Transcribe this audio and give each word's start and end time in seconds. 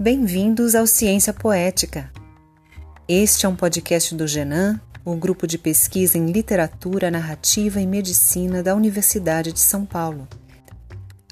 Bem-vindos 0.00 0.76
ao 0.76 0.86
Ciência 0.86 1.32
Poética. 1.32 2.08
Este 3.08 3.46
é 3.46 3.48
um 3.48 3.56
podcast 3.56 4.14
do 4.14 4.28
Genan, 4.28 4.80
o 5.04 5.16
grupo 5.16 5.44
de 5.44 5.58
pesquisa 5.58 6.16
em 6.16 6.30
literatura, 6.30 7.10
narrativa 7.10 7.80
e 7.80 7.86
medicina 7.86 8.62
da 8.62 8.76
Universidade 8.76 9.52
de 9.52 9.58
São 9.58 9.84
Paulo. 9.84 10.28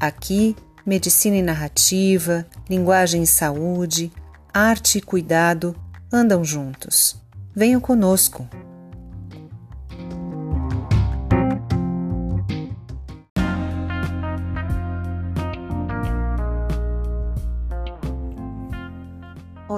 Aqui, 0.00 0.56
medicina 0.84 1.36
e 1.36 1.42
narrativa, 1.42 2.44
linguagem 2.68 3.22
e 3.22 3.26
saúde, 3.26 4.10
arte 4.52 4.98
e 4.98 5.00
cuidado 5.00 5.76
andam 6.12 6.42
juntos. 6.42 7.14
Venham 7.54 7.80
conosco. 7.80 8.48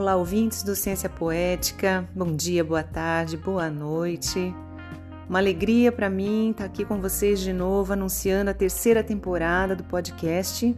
Olá, 0.08 0.16
ouvintes 0.16 0.62
do 0.62 0.74
Ciência 0.74 1.06
Poética. 1.06 2.08
Bom 2.14 2.34
dia, 2.34 2.64
boa 2.64 2.82
tarde, 2.82 3.36
boa 3.36 3.68
noite. 3.68 4.54
Uma 5.28 5.38
alegria 5.38 5.92
para 5.92 6.08
mim 6.08 6.52
estar 6.52 6.64
aqui 6.64 6.82
com 6.82 6.98
vocês 6.98 7.38
de 7.40 7.52
novo, 7.52 7.92
anunciando 7.92 8.50
a 8.50 8.54
terceira 8.54 9.04
temporada 9.04 9.76
do 9.76 9.84
podcast. 9.84 10.74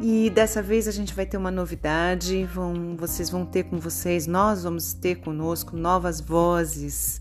E 0.00 0.30
dessa 0.30 0.62
vez 0.62 0.88
a 0.88 0.90
gente 0.90 1.12
vai 1.12 1.26
ter 1.26 1.36
uma 1.36 1.50
novidade. 1.50 2.46
Vão, 2.46 2.96
vocês 2.96 3.28
vão 3.28 3.44
ter 3.44 3.64
com 3.64 3.78
vocês, 3.78 4.26
nós 4.26 4.62
vamos 4.62 4.94
ter 4.94 5.16
conosco 5.16 5.76
novas 5.76 6.18
vozes, 6.18 7.20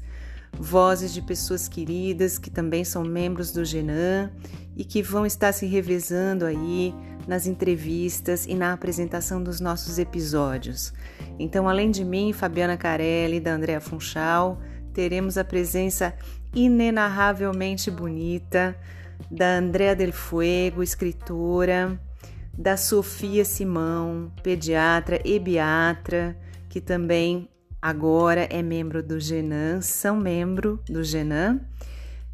vozes 0.58 1.13
de 1.13 1.22
pessoas 1.22 1.67
queridas 1.67 2.39
que 2.39 2.49
também 2.49 2.85
são 2.85 3.03
membros 3.03 3.52
do 3.52 3.66
Genan 3.66 4.31
e 4.73 4.85
que 4.85 5.03
vão 5.03 5.25
estar 5.25 5.52
se 5.52 5.66
revezando 5.66 6.45
aí 6.45 6.95
nas 7.27 7.47
entrevistas 7.47 8.45
e 8.45 8.55
na 8.55 8.73
apresentação 8.73 9.41
dos 9.41 9.59
nossos 9.59 9.97
episódios. 9.97 10.93
Então, 11.39 11.67
além 11.67 11.89
de 11.89 12.03
mim, 12.03 12.33
Fabiana 12.33 12.77
Carelli, 12.77 13.39
da 13.39 13.53
Andrea 13.53 13.80
Funchal, 13.80 14.59
teremos 14.93 15.38
a 15.38 15.43
presença 15.43 16.13
inenarravelmente 16.53 17.89
bonita 17.89 18.75
da 19.30 19.57
Andrea 19.57 19.95
Del 19.95 20.11
Fuego, 20.11 20.83
escritora, 20.83 21.99
da 22.57 22.77
Sofia 22.77 23.43
Simão, 23.43 24.31
pediatra 24.43 25.19
e 25.25 25.39
biatra, 25.39 26.37
que 26.69 26.80
também 26.80 27.49
agora 27.81 28.47
é 28.49 28.61
membro 28.61 29.02
do 29.02 29.19
Genan, 29.19 29.81
são 29.81 30.15
membro 30.15 30.80
do 30.87 31.03
Genan, 31.03 31.59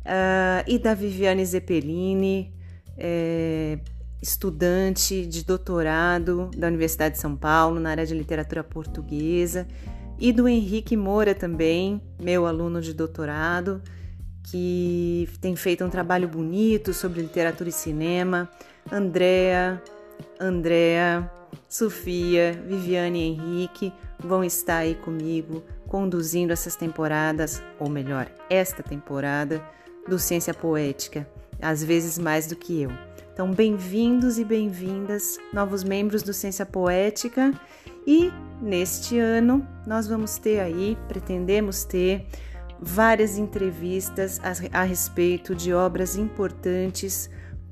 uh, 0.05 0.63
e 0.67 0.77
da 0.77 0.93
Viviane 0.93 1.45
Zeppelini, 1.45 2.53
é, 2.97 3.79
estudante 4.21 5.25
de 5.25 5.43
doutorado 5.45 6.49
da 6.57 6.67
Universidade 6.67 7.15
de 7.15 7.21
São 7.21 7.35
Paulo 7.35 7.79
na 7.79 7.91
área 7.91 8.05
de 8.05 8.13
literatura 8.13 8.63
portuguesa, 8.63 9.67
e 10.19 10.33
do 10.33 10.47
Henrique 10.47 10.97
Moura 10.97 11.33
também, 11.33 12.01
meu 12.21 12.45
aluno 12.45 12.81
de 12.81 12.93
doutorado, 12.93 13.81
que 14.43 15.29
tem 15.39 15.55
feito 15.55 15.85
um 15.85 15.89
trabalho 15.89 16.27
bonito 16.27 16.93
sobre 16.93 17.21
literatura 17.21 17.69
e 17.69 17.71
cinema. 17.71 18.49
Andréa, 18.91 19.81
Andréa, 20.39 21.31
Sofia, 21.69 22.61
Viviane 22.67 23.19
e 23.19 23.27
Henrique 23.27 23.93
vão 24.19 24.43
estar 24.43 24.79
aí 24.79 24.95
comigo 24.95 25.63
conduzindo 25.87 26.51
essas 26.51 26.75
temporadas, 26.75 27.63
ou 27.79 27.89
melhor, 27.89 28.29
esta 28.49 28.83
temporada 28.83 29.63
do 30.07 30.19
Ciência 30.19 30.53
Poética, 30.53 31.27
às 31.61 31.83
vezes 31.83 32.17
mais 32.17 32.45
do 32.47 32.55
que 32.55 32.81
eu. 32.81 33.08
Então, 33.39 33.53
bem-vindos 33.53 34.37
e 34.37 34.43
bem-vindas, 34.43 35.37
novos 35.53 35.81
membros 35.81 36.21
do 36.21 36.33
Ciência 36.33 36.65
Poética. 36.65 37.53
E 38.05 38.33
neste 38.61 39.17
ano 39.17 39.65
nós 39.87 40.09
vamos 40.09 40.37
ter 40.37 40.59
aí, 40.59 40.97
pretendemos 41.07 41.85
ter 41.85 42.27
várias 42.81 43.37
entrevistas 43.37 44.41
a, 44.43 44.81
a 44.81 44.83
respeito 44.83 45.55
de 45.55 45.73
obras 45.73 46.17
importantes 46.17 47.29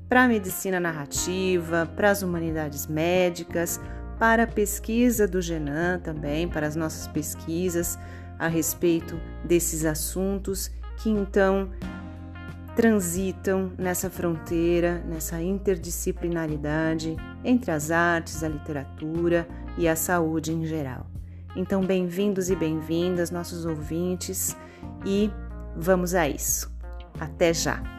para 0.08 0.24
a 0.24 0.28
medicina 0.28 0.80
narrativa, 0.80 1.86
para 1.94 2.12
as 2.12 2.22
humanidades 2.22 2.86
médicas, 2.86 3.78
para 4.18 4.44
a 4.44 4.46
pesquisa 4.46 5.28
do 5.28 5.42
Genan 5.42 6.00
também, 6.02 6.48
para 6.48 6.66
as 6.66 6.76
nossas 6.76 7.08
pesquisas 7.08 7.98
a 8.38 8.48
respeito 8.48 9.20
desses 9.44 9.84
assuntos 9.84 10.70
que 10.96 11.10
então 11.10 11.68
transitam 12.78 13.72
nessa 13.76 14.08
fronteira, 14.08 15.02
nessa 15.04 15.42
interdisciplinaridade 15.42 17.16
entre 17.44 17.72
as 17.72 17.90
artes, 17.90 18.44
a 18.44 18.48
literatura 18.48 19.48
e 19.76 19.88
a 19.88 19.96
saúde 19.96 20.52
em 20.52 20.64
geral. 20.64 21.04
Então, 21.56 21.84
bem-vindos 21.84 22.50
e 22.50 22.54
bem-vindas, 22.54 23.32
nossos 23.32 23.66
ouvintes, 23.66 24.56
e 25.04 25.28
vamos 25.76 26.14
a 26.14 26.28
isso. 26.28 26.72
Até 27.18 27.52
já! 27.52 27.97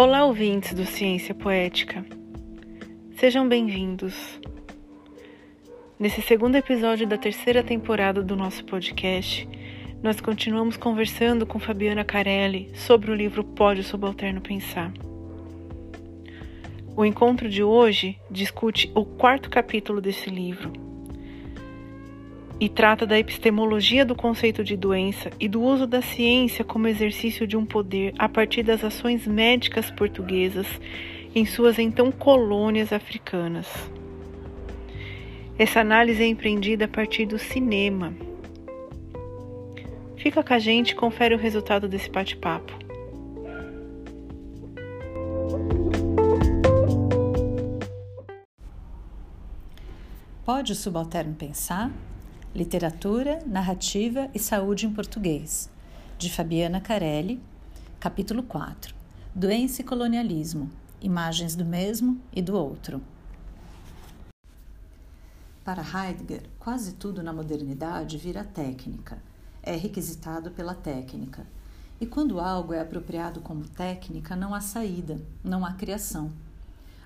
Olá, 0.00 0.24
ouvintes 0.24 0.74
do 0.74 0.86
Ciência 0.86 1.34
Poética. 1.34 2.06
Sejam 3.16 3.48
bem-vindos. 3.48 4.14
Nesse 5.98 6.22
segundo 6.22 6.54
episódio 6.54 7.04
da 7.04 7.18
terceira 7.18 7.64
temporada 7.64 8.22
do 8.22 8.36
nosso 8.36 8.64
podcast, 8.64 9.48
nós 10.00 10.20
continuamos 10.20 10.76
conversando 10.76 11.44
com 11.44 11.58
Fabiana 11.58 12.04
Carelli 12.04 12.70
sobre 12.74 13.10
o 13.10 13.14
livro 13.14 13.42
Pode 13.42 13.80
o 13.80 13.82
Subalterno 13.82 14.40
Pensar. 14.40 14.92
O 16.96 17.04
encontro 17.04 17.48
de 17.48 17.64
hoje 17.64 18.20
discute 18.30 18.92
o 18.94 19.04
quarto 19.04 19.50
capítulo 19.50 20.00
desse 20.00 20.30
livro, 20.30 20.72
e 22.60 22.68
trata 22.68 23.06
da 23.06 23.18
epistemologia 23.18 24.04
do 24.04 24.14
conceito 24.14 24.64
de 24.64 24.76
doença 24.76 25.30
e 25.38 25.48
do 25.48 25.62
uso 25.62 25.86
da 25.86 26.02
ciência 26.02 26.64
como 26.64 26.88
exercício 26.88 27.46
de 27.46 27.56
um 27.56 27.64
poder 27.64 28.12
a 28.18 28.28
partir 28.28 28.62
das 28.62 28.82
ações 28.82 29.26
médicas 29.26 29.90
portuguesas 29.90 30.66
em 31.34 31.46
suas 31.46 31.78
então 31.78 32.10
colônias 32.10 32.92
africanas. 32.92 33.68
Essa 35.58 35.80
análise 35.80 36.22
é 36.22 36.26
empreendida 36.26 36.86
a 36.86 36.88
partir 36.88 37.26
do 37.26 37.38
cinema. 37.38 38.14
Fica 40.16 40.42
com 40.42 40.54
a 40.54 40.58
gente 40.58 40.90
e 40.90 40.94
confere 40.94 41.34
o 41.34 41.38
resultado 41.38 41.88
desse 41.88 42.10
bate-papo. 42.10 42.76
Pode 50.44 50.72
o 50.72 50.74
subalterno 50.74 51.34
pensar? 51.34 51.90
Literatura, 52.54 53.40
Narrativa 53.46 54.30
e 54.34 54.38
Saúde 54.38 54.86
em 54.86 54.92
Português, 54.92 55.68
de 56.16 56.32
Fabiana 56.32 56.80
Carelli, 56.80 57.42
capítulo 58.00 58.42
4. 58.42 58.94
Doença 59.34 59.82
e 59.82 59.84
colonialismo, 59.84 60.70
imagens 60.98 61.54
do 61.54 61.64
mesmo 61.64 62.18
e 62.32 62.40
do 62.40 62.56
outro. 62.56 63.02
Para 65.62 65.82
Heidegger, 65.82 66.48
quase 66.58 66.94
tudo 66.94 67.22
na 67.22 67.34
modernidade 67.34 68.16
vira 68.16 68.42
técnica, 68.42 69.18
é 69.62 69.76
requisitado 69.76 70.50
pela 70.50 70.74
técnica. 70.74 71.46
E 72.00 72.06
quando 72.06 72.40
algo 72.40 72.72
é 72.72 72.80
apropriado 72.80 73.42
como 73.42 73.68
técnica, 73.68 74.34
não 74.34 74.54
há 74.54 74.62
saída, 74.62 75.20
não 75.44 75.66
há 75.66 75.74
criação. 75.74 76.32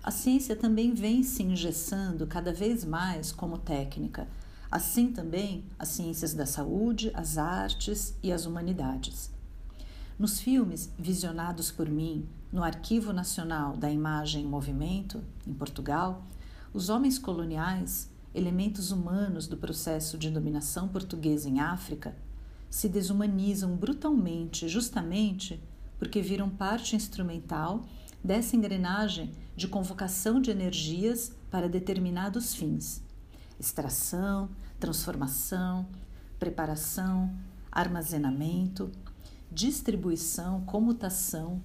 A 0.05 0.13
ciência 0.13 0.55
também 0.55 0.95
vem 0.95 1.25
se 1.25 1.43
engessando 1.43 2.29
cada 2.29 2.53
vez 2.53 2.85
mais 2.85 3.33
como 3.33 3.59
técnica 3.59 4.29
assim 4.73 5.13
também 5.13 5.67
as 5.79 5.89
ciências 5.89 6.33
da 6.33 6.47
saúde, 6.47 7.11
as 7.13 7.37
artes 7.37 8.17
e 8.23 8.33
as 8.33 8.47
humanidades. 8.47 9.31
Nos 10.19 10.41
filmes 10.41 10.91
visionados 10.99 11.71
por 11.71 11.91
mim 11.91 12.27
no 12.51 12.65
Arquivo 12.65 13.13
Nacional 13.13 13.77
da 13.77 13.91
Imagem 13.91 14.45
em 14.45 14.49
Movimento, 14.49 15.23
em 15.47 15.53
Portugal, 15.53 16.25
os 16.73 16.89
homens 16.89 17.19
coloniais, 17.19 18.11
elementos 18.35 18.91
humanos 18.91 19.47
do 19.47 19.59
processo 19.59 20.17
de 20.17 20.31
dominação 20.31 20.89
portuguesa 20.89 21.51
em 21.51 21.61
África, 21.61 22.17
se 22.71 22.89
desumanizam 22.89 23.77
brutalmente, 23.77 24.69
justamente 24.69 25.63
porque 25.99 26.23
viram 26.23 26.49
parte 26.49 26.97
instrumental 26.97 27.85
dessa 28.25 28.57
engrenagem 28.57 29.33
de 29.55 29.69
convocação 29.69 30.41
de 30.41 30.51
energias 30.51 31.31
para 31.51 31.69
determinados 31.69 32.55
fins 32.55 33.03
extração, 33.63 34.51
transformação, 34.81 35.87
preparação, 36.39 37.33
armazenamento, 37.71 38.91
distribuição, 39.51 40.63
comutação, 40.63 41.63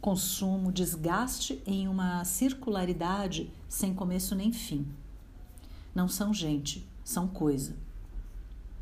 consumo, 0.00 0.70
desgaste 0.70 1.60
em 1.66 1.88
uma 1.88 2.24
circularidade 2.24 3.52
sem 3.68 3.92
começo 3.92 4.34
nem 4.34 4.52
fim. 4.52 4.86
Não 5.92 6.06
são 6.08 6.32
gente, 6.32 6.88
são 7.04 7.26
coisa. 7.26 7.74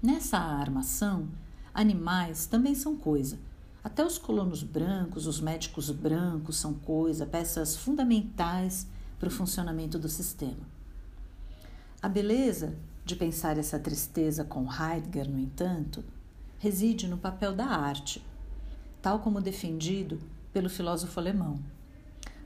Nessa 0.03 0.37
armação, 0.37 1.29
animais 1.73 2.47
também 2.47 2.75
são 2.75 2.97
coisa. 2.97 3.39
Até 3.83 4.05
os 4.05 4.19
colonos 4.19 4.63
brancos, 4.63 5.27
os 5.27 5.41
médicos 5.41 5.91
brancos 5.91 6.57
são 6.57 6.75
coisa, 6.75 7.25
peças 7.25 7.77
fundamentais 7.77 8.87
para 9.19 9.29
o 9.29 9.33
funcionamento 9.33 9.99
do 9.99 10.09
sistema. 10.09 10.78
A 12.01 12.09
beleza 12.09 12.77
de 13.05 13.17
pensar 13.17 13.59
essa 13.59 13.77
tristeza 13.77 14.45
com 14.45 14.69
Heidegger, 14.73 15.29
no 15.29 15.37
entanto, 15.37 16.05
reside 16.57 17.09
no 17.09 17.19
papel 17.19 17.53
da 17.53 17.67
arte, 17.67 18.25
tal 19.03 19.19
como 19.19 19.41
defendido 19.41 20.21
pelo 20.53 20.71
filósofo 20.71 21.19
alemão. 21.19 21.59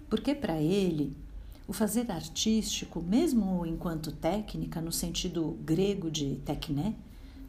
Porque 0.08 0.34
para 0.34 0.58
ele, 0.58 1.14
o 1.68 1.72
fazer 1.74 2.10
artístico, 2.10 3.02
mesmo 3.02 3.66
enquanto 3.66 4.10
técnica, 4.10 4.80
no 4.80 4.90
sentido 4.90 5.58
grego 5.62 6.10
de 6.10 6.36
techné, 6.46 6.94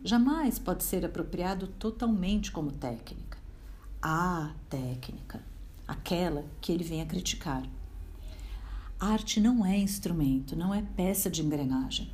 jamais 0.04 0.60
pode 0.60 0.84
ser 0.84 1.06
apropriado 1.06 1.68
totalmente 1.68 2.52
como 2.52 2.74
técnica. 2.74 3.38
A 4.02 4.54
técnica, 4.70 5.42
aquela 5.88 6.44
que 6.60 6.74
ele 6.74 6.84
vem 6.84 7.02
a 7.02 7.06
criticar. 7.06 7.64
Arte 9.06 9.42
não 9.42 9.66
é 9.66 9.78
instrumento, 9.78 10.56
não 10.56 10.74
é 10.74 10.82
peça 10.82 11.30
de 11.30 11.42
engrenagem. 11.42 12.10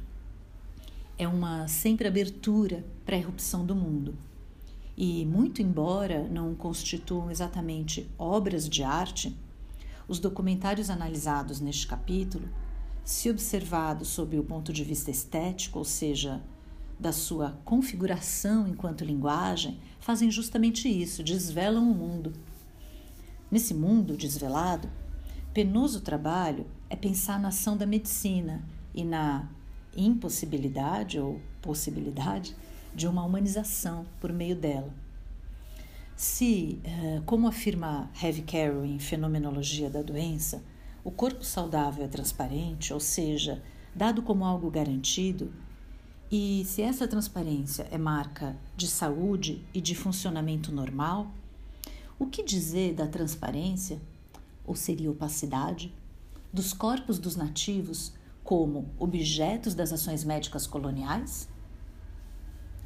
É 1.20 1.28
uma 1.28 1.68
sempre 1.68 2.08
abertura 2.08 2.84
para 3.06 3.16
a 3.16 3.20
erupção 3.20 3.64
do 3.64 3.76
mundo 3.76 4.18
e, 4.98 5.24
muito 5.24 5.62
embora 5.62 6.28
não 6.30 6.56
constituam 6.56 7.30
exatamente 7.30 8.10
obras 8.18 8.68
de 8.68 8.82
arte, 8.82 9.38
os 10.08 10.18
documentários 10.18 10.90
analisados 10.90 11.60
neste 11.60 11.86
capítulo, 11.86 12.50
se 13.06 13.30
observados 13.30 14.08
sob 14.08 14.40
o 14.40 14.44
ponto 14.44 14.74
de 14.74 14.84
vista 14.84 15.12
estético, 15.12 15.78
ou 15.78 15.86
seja, 15.86 16.42
da 17.00 17.12
sua 17.12 17.52
configuração 17.64 18.68
enquanto 18.68 19.06
linguagem, 19.06 19.80
fazem 20.00 20.32
justamente 20.32 20.90
isso, 20.90 21.22
desvelam 21.22 21.84
o 21.84 21.94
mundo. 21.94 22.34
Nesse 23.52 23.76
mundo 23.76 24.18
desvelado, 24.18 24.90
penoso 25.54 26.02
trabalho 26.02 26.66
é 26.90 26.96
pensar 26.96 27.40
na 27.40 27.50
ação 27.50 27.78
da 27.78 27.86
medicina 27.86 28.64
e 28.94 29.04
na 29.04 29.48
impossibilidade 29.96 31.20
ou 31.20 31.40
possibilidade 31.62 32.56
de 32.94 33.08
uma 33.08 33.24
humanização 33.24 34.06
por 34.20 34.34
meio 34.34 34.56
dela. 34.56 34.94
Se, 36.16 36.80
eh, 36.84 37.22
como 37.26 37.48
afirma 37.48 38.10
Heavy 38.22 38.42
Carroll 38.42 38.86
em 38.86 39.00
Fenomenologia 39.00 39.90
da 39.90 40.02
Doença, 40.02 40.62
o 41.04 41.12
corpo 41.12 41.46
saudável 41.46 42.04
é 42.04 42.08
transparente, 42.08 42.94
ou 42.94 43.00
seja, 43.00 43.64
dado 43.96 44.22
como 44.22 44.44
algo 44.44 44.70
garantido, 44.70 45.54
e 46.32 46.64
se 46.66 46.82
essa 46.82 47.08
transparência 47.08 47.88
é 47.90 47.98
marca 47.98 48.56
de 48.76 48.88
saúde 48.88 49.66
e 49.74 49.82
de 49.82 49.96
funcionamento 49.96 50.72
normal, 50.72 51.32
o 52.20 52.28
que 52.28 52.44
dizer 52.44 52.94
da 52.94 53.08
transparência, 53.08 54.00
ou 54.68 54.76
seria 54.76 55.10
opacidade, 55.10 55.92
dos 56.52 56.74
corpos 56.74 57.20
dos 57.20 57.36
nativos 57.36 58.14
como 58.44 58.90
objetos 58.98 59.76
das 59.76 59.94
ações 59.94 60.24
médicas 60.24 60.66
coloniais? 60.66 61.48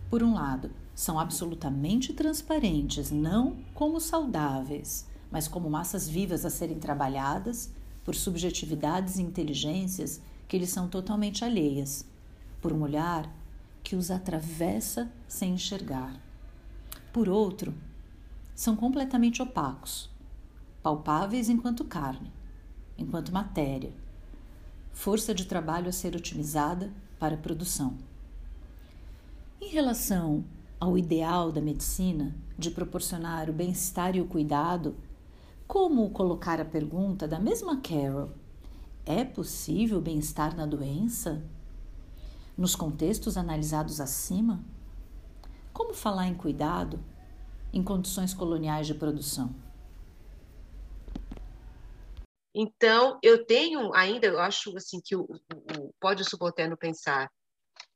Por 0.09 0.21
um 0.21 0.33
lado, 0.33 0.71
são 0.93 1.17
absolutamente 1.17 2.13
transparentes, 2.13 3.09
não 3.09 3.57
como 3.73 3.99
saudáveis, 3.99 5.07
mas 5.31 5.47
como 5.47 5.69
massas 5.69 6.07
vivas 6.07 6.45
a 6.45 6.49
serem 6.49 6.77
trabalhadas 6.77 7.71
por 8.03 8.13
subjetividades 8.13 9.17
e 9.17 9.21
inteligências 9.21 10.21
que 10.47 10.57
lhes 10.57 10.69
são 10.69 10.87
totalmente 10.87 11.43
alheias, 11.43 12.05
por 12.61 12.71
um 12.71 12.81
olhar 12.81 13.33
que 13.83 13.95
os 13.95 14.11
atravessa 14.11 15.11
sem 15.27 15.53
enxergar. 15.53 16.21
Por 17.11 17.27
outro, 17.27 17.73
são 18.53 18.75
completamente 18.75 19.41
opacos, 19.41 20.09
palpáveis 20.83 21.49
enquanto 21.49 21.83
carne, 21.83 22.31
enquanto 22.97 23.33
matéria, 23.33 23.93
força 24.91 25.33
de 25.33 25.45
trabalho 25.45 25.89
a 25.89 25.91
ser 25.91 26.15
otimizada 26.15 26.91
para 27.19 27.35
a 27.35 27.37
produção. 27.37 27.97
Em 29.59 29.69
relação 29.69 30.43
ao 30.79 30.97
ideal 30.97 31.51
da 31.51 31.61
medicina 31.61 32.35
de 32.57 32.69
proporcionar 32.69 33.49
o 33.49 33.53
bem-estar 33.53 34.15
e 34.15 34.21
o 34.21 34.27
cuidado, 34.27 34.95
como 35.67 36.09
colocar 36.09 36.59
a 36.59 36.65
pergunta 36.65 37.27
da 37.27 37.39
mesma 37.39 37.77
Carol: 37.77 38.29
é 39.05 39.23
possível 39.23 39.99
bem-estar 40.01 40.55
na 40.55 40.65
doença? 40.65 41.41
Nos 42.57 42.75
contextos 42.75 43.37
analisados 43.37 43.99
acima? 43.99 44.63
Como 45.73 45.93
falar 45.93 46.27
em 46.27 46.35
cuidado 46.35 46.99
em 47.73 47.81
condições 47.81 48.33
coloniais 48.33 48.85
de 48.85 48.93
produção? 48.93 49.55
Então, 52.53 53.19
eu 53.23 53.45
tenho 53.45 53.93
ainda, 53.93 54.27
eu 54.27 54.39
acho 54.39 54.75
assim 54.77 55.01
que 55.03 55.15
o, 55.15 55.23
o, 55.23 55.81
o 55.81 55.93
pode 55.99 56.21
o 56.21 56.25
subalterno 56.25 56.77
pensar 56.77 57.31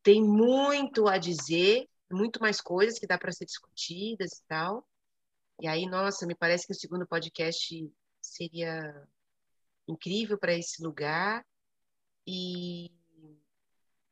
tem 0.01 0.24
muito 0.24 1.07
a 1.07 1.18
dizer, 1.18 1.86
muito 2.09 2.39
mais 2.39 2.62
coisas 2.62 2.98
que 2.98 3.06
dá 3.06 3.18
para 3.18 3.31
ser 3.31 3.45
discutidas 3.45 4.31
e 4.31 4.48
tal. 4.48 4.88
E 5.62 5.68
aí, 5.68 5.86
nossa, 5.86 6.25
me 6.25 6.33
parece 6.33 6.65
que 6.65 6.71
o 6.71 6.75
segundo 6.75 7.06
podcast 7.06 7.92
seria 8.21 9.07
incrível 9.88 10.38
para 10.38 10.54
esse 10.54 10.81
lugar. 10.81 11.45
E 12.25 12.92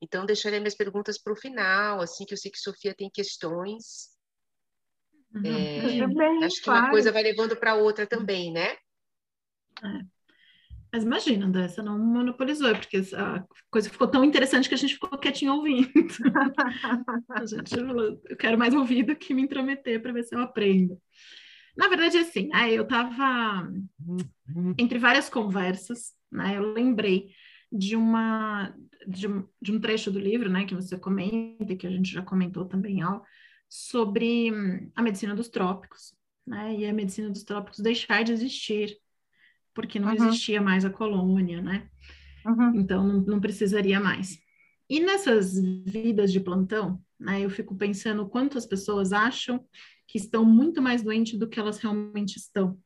então 0.01 0.25
deixarei 0.25 0.59
minhas 0.59 0.75
perguntas 0.75 1.17
para 1.17 1.33
o 1.33 1.37
final, 1.37 2.01
assim 2.01 2.25
que 2.25 2.33
eu 2.33 2.37
sei 2.37 2.51
que 2.51 2.59
Sofia 2.59 2.93
tem 2.93 3.09
questões. 3.09 4.15
Uhum. 5.33 5.45
É, 5.45 6.45
acho 6.45 6.61
que 6.61 6.69
uma 6.69 6.89
coisa 6.89 7.11
vai 7.11 7.23
levando 7.23 7.55
para 7.55 7.75
outra 7.75 8.05
também, 8.05 8.51
né? 8.51 8.73
É. 9.83 10.14
Mas 10.95 11.03
imagina, 11.03 11.45
André, 11.45 11.67
você 11.67 11.81
não 11.81 11.99
monopolizou, 11.99 12.73
porque 12.73 13.01
a 13.17 13.43
coisa 13.69 13.89
ficou 13.89 14.07
tão 14.07 14.23
interessante 14.23 14.69
que 14.69 14.75
a 14.75 14.77
gente 14.77 14.93
ficou 14.93 15.19
quietinho 15.19 15.51
ouvindo. 15.51 15.91
a 17.31 17.45
gente 17.45 17.75
falou, 17.75 18.21
eu 18.29 18.37
quero 18.37 18.57
mais 18.57 18.73
ouvido 18.73 19.13
que 19.13 19.33
me 19.33 19.41
intrometer 19.41 20.01
para 20.01 20.13
ver 20.13 20.23
se 20.23 20.33
eu 20.33 20.39
aprendo. 20.39 20.97
Na 21.75 21.89
verdade, 21.89 22.17
assim, 22.17 22.49
aí 22.53 22.73
eu 22.73 22.83
estava 22.83 23.69
entre 24.77 24.97
várias 24.97 25.27
conversas, 25.27 26.13
né? 26.31 26.55
Eu 26.55 26.71
lembrei 26.71 27.31
de 27.69 27.97
uma 27.97 28.73
de 29.05 29.27
um, 29.27 29.45
de 29.61 29.73
um 29.73 29.79
trecho 29.81 30.09
do 30.09 30.17
livro, 30.17 30.49
né, 30.49 30.63
que 30.63 30.73
você 30.73 30.97
comenta, 30.97 31.75
que 31.75 31.85
a 31.85 31.91
gente 31.91 32.09
já 32.09 32.21
comentou 32.21 32.63
também, 32.63 33.03
ó, 33.03 33.19
sobre 33.67 34.49
a 34.95 35.01
medicina 35.01 35.35
dos 35.35 35.49
trópicos, 35.49 36.15
né? 36.47 36.73
E 36.73 36.85
a 36.85 36.93
medicina 36.93 37.29
dos 37.29 37.43
trópicos 37.43 37.81
deixar 37.81 38.23
de 38.23 38.31
existir 38.31 38.97
porque 39.75 39.99
não 39.99 40.07
uhum. 40.07 40.15
existia 40.15 40.61
mais 40.61 40.85
a 40.85 40.89
colônia, 40.89 41.61
né? 41.61 41.87
Uhum. 42.45 42.75
Então 42.75 43.05
não, 43.05 43.21
não, 43.21 43.39
precisaria 43.39 43.99
mais. 43.99 44.39
E 44.89 44.99
nessas 44.99 45.59
vidas 45.85 46.31
de 46.31 46.39
plantão, 46.39 47.01
né, 47.19 47.41
eu 47.41 47.49
fico 47.49 47.75
pensando 47.75 48.27
quanto 48.27 48.57
as 48.57 48.65
pessoas 48.65 49.11
acham 49.11 49.63
que 50.07 50.17
estão 50.17 50.45
muito 50.45 50.81
mais 50.81 51.03
doentes 51.03 51.37
do 51.37 51.47
que 51.47 51.59
elas 51.59 51.77
realmente 51.79 52.37
estão. 52.37 52.79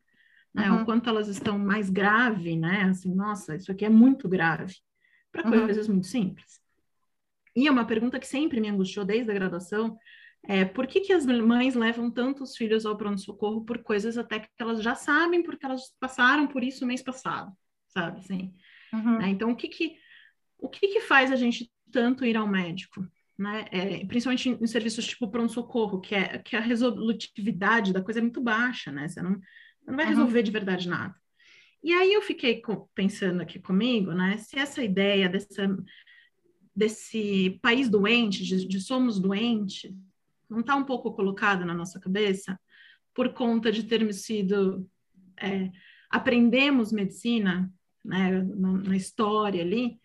Né? 0.54 0.70
Uhum. 0.72 0.82
O 0.82 0.86
quanto 0.86 1.10
elas 1.10 1.28
estão 1.28 1.60
mais 1.60 1.90
grave, 1.90 2.58
né? 2.58 2.84
Assim, 2.84 3.14
nossa, 3.14 3.56
isso 3.56 3.72
aqui 3.72 3.86
é 3.86 3.90
muito 3.90 4.28
grave. 4.28 4.76
Para 5.32 5.48
uhum. 5.48 5.66
coisas 5.66 5.88
muito 5.88 6.08
simples. 6.08 6.60
E 7.56 7.68
é 7.68 7.72
uma 7.72 7.86
pergunta 7.86 8.20
que 8.20 8.28
sempre 8.28 8.60
me 8.60 8.70
angustiou 8.70 9.06
desde 9.06 9.30
a 9.30 9.34
graduação, 9.34 9.98
é, 10.44 10.66
por 10.66 10.88
que, 10.88 11.02
que 11.02 11.14
as 11.14 11.26
mães 11.26 11.76
levam 11.76 12.10
tantos 12.10 12.56
filhos 12.56 12.86
ao 12.86 12.98
pronto-socorro 12.98 13.64
por 13.66 13.80
coisas 13.84 14.18
até 14.18 14.40
que 14.40 14.50
elas 14.58 14.82
já 14.82 14.96
sabem, 14.96 15.44
porque 15.44 15.66
elas 15.66 15.96
passaram 16.00 16.48
por 16.48 16.64
isso 16.64 16.86
mês 16.86 17.02
passado, 17.02 17.52
sabe? 17.88 18.20
Assim, 18.20 18.54
uhum. 18.94 19.20
né? 19.20 19.30
Então, 19.30 19.52
o 19.52 19.56
que 19.56 19.68
que, 19.68 19.96
o 20.58 20.70
que 20.70 20.88
que 20.88 21.02
faz 21.02 21.32
a 21.32 21.36
gente 21.36 21.70
tanto 21.92 22.26
ir 22.26 22.38
ao 22.38 22.48
médico? 22.48 23.06
Né? 23.38 23.66
É, 23.72 24.06
principalmente 24.06 24.50
em, 24.50 24.58
em, 24.62 24.68
serviços 24.68 25.08
tipo 25.08 25.30
pronto-socorro, 25.30 26.02
que, 26.02 26.16
é, 26.16 26.38
que 26.40 26.56
a 26.56 26.62
resolutividade 26.62 27.94
da 27.94 28.02
coisa 28.02 28.20
é 28.20 28.22
muito 28.22 28.42
baixa, 28.42 28.92
né? 28.92 29.08
Você 29.08 29.22
não, 29.22 29.40
não 29.86 29.96
vai 29.96 30.06
uhum. 30.06 30.12
resolver 30.12 30.44
de 30.44 30.52
verdade 30.52 30.90
nada. 30.90 31.16
E 31.82 31.94
aí 31.94 32.14
eu 32.14 32.22
fiquei 32.22 32.62
pensando 32.94 33.42
aqui 33.42 33.60
comigo, 33.60 34.12
né? 34.12 34.38
Se 34.38 34.60
essa 34.60 34.84
ideia 34.84 35.30
dessa, 35.30 35.78
desse 36.76 37.60
país 37.62 37.90
doente, 37.90 38.44
de, 38.44 38.68
de 38.68 38.82
somos 38.82 39.20
doentes, 39.20 39.90
não 40.50 40.62
está 40.62 40.76
um 40.76 40.84
pouco 40.84 41.14
colocado 41.14 41.66
na 41.66 41.74
nossa 41.74 42.00
cabeça 42.00 42.60
por 43.14 43.34
conta 43.34 43.72
de 43.72 43.84
termos 43.84 44.24
sido 44.24 44.88
é, 45.40 45.70
aprendemos 46.10 46.92
medicina 46.92 47.72
né, 48.04 48.42
na, 48.42 48.72
na, 48.74 48.96
história 48.96 49.62
ali 49.62 50.00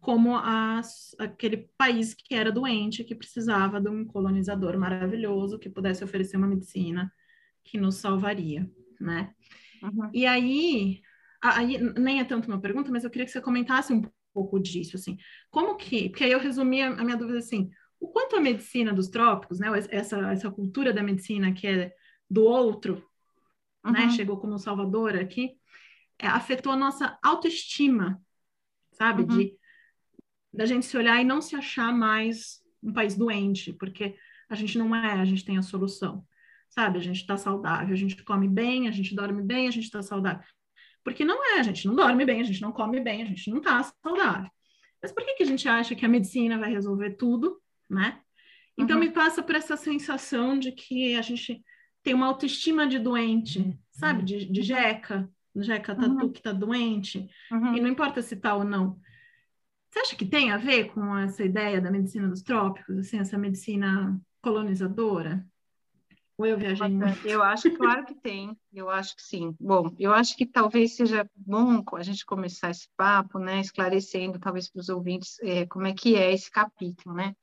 como 0.00 0.36
as, 0.36 1.14
aquele 1.18 1.68
país 1.76 2.14
que 2.14 2.34
era 2.34 2.50
doente 2.50 3.04
que 3.04 3.14
precisava 3.14 3.80
de 3.80 3.90
um 3.90 4.04
colonizador 4.04 4.78
maravilhoso 4.78 5.58
que 5.58 5.68
pudesse 5.68 6.02
oferecer 6.02 6.36
uma 6.36 6.46
medicina 6.46 7.12
que 7.62 7.78
nos 7.78 7.96
salvaria, 7.96 8.68
né? 8.98 9.34
Uhum. 9.82 10.10
E 10.12 10.26
aí, 10.26 11.02
aí, 11.42 11.78
nem 11.98 12.20
é 12.20 12.24
tanto 12.24 12.48
uma 12.48 12.60
pergunta, 12.60 12.90
mas 12.90 13.04
eu 13.04 13.10
queria 13.10 13.26
que 13.26 13.32
você 13.32 13.40
comentasse 13.40 13.92
um 13.92 14.02
pouco 14.32 14.58
disso, 14.58 14.96
assim, 14.96 15.18
como 15.50 15.76
que, 15.76 16.08
porque 16.08 16.24
aí 16.24 16.32
eu 16.32 16.40
resumi 16.40 16.82
a, 16.82 16.88
a 16.88 17.04
minha 17.04 17.16
dúvida 17.16 17.38
assim, 17.38 17.70
o 18.00 18.08
quanto 18.08 18.36
a 18.36 18.40
medicina 18.40 18.92
dos 18.92 19.08
trópicos, 19.08 19.60
né, 19.60 19.68
essa, 19.90 20.18
essa 20.32 20.50
cultura 20.50 20.92
da 20.92 21.02
medicina 21.02 21.52
que 21.52 21.66
é 21.66 21.92
do 22.28 22.42
outro, 22.44 22.96
né, 23.84 23.90
uhum. 23.90 23.92
né, 23.92 24.10
chegou 24.10 24.38
como 24.38 24.58
salvador 24.58 25.16
aqui, 25.16 25.56
é, 26.18 26.26
afetou 26.26 26.72
a 26.72 26.76
nossa 26.76 27.18
autoestima, 27.22 28.20
sabe, 28.92 29.22
uhum. 29.22 29.28
de 29.28 29.60
da 30.52 30.66
gente 30.66 30.84
se 30.84 30.96
olhar 30.96 31.20
e 31.20 31.24
não 31.24 31.40
se 31.40 31.54
achar 31.54 31.92
mais 31.92 32.60
um 32.82 32.92
país 32.92 33.14
doente, 33.14 33.72
porque 33.72 34.16
a 34.48 34.54
gente 34.56 34.76
não 34.76 34.94
é, 34.94 35.12
a 35.12 35.24
gente 35.24 35.44
tem 35.44 35.56
a 35.56 35.62
solução, 35.62 36.26
sabe? 36.68 36.98
A 36.98 37.02
gente 37.02 37.20
está 37.20 37.36
saudável, 37.36 37.92
a 37.92 37.96
gente 37.96 38.20
come 38.24 38.48
bem, 38.48 38.88
a 38.88 38.90
gente 38.90 39.14
dorme 39.14 39.42
bem, 39.42 39.68
a 39.68 39.70
gente 39.70 39.84
está 39.84 40.02
saudável. 40.02 40.44
Porque 41.04 41.24
não 41.24 41.44
é, 41.54 41.60
a 41.60 41.62
gente 41.62 41.86
não 41.86 41.94
dorme 41.94 42.24
bem, 42.24 42.40
a 42.40 42.44
gente 42.44 42.60
não 42.60 42.72
come 42.72 43.00
bem, 43.00 43.22
a 43.22 43.26
gente 43.26 43.48
não 43.48 43.58
está 43.58 43.82
saudável. 44.04 44.50
Mas 45.00 45.12
por 45.12 45.24
que, 45.24 45.34
que 45.34 45.42
a 45.44 45.46
gente 45.46 45.68
acha 45.68 45.94
que 45.94 46.04
a 46.04 46.08
medicina 46.08 46.58
vai 46.58 46.70
resolver 46.70 47.10
tudo, 47.10 47.60
né? 47.90 48.20
Então 48.78 48.96
uhum. 48.96 49.04
me 49.04 49.10
passa 49.10 49.42
por 49.42 49.54
essa 49.54 49.76
sensação 49.76 50.58
de 50.58 50.72
que 50.72 51.14
a 51.16 51.22
gente 51.22 51.62
tem 52.02 52.14
uma 52.14 52.26
autoestima 52.26 52.86
de 52.86 52.98
doente, 52.98 53.58
uhum. 53.58 53.78
sabe? 53.90 54.22
De, 54.22 54.46
de 54.46 54.62
jeca, 54.62 55.28
jeca 55.56 55.94
tatu 55.94 56.10
uhum. 56.10 56.32
que 56.32 56.40
tá 56.40 56.52
doente, 56.52 57.28
uhum. 57.50 57.76
e 57.76 57.80
não 57.80 57.88
importa 57.88 58.22
se 58.22 58.36
tá 58.36 58.54
ou 58.54 58.64
não. 58.64 58.98
Você 59.90 59.98
acha 59.98 60.16
que 60.16 60.24
tem 60.24 60.52
a 60.52 60.56
ver 60.56 60.92
com 60.92 61.18
essa 61.18 61.44
ideia 61.44 61.80
da 61.80 61.90
medicina 61.90 62.28
dos 62.28 62.42
trópicos, 62.42 62.96
assim, 62.96 63.18
essa 63.18 63.36
medicina 63.36 64.18
colonizadora? 64.40 65.44
Ou 66.38 66.46
eu 66.46 66.56
viajei 66.56 66.88
muito? 66.88 67.26
Eu 67.26 67.42
acho, 67.42 67.70
claro 67.76 68.06
que 68.06 68.14
tem, 68.14 68.56
eu 68.72 68.88
acho 68.88 69.14
que 69.14 69.22
sim. 69.22 69.54
Bom, 69.60 69.94
eu 69.98 70.14
acho 70.14 70.34
que 70.36 70.46
talvez 70.46 70.96
seja 70.96 71.28
bom 71.36 71.84
a 71.92 72.02
gente 72.02 72.24
começar 72.24 72.70
esse 72.70 72.88
papo, 72.96 73.38
né, 73.38 73.60
esclarecendo 73.60 74.38
talvez 74.38 74.70
para 74.70 74.80
os 74.80 74.88
ouvintes 74.88 75.38
é, 75.42 75.66
como 75.66 75.86
é 75.86 75.92
que 75.92 76.14
é 76.14 76.32
esse 76.32 76.50
capítulo, 76.50 77.14
né? 77.14 77.34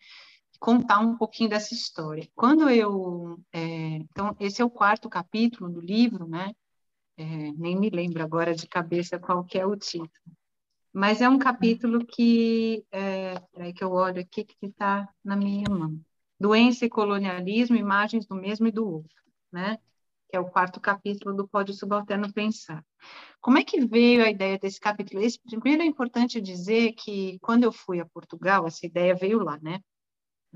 Contar 0.60 1.00
um 1.00 1.16
pouquinho 1.18 1.50
dessa 1.50 1.74
história. 1.74 2.28
Quando 2.36 2.70
eu, 2.70 3.40
é, 3.52 3.98
então 3.98 4.36
esse 4.40 4.62
é 4.62 4.66
o 4.66 4.70
quarto 4.70 5.10
capítulo 5.10 5.70
do 5.70 5.80
livro, 5.80 6.28
né? 6.28 6.54
É, 7.18 7.26
nem 7.54 7.76
me 7.80 7.90
lembro 7.90 8.24
agora 8.24 8.54
de 8.56 8.68
cabeça 8.68 9.20
qual 9.20 9.44
que 9.44 9.58
é 9.58 9.66
o 9.66 9.76
título. 9.76 10.12
Mas 10.94 11.22
é 11.22 11.30
um 11.30 11.38
capítulo 11.38 12.06
que, 12.06 12.84
é, 12.92 13.40
peraí 13.54 13.74
que 13.74 13.84
eu 13.84 13.92
olho 13.92 14.22
aqui, 14.22 14.44
que 14.44 14.66
está 14.66 15.08
na 15.24 15.36
minha 15.36 15.70
mão. 15.70 16.00
Doença 16.40 16.86
e 16.86 16.90
colonialismo, 16.90 17.76
imagens 17.76 18.26
do 18.26 18.36
mesmo 18.36 18.68
e 18.68 18.72
do 18.72 18.88
outro, 18.88 19.24
né? 19.52 19.78
Que 20.30 20.38
é 20.38 20.40
o 20.40 20.50
quarto 20.50 20.80
capítulo 20.80 21.36
do 21.36 21.48
Pode 21.48 21.74
Subalterno 21.74 22.34
Pensar. 22.34 22.84
Como 23.40 23.58
é 23.58 23.64
que 23.64 23.86
veio 23.86 24.24
a 24.24 24.30
ideia 24.30 24.58
desse 24.58 24.80
capítulo? 24.80 25.22
Esse, 25.22 25.40
primeiro 25.40 25.84
é 25.84 25.86
importante 25.86 26.42
dizer 26.42 26.94
que 26.94 27.38
quando 27.40 27.64
eu 27.64 27.72
fui 27.72 28.00
a 28.00 28.06
Portugal, 28.06 28.66
essa 28.66 28.86
ideia 28.86 29.16
veio 29.16 29.44
lá, 29.44 29.60
né? 29.62 29.80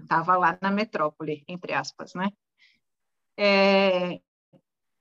Estava 0.01 0.37
lá 0.37 0.57
na 0.61 0.71
metrópole, 0.71 1.43
entre 1.47 1.73
aspas, 1.73 2.13
né? 2.13 2.29
É, 3.37 4.21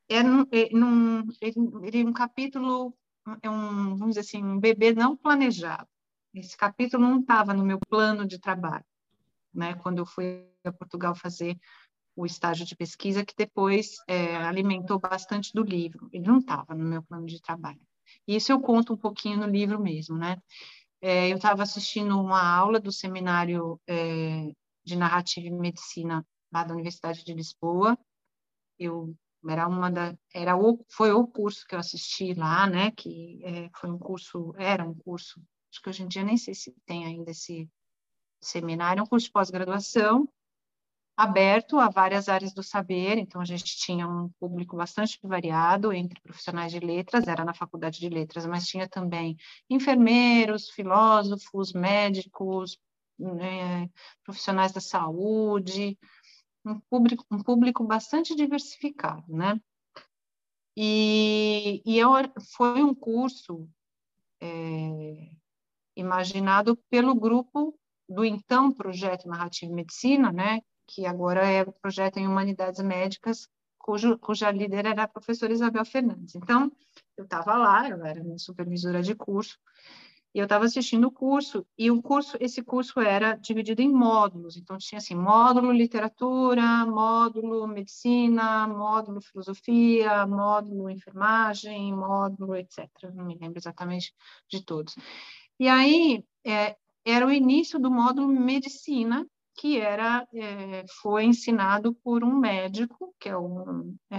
é, 0.08 0.22
num, 0.22 0.46
é, 0.50 0.70
num, 0.72 1.26
ele, 1.40 2.02
é 2.02 2.04
um 2.04 2.12
capítulo, 2.12 2.94
é 3.42 3.50
um, 3.50 3.96
vamos 3.96 4.16
dizer 4.16 4.20
assim, 4.20 4.42
um 4.42 4.58
bebê 4.58 4.92
não 4.92 5.16
planejado. 5.16 5.88
Esse 6.34 6.56
capítulo 6.56 7.02
não 7.02 7.20
estava 7.20 7.52
no 7.52 7.64
meu 7.64 7.78
plano 7.88 8.26
de 8.26 8.38
trabalho 8.38 8.84
né, 9.52 9.74
quando 9.74 9.98
eu 9.98 10.06
fui 10.06 10.46
a 10.64 10.72
Portugal 10.72 11.14
fazer 11.14 11.58
o 12.16 12.26
estágio 12.26 12.66
de 12.66 12.76
pesquisa, 12.76 13.24
que 13.24 13.34
depois 13.36 13.96
é, 14.06 14.36
alimentou 14.36 14.98
bastante 14.98 15.52
do 15.52 15.62
livro. 15.62 16.08
Ele 16.12 16.26
não 16.26 16.38
estava 16.38 16.74
no 16.74 16.84
meu 16.84 17.02
plano 17.02 17.26
de 17.26 17.40
trabalho. 17.40 17.80
E 18.26 18.36
isso 18.36 18.52
eu 18.52 18.60
conto 18.60 18.94
um 18.94 18.96
pouquinho 18.96 19.38
no 19.38 19.46
livro 19.46 19.80
mesmo, 19.80 20.16
né? 20.18 20.36
É, 21.00 21.30
eu 21.30 21.36
estava 21.36 21.62
assistindo 21.62 22.20
uma 22.20 22.42
aula 22.42 22.78
do 22.78 22.92
seminário 22.92 23.80
é, 23.86 24.52
de 24.84 24.96
narrativa 24.96 25.46
e 25.46 25.50
medicina 25.50 26.26
lá 26.52 26.64
da 26.64 26.74
Universidade 26.74 27.24
de 27.24 27.34
Lisboa. 27.34 27.98
Eu 28.78 29.14
era 29.48 29.66
uma 29.66 29.90
da 29.90 30.14
era 30.34 30.56
o 30.56 30.84
foi 30.88 31.12
o 31.12 31.26
curso 31.26 31.66
que 31.66 31.74
eu 31.74 31.78
assisti 31.78 32.34
lá, 32.34 32.66
né? 32.66 32.90
Que 32.90 33.40
é, 33.44 33.70
foi 33.76 33.90
um 33.90 33.98
curso 33.98 34.54
era 34.58 34.84
um 34.84 34.94
curso 34.94 35.40
acho 35.70 35.82
que 35.82 35.88
hoje 35.88 36.02
em 36.02 36.08
dia 36.08 36.24
nem 36.24 36.36
sei 36.36 36.54
se 36.54 36.74
tem 36.84 37.04
ainda 37.06 37.30
esse 37.30 37.68
seminário, 38.40 39.00
é 39.00 39.02
um 39.02 39.06
curso 39.06 39.26
de 39.26 39.32
pós-graduação 39.32 40.28
aberto 41.20 41.78
a 41.78 41.90
várias 41.90 42.30
áreas 42.30 42.54
do 42.54 42.62
saber, 42.62 43.18
então 43.18 43.42
a 43.42 43.44
gente 43.44 43.76
tinha 43.76 44.08
um 44.08 44.30
público 44.40 44.74
bastante 44.74 45.18
variado 45.22 45.92
entre 45.92 46.18
profissionais 46.22 46.72
de 46.72 46.80
letras, 46.80 47.28
era 47.28 47.44
na 47.44 47.52
faculdade 47.52 48.00
de 48.00 48.08
letras, 48.08 48.46
mas 48.46 48.66
tinha 48.66 48.88
também 48.88 49.36
enfermeiros, 49.68 50.70
filósofos, 50.70 51.74
médicos, 51.74 52.78
né, 53.20 53.88
profissionais 54.24 54.72
da 54.72 54.80
saúde, 54.80 55.98
um 56.64 56.80
público, 56.80 57.24
um 57.30 57.42
público 57.42 57.84
bastante 57.84 58.34
diversificado, 58.34 59.24
né? 59.28 59.60
E, 60.76 61.82
e 61.84 61.98
eu, 61.98 62.10
foi 62.56 62.82
um 62.82 62.94
curso 62.94 63.68
é, 64.40 65.30
imaginado 65.96 66.76
pelo 66.88 67.14
grupo 67.14 67.78
do 68.08 68.24
então 68.24 68.72
projeto 68.72 69.28
Narrativa 69.28 69.70
e 69.70 69.74
Medicina, 69.74 70.32
né, 70.32 70.60
que 70.86 71.06
agora 71.06 71.48
é 71.48 71.62
o 71.62 71.72
projeto 71.72 72.16
em 72.16 72.26
Humanidades 72.26 72.80
Médicas, 72.80 73.48
cujo, 73.78 74.18
cuja 74.18 74.50
líder 74.50 74.86
era 74.86 75.04
a 75.04 75.08
professora 75.08 75.52
Isabel 75.52 75.84
Fernandes. 75.84 76.34
Então, 76.34 76.72
eu 77.16 77.24
estava 77.24 77.56
lá, 77.56 77.88
eu 77.88 78.04
era 78.04 78.22
minha 78.22 78.38
supervisora 78.38 79.02
de 79.02 79.14
curso, 79.14 79.58
e 80.34 80.38
eu 80.38 80.44
estava 80.44 80.64
assistindo 80.64 81.08
o 81.08 81.10
curso, 81.10 81.66
e 81.76 81.90
o 81.90 82.00
curso, 82.00 82.36
esse 82.40 82.62
curso 82.62 83.00
era 83.00 83.34
dividido 83.34 83.82
em 83.82 83.92
módulos, 83.92 84.56
então 84.56 84.78
tinha 84.78 84.98
assim, 84.98 85.14
módulo 85.14 85.72
literatura, 85.72 86.86
módulo 86.86 87.66
medicina, 87.66 88.66
módulo 88.68 89.20
filosofia, 89.20 90.26
módulo 90.26 90.88
enfermagem, 90.88 91.92
módulo 91.94 92.54
etc. 92.54 92.88
Não 93.12 93.24
me 93.24 93.36
lembro 93.36 93.58
exatamente 93.58 94.14
de 94.48 94.64
todos. 94.64 94.94
E 95.58 95.68
aí, 95.68 96.24
é, 96.44 96.76
era 97.04 97.26
o 97.26 97.32
início 97.32 97.78
do 97.78 97.90
módulo 97.90 98.28
medicina, 98.28 99.26
que 99.54 99.78
era 99.78 100.26
é, 100.32 100.84
foi 101.02 101.24
ensinado 101.24 101.94
por 101.94 102.22
um 102.24 102.38
médico, 102.38 103.14
que 103.18 103.28
é 103.28 103.36
um... 103.36 103.96
É... 104.10 104.16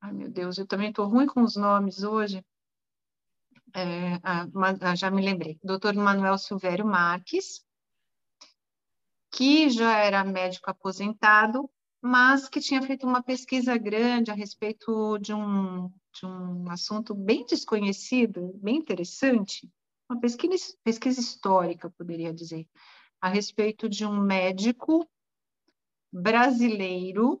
Ai, 0.00 0.12
meu 0.12 0.30
Deus, 0.30 0.58
eu 0.58 0.66
também 0.66 0.90
estou 0.90 1.06
ruim 1.08 1.26
com 1.26 1.42
os 1.42 1.56
nomes 1.56 2.02
hoje. 2.02 2.44
É, 3.74 4.20
ah, 4.22 4.94
já 4.94 5.10
me 5.10 5.22
lembrei. 5.22 5.58
Dr. 5.62 5.94
Manuel 5.94 6.36
Silvério 6.36 6.86
Marques, 6.86 7.64
que 9.30 9.70
já 9.70 9.96
era 9.98 10.24
médico 10.24 10.70
aposentado, 10.70 11.70
mas 12.00 12.48
que 12.48 12.60
tinha 12.60 12.82
feito 12.82 13.06
uma 13.06 13.22
pesquisa 13.22 13.76
grande 13.78 14.30
a 14.30 14.34
respeito 14.34 15.18
de 15.18 15.32
um, 15.32 15.88
de 15.88 16.26
um 16.26 16.70
assunto 16.70 17.14
bem 17.14 17.46
desconhecido, 17.46 18.52
bem 18.62 18.76
interessante, 18.76 19.70
uma 20.10 20.20
pesquisa, 20.20 20.74
pesquisa 20.84 21.20
histórica, 21.20 21.90
poderia 21.90 22.34
dizer, 22.34 22.68
a 23.20 23.28
respeito 23.28 23.88
de 23.88 24.04
um 24.04 24.20
médico 24.20 25.08
brasileiro, 26.12 27.40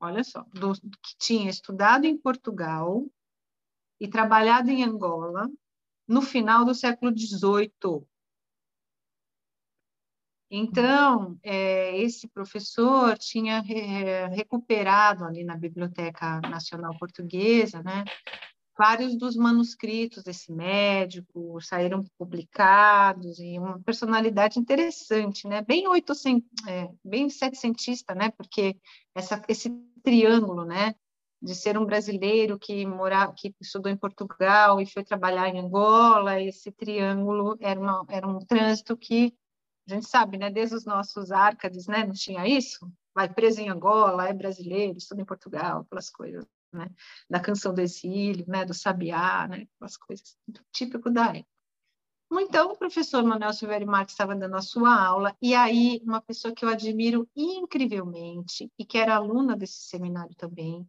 olha 0.00 0.24
só, 0.24 0.42
do, 0.52 0.72
que 0.72 1.16
tinha 1.18 1.50
estudado 1.50 2.04
em 2.04 2.16
Portugal 2.16 3.06
e 4.00 4.08
trabalhado 4.08 4.70
em 4.70 4.82
Angola 4.82 5.48
no 6.08 6.22
final 6.22 6.64
do 6.64 6.74
século 6.74 7.12
XVIII. 7.16 8.06
Então, 10.50 11.38
é, 11.42 12.00
esse 12.00 12.26
professor 12.26 13.18
tinha 13.18 13.60
re, 13.60 14.26
recuperado 14.28 15.24
ali 15.24 15.44
na 15.44 15.54
Biblioteca 15.54 16.40
Nacional 16.40 16.96
Portuguesa, 16.98 17.82
né, 17.82 18.04
vários 18.78 19.16
dos 19.16 19.34
manuscritos 19.36 20.22
desse 20.22 20.52
médico 20.52 21.60
saíram 21.60 22.04
publicados 22.16 23.40
e 23.40 23.58
uma 23.58 23.80
personalidade 23.80 24.60
interessante, 24.60 25.48
né? 25.48 25.62
Bem 25.62 25.88
oitocent... 25.88 26.44
É, 26.68 26.88
bem 27.04 27.28
setecentista, 27.28 28.14
né? 28.14 28.30
Porque 28.30 28.78
essa, 29.14 29.42
esse 29.48 29.68
triângulo, 30.04 30.64
né? 30.64 30.94
De 31.40 31.54
ser 31.54 31.78
um 31.78 31.84
brasileiro 31.84 32.58
que 32.58 32.84
morava, 32.84 33.32
que 33.32 33.54
estudou 33.60 33.90
em 33.90 33.96
Portugal 33.96 34.80
e 34.80 34.86
foi 34.86 35.04
trabalhar 35.04 35.48
em 35.48 35.60
Angola, 35.60 36.40
esse 36.40 36.72
triângulo 36.72 37.56
era, 37.60 37.78
uma, 37.78 38.04
era 38.08 38.26
um 38.26 38.40
trânsito 38.40 38.96
que 38.96 39.32
a 39.88 39.94
gente 39.94 40.06
sabe, 40.06 40.36
né? 40.36 40.50
Desde 40.50 40.74
os 40.74 40.84
nossos 40.84 41.30
árcades, 41.30 41.86
né? 41.86 42.04
Não 42.04 42.12
tinha 42.12 42.46
isso. 42.46 42.90
Vai 43.14 43.32
preso 43.32 43.60
em 43.60 43.68
Angola, 43.68 44.28
é 44.28 44.32
brasileiro, 44.32 44.98
estuda 44.98 45.22
em 45.22 45.24
Portugal, 45.24 45.80
aquelas 45.80 46.10
coisas 46.10 46.44
né? 46.72 46.88
da 47.28 47.40
canção 47.40 47.74
do 47.74 47.80
exílio, 47.80 48.44
né? 48.46 48.64
do 48.64 48.74
sabiá, 48.74 49.46
né? 49.48 49.66
aquelas 49.76 49.96
coisas 49.96 50.36
típico 50.72 51.10
da 51.10 51.26
época. 51.26 51.58
Então, 52.30 52.72
o 52.72 52.76
professor 52.76 53.24
Manuel 53.24 53.54
Silveira 53.54 53.86
Marques 53.86 54.12
estava 54.12 54.36
dando 54.36 54.54
a 54.54 54.60
sua 54.60 54.94
aula, 54.94 55.34
e 55.40 55.54
aí 55.54 55.98
uma 56.04 56.20
pessoa 56.20 56.54
que 56.54 56.62
eu 56.62 56.68
admiro 56.68 57.26
incrivelmente, 57.34 58.70
e 58.78 58.84
que 58.84 58.98
era 58.98 59.16
aluna 59.16 59.56
desse 59.56 59.80
seminário 59.88 60.36
também, 60.36 60.86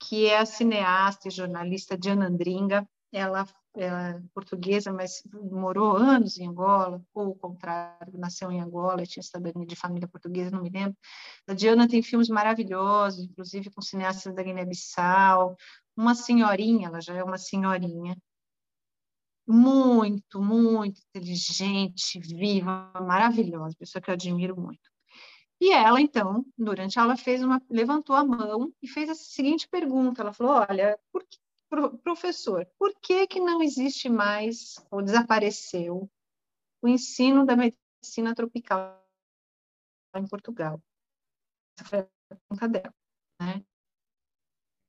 que 0.00 0.26
é 0.26 0.38
a 0.38 0.46
cineasta 0.46 1.28
e 1.28 1.30
jornalista 1.30 1.96
Diana 1.96 2.26
Andringa. 2.26 2.88
Ela 3.12 3.46
é 3.74 4.20
portuguesa, 4.34 4.92
mas 4.92 5.22
morou 5.32 5.96
anos 5.96 6.38
em 6.38 6.48
Angola, 6.48 7.00
ou 7.14 7.28
o 7.28 7.34
contrário, 7.34 8.18
nasceu 8.18 8.50
em 8.50 8.60
Angola, 8.60 9.06
tinha 9.06 9.22
cidadania 9.22 9.66
de 9.66 9.76
família 9.76 10.08
portuguesa, 10.08 10.50
não 10.50 10.62
me 10.62 10.70
lembro. 10.70 10.96
A 11.46 11.54
Diana 11.54 11.88
tem 11.88 12.02
filmes 12.02 12.28
maravilhosos, 12.28 13.24
inclusive 13.24 13.70
com 13.70 13.80
cineastas 13.80 14.34
da 14.34 14.42
Guiné-Bissau, 14.42 15.56
uma 15.96 16.14
senhorinha, 16.14 16.88
ela 16.88 17.00
já 17.00 17.14
é 17.14 17.22
uma 17.22 17.38
senhorinha, 17.38 18.16
muito, 19.46 20.42
muito 20.42 21.00
inteligente, 21.08 22.20
viva, 22.20 22.92
maravilhosa, 23.00 23.74
pessoa 23.78 24.02
que 24.02 24.10
eu 24.10 24.14
admiro 24.14 24.60
muito. 24.60 24.90
E 25.60 25.72
ela, 25.72 26.00
então, 26.00 26.46
durante 26.56 26.98
a 26.98 27.02
aula, 27.02 27.16
fez 27.16 27.42
uma, 27.42 27.60
levantou 27.68 28.14
a 28.14 28.24
mão 28.24 28.72
e 28.80 28.86
fez 28.86 29.10
a 29.10 29.14
seguinte 29.14 29.68
pergunta. 29.68 30.22
Ela 30.22 30.32
falou: 30.32 30.64
Olha, 30.68 30.98
por 31.10 31.24
que, 31.24 31.38
professor, 32.02 32.64
por 32.78 32.94
que, 33.00 33.26
que 33.26 33.40
não 33.40 33.62
existe 33.62 34.08
mais, 34.08 34.76
ou 34.90 35.02
desapareceu, 35.02 36.08
o 36.80 36.88
ensino 36.88 37.44
da 37.44 37.56
medicina 37.56 38.34
tropical 38.34 39.04
em 40.14 40.26
Portugal? 40.28 40.80
Essa 41.76 41.88
foi 41.88 41.98
a 41.98 42.08
pergunta 42.28 42.68
dela. 42.68 42.94
Né? 43.40 43.64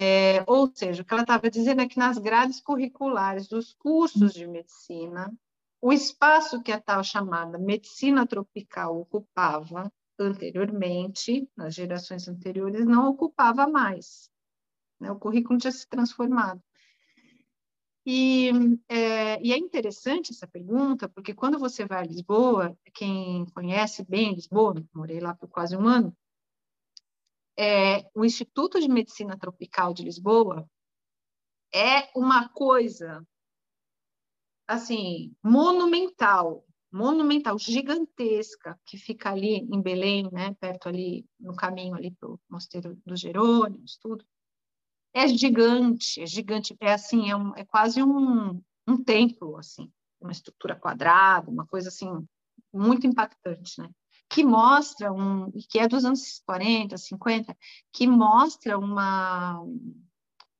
É, 0.01 0.43
ou 0.47 0.71
seja, 0.73 1.01
o 1.01 1.05
que 1.05 1.13
ela 1.13 1.23
estava 1.23 1.49
dizendo 1.49 1.81
é 1.81 1.87
que 1.87 1.97
nas 1.97 2.17
grades 2.17 2.61
curriculares 2.61 3.47
dos 3.47 3.73
cursos 3.73 4.33
de 4.33 4.47
medicina, 4.47 5.35
o 5.81 5.91
espaço 5.91 6.61
que 6.61 6.71
a 6.71 6.79
tal 6.79 7.03
chamada 7.03 7.57
medicina 7.57 8.25
tropical 8.25 8.99
ocupava 8.99 9.91
anteriormente, 10.23 11.49
nas 11.55 11.73
gerações 11.73 12.27
anteriores, 12.27 12.85
não 12.85 13.09
ocupava 13.09 13.67
mais. 13.67 14.29
Né? 14.99 15.11
O 15.11 15.19
currículo 15.19 15.59
tinha 15.59 15.71
se 15.71 15.87
transformado. 15.87 16.61
E 18.05 18.49
é, 18.87 19.41
e 19.41 19.53
é, 19.53 19.57
interessante 19.57 20.31
essa 20.31 20.47
pergunta, 20.47 21.07
porque 21.07 21.33
quando 21.33 21.59
você 21.59 21.85
vai 21.85 21.99
a 21.99 22.07
Lisboa, 22.07 22.77
quem 22.93 23.45
conhece 23.53 24.03
bem 24.03 24.33
Lisboa, 24.33 24.83
morei 24.93 25.19
lá 25.19 25.35
por 25.35 25.47
quase 25.49 25.77
um 25.77 25.87
ano, 25.87 26.15
é, 27.57 28.09
o 28.15 28.23
Instituto 28.23 28.79
de 28.79 28.87
Medicina 28.87 29.37
Tropical 29.37 29.93
de 29.93 30.03
Lisboa 30.03 30.67
é 31.73 32.09
uma 32.17 32.47
coisa 32.49 33.21
assim 34.65 35.35
monumental 35.43 36.65
monumental, 36.91 37.57
gigantesca, 37.57 38.79
que 38.85 38.97
fica 38.97 39.29
ali 39.29 39.57
em 39.71 39.81
Belém, 39.81 40.29
né, 40.31 40.55
perto 40.59 40.89
ali, 40.89 41.25
no 41.39 41.55
caminho 41.55 41.95
ali 41.95 42.11
para 42.11 42.29
o 42.29 42.39
Mosteiro 42.49 42.97
dos 43.05 43.19
Jerônimos, 43.19 43.97
tudo. 44.01 44.25
É 45.13 45.27
gigante, 45.27 46.21
é 46.21 46.25
gigante, 46.25 46.75
é 46.79 46.93
assim, 46.93 47.29
é, 47.29 47.35
um, 47.35 47.55
é 47.55 47.65
quase 47.65 48.01
um, 48.01 48.61
um 48.87 49.03
templo, 49.03 49.57
assim, 49.57 49.91
uma 50.19 50.31
estrutura 50.31 50.75
quadrada, 50.75 51.49
uma 51.49 51.65
coisa 51.65 51.89
assim, 51.89 52.09
muito 52.73 53.07
impactante, 53.07 53.79
né? 53.81 53.89
Que 54.27 54.43
mostra 54.43 55.11
um, 55.11 55.51
que 55.69 55.79
é 55.79 55.87
dos 55.87 56.05
anos 56.05 56.41
40, 56.45 56.97
50, 56.97 57.57
que 57.91 58.05
mostra 58.05 58.77
uma, 58.77 59.59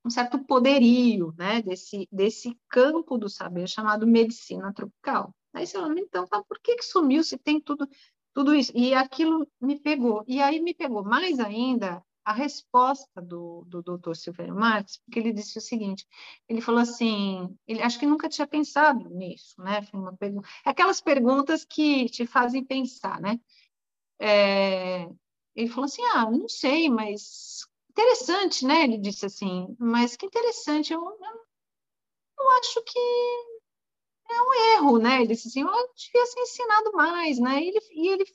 um 0.04 0.10
certo 0.10 0.40
poderio, 0.40 1.34
né, 1.38 1.62
desse, 1.62 2.08
desse 2.12 2.58
campo 2.68 3.18
do 3.18 3.30
saber 3.30 3.68
chamado 3.68 4.08
medicina 4.08 4.74
tropical. 4.74 5.36
Aí 5.54 5.66
você 5.66 5.78
fala, 5.80 6.00
então, 6.00 6.28
tá, 6.28 6.44
por 6.44 6.60
que, 6.60 6.76
que 6.76 6.86
sumiu 6.86 7.24
se 7.24 7.38
tem 7.38 7.60
tudo, 7.60 7.88
tudo 8.34 8.54
isso? 8.56 8.72
E 8.76 8.94
aquilo 8.94 9.48
me 9.60 9.80
pegou. 9.80 10.24
E 10.28 10.42
aí 10.42 10.60
me 10.60 10.74
pegou 10.74 11.04
mais 11.04 11.40
ainda 11.40 12.04
a 12.24 12.34
resposta 12.34 13.20
do, 13.22 13.64
do 13.66 13.82
doutor 13.82 14.16
Silvério 14.16 14.54
Marques, 14.54 14.98
porque 14.98 15.20
ele 15.20 15.34
disse 15.34 15.58
o 15.58 15.62
seguinte, 15.62 16.08
ele 16.48 16.62
falou 16.62 16.82
assim, 16.82 17.58
ele 17.68 17.82
acho 17.82 17.98
que 17.98 18.06
nunca 18.06 18.30
tinha 18.30 18.46
pensado 18.46 19.10
nisso, 19.10 19.60
né? 19.62 19.82
Foi 19.84 20.00
uma 20.00 20.16
pergunta, 20.16 20.48
aquelas 20.64 21.02
perguntas 21.02 21.66
que 21.66 22.08
te 22.10 22.28
fazem 22.28 22.64
pensar, 22.64 23.20
né? 23.20 23.40
É, 24.20 25.10
ele 25.56 25.70
falou 25.70 25.86
assim, 25.86 26.04
ah, 26.14 26.30
não 26.30 26.48
sei, 26.48 26.90
mas 26.90 27.68
interessante, 27.90 28.66
né? 28.66 28.84
Ele 28.84 28.98
disse 29.00 29.26
assim, 29.26 29.76
mas 29.80 30.16
que 30.16 30.26
interessante, 30.26 30.94
eu, 30.94 31.02
eu, 31.02 31.46
eu 32.40 32.50
acho 32.60 32.84
que 32.84 33.59
é 34.30 34.42
um 34.42 34.54
erro, 34.78 35.00
né? 35.00 35.22
Ele 35.22 35.34
disse 35.34 35.48
assim, 35.48 35.62
eu 35.62 35.68
devia 35.68 36.26
ser 36.26 36.40
ensinado 36.42 36.92
mais, 36.94 37.40
né? 37.40 37.62
E 37.62 37.68
ele, 37.68 37.80
e 37.92 38.08
ele 38.10 38.26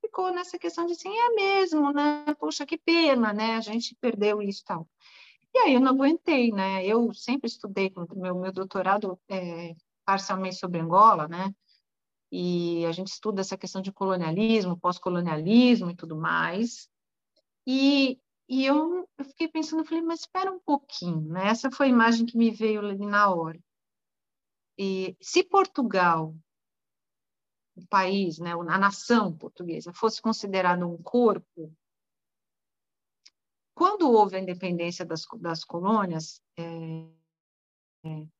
ficou 0.00 0.32
nessa 0.32 0.58
questão 0.58 0.86
de 0.86 0.92
assim, 0.92 1.16
é 1.16 1.30
mesmo, 1.30 1.92
né? 1.92 2.24
Poxa, 2.38 2.66
que 2.66 2.78
pena, 2.78 3.32
né? 3.32 3.56
A 3.56 3.60
gente 3.60 3.96
perdeu 4.00 4.42
isso 4.42 4.62
e 4.62 4.64
tal. 4.64 4.88
E 5.54 5.58
aí 5.58 5.74
eu 5.74 5.80
não 5.80 5.92
aguentei, 5.92 6.52
né? 6.52 6.84
Eu 6.86 7.12
sempre 7.12 7.48
estudei, 7.48 7.92
meu, 8.14 8.36
meu 8.36 8.52
doutorado 8.52 9.18
é 9.28 9.74
parcialmente 10.04 10.56
sobre 10.56 10.80
Angola, 10.80 11.28
né? 11.28 11.52
E 12.32 12.84
a 12.86 12.92
gente 12.92 13.08
estuda 13.08 13.40
essa 13.40 13.58
questão 13.58 13.82
de 13.82 13.92
colonialismo, 13.92 14.78
pós-colonialismo 14.78 15.90
e 15.90 15.96
tudo 15.96 16.16
mais. 16.16 16.88
E, 17.66 18.20
e 18.48 18.64
eu, 18.64 19.08
eu 19.18 19.24
fiquei 19.24 19.48
pensando, 19.48 19.84
falei, 19.84 20.02
mas 20.02 20.20
espera 20.20 20.52
um 20.52 20.60
pouquinho, 20.60 21.22
né? 21.22 21.48
Essa 21.48 21.70
foi 21.70 21.86
a 21.86 21.90
imagem 21.90 22.24
que 22.24 22.36
me 22.38 22.50
veio 22.50 22.80
ali 22.80 23.04
na 23.04 23.34
hora. 23.34 23.58
E 24.82 25.14
se 25.20 25.44
Portugal, 25.44 26.34
o 27.76 27.86
país, 27.86 28.38
né, 28.38 28.52
a 28.52 28.78
nação 28.78 29.36
portuguesa, 29.36 29.92
fosse 29.92 30.22
considerado 30.22 30.88
um 30.88 30.96
corpo, 31.02 31.70
quando 33.74 34.10
houve 34.10 34.36
a 34.36 34.40
independência 34.40 35.04
das, 35.04 35.26
das 35.38 35.64
colônias, 35.64 36.42
é, 36.56 36.62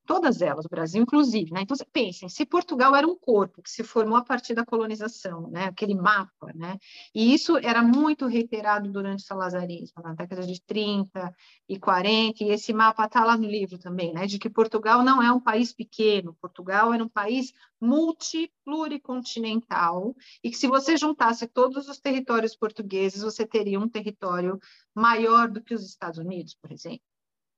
todas 0.06 0.40
elas, 0.40 0.64
o 0.64 0.68
Brasil 0.68 1.02
inclusive, 1.02 1.52
né? 1.52 1.60
Então, 1.62 1.76
pensem, 1.92 2.28
se 2.28 2.46
Portugal 2.46 2.96
era 2.96 3.06
um 3.06 3.14
corpo 3.14 3.62
que 3.62 3.70
se 3.70 3.84
formou 3.84 4.16
a 4.16 4.24
partir 4.24 4.54
da 4.54 4.64
colonização, 4.64 5.50
né? 5.50 5.64
Aquele 5.64 5.94
mapa, 5.94 6.50
né? 6.54 6.78
E 7.14 7.34
isso 7.34 7.58
era 7.58 7.82
muito 7.82 8.26
reiterado 8.26 8.90
durante 8.90 9.22
o 9.22 9.26
salazarismo, 9.26 10.02
na 10.02 10.14
década 10.14 10.46
de 10.46 10.62
30 10.62 11.34
e 11.68 11.78
40, 11.78 12.42
e 12.42 12.48
esse 12.50 12.72
mapa 12.72 13.04
está 13.04 13.22
lá 13.24 13.36
no 13.36 13.46
livro 13.46 13.78
também, 13.78 14.14
né? 14.14 14.26
De 14.26 14.38
que 14.38 14.48
Portugal 14.48 15.04
não 15.04 15.22
é 15.22 15.30
um 15.30 15.40
país 15.40 15.72
pequeno, 15.72 16.34
Portugal 16.40 16.92
era 16.94 17.04
um 17.04 17.08
país 17.08 17.52
multipluricontinental, 17.80 20.14
e 20.42 20.50
que 20.50 20.56
se 20.56 20.66
você 20.66 20.96
juntasse 20.96 21.46
todos 21.46 21.88
os 21.88 22.00
territórios 22.00 22.56
portugueses, 22.56 23.22
você 23.22 23.46
teria 23.46 23.78
um 23.78 23.88
território 23.88 24.58
maior 24.94 25.50
do 25.50 25.62
que 25.62 25.74
os 25.74 25.84
Estados 25.84 26.18
Unidos, 26.18 26.54
por 26.54 26.72
exemplo, 26.72 27.04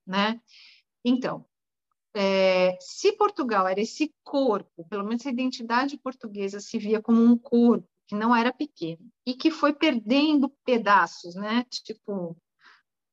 né? 0.07 0.41
Então, 1.05 1.45
é, 2.15 2.77
se 2.81 3.13
Portugal 3.13 3.67
era 3.67 3.81
esse 3.81 4.13
corpo, 4.23 4.87
pelo 4.89 5.05
menos 5.05 5.27
a 5.27 5.31
identidade 5.31 5.97
portuguesa 5.99 6.61
se 6.61 6.79
via 6.79 7.01
como 7.01 7.23
um 7.23 7.37
corpo 7.39 7.89
que 8.07 8.15
não 8.15 8.35
era 8.35 8.53
pequeno 8.53 9.11
e 9.27 9.35
que 9.35 9.51
foi 9.51 9.73
perdendo 9.73 10.53
pedaços, 10.65 11.35
né? 11.35 11.65
Tipo 11.71 12.37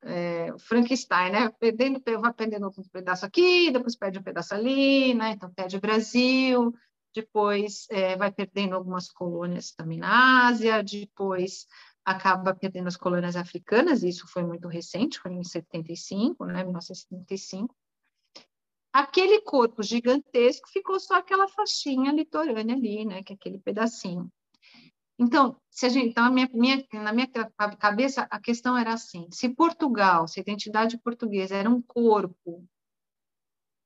é, 0.04 0.54
Frankenstein, 0.60 1.32
né? 1.32 1.50
Perdendo, 1.60 2.02
vai 2.20 2.34
perdendo 2.34 2.68
um 2.68 2.84
pedaço 2.92 3.26
aqui, 3.26 3.72
depois 3.72 3.96
perde 3.96 4.20
um 4.20 4.24
pedaço 4.24 4.54
ali, 4.54 5.14
né? 5.14 5.32
Então 5.32 5.54
perde 5.54 5.78
o 5.78 5.82
Brasil, 5.82 6.74
depois 7.16 7.88
é, 7.90 8.18
vai 8.18 8.32
perdendo 8.32 8.76
algumas 8.76 9.10
colônias 9.10 9.72
também 9.72 9.98
na 9.98 10.48
Ásia, 10.48 10.84
depois 10.84 11.66
acaba 12.04 12.56
perdendo 12.56 12.88
as 12.88 12.98
colônias 12.98 13.36
africanas, 13.36 14.04
e 14.04 14.10
isso 14.10 14.28
foi 14.28 14.44
muito 14.44 14.68
recente, 14.68 15.20
foi 15.20 15.32
em 15.32 15.44
75, 15.44 16.46
né? 16.46 16.64
1975 16.64 17.76
aquele 18.92 19.42
corpo 19.42 19.84
gigantesco 19.84 20.68
ficou 20.70 21.00
só 21.00 21.16
aquela 21.16 21.48
faixinha 21.48 22.12
litorânea 22.12 22.76
ali, 22.76 23.06
né, 23.06 23.24
que 23.24 23.34
é 23.34 23.36
aquele 23.36 23.60
pedacinho. 23.60 24.32
Então, 25.18 25.60
se 25.70 25.86
a 25.86 25.90
gente, 25.90 26.10
então 26.10 26.24
a 26.24 26.32
minha, 26.32 26.50
minha, 26.54 26.86
na 26.94 27.12
minha 27.12 27.28
cabeça 27.78 28.26
a 28.32 28.40
questão 28.40 28.78
era 28.78 28.94
assim: 28.94 29.28
se 29.32 29.50
Portugal, 29.50 30.28
se 30.28 30.40
a 30.40 30.42
identidade 30.42 30.98
portuguesa 30.98 31.56
era 31.56 31.70
um 31.70 31.82
corpo, 31.82 32.66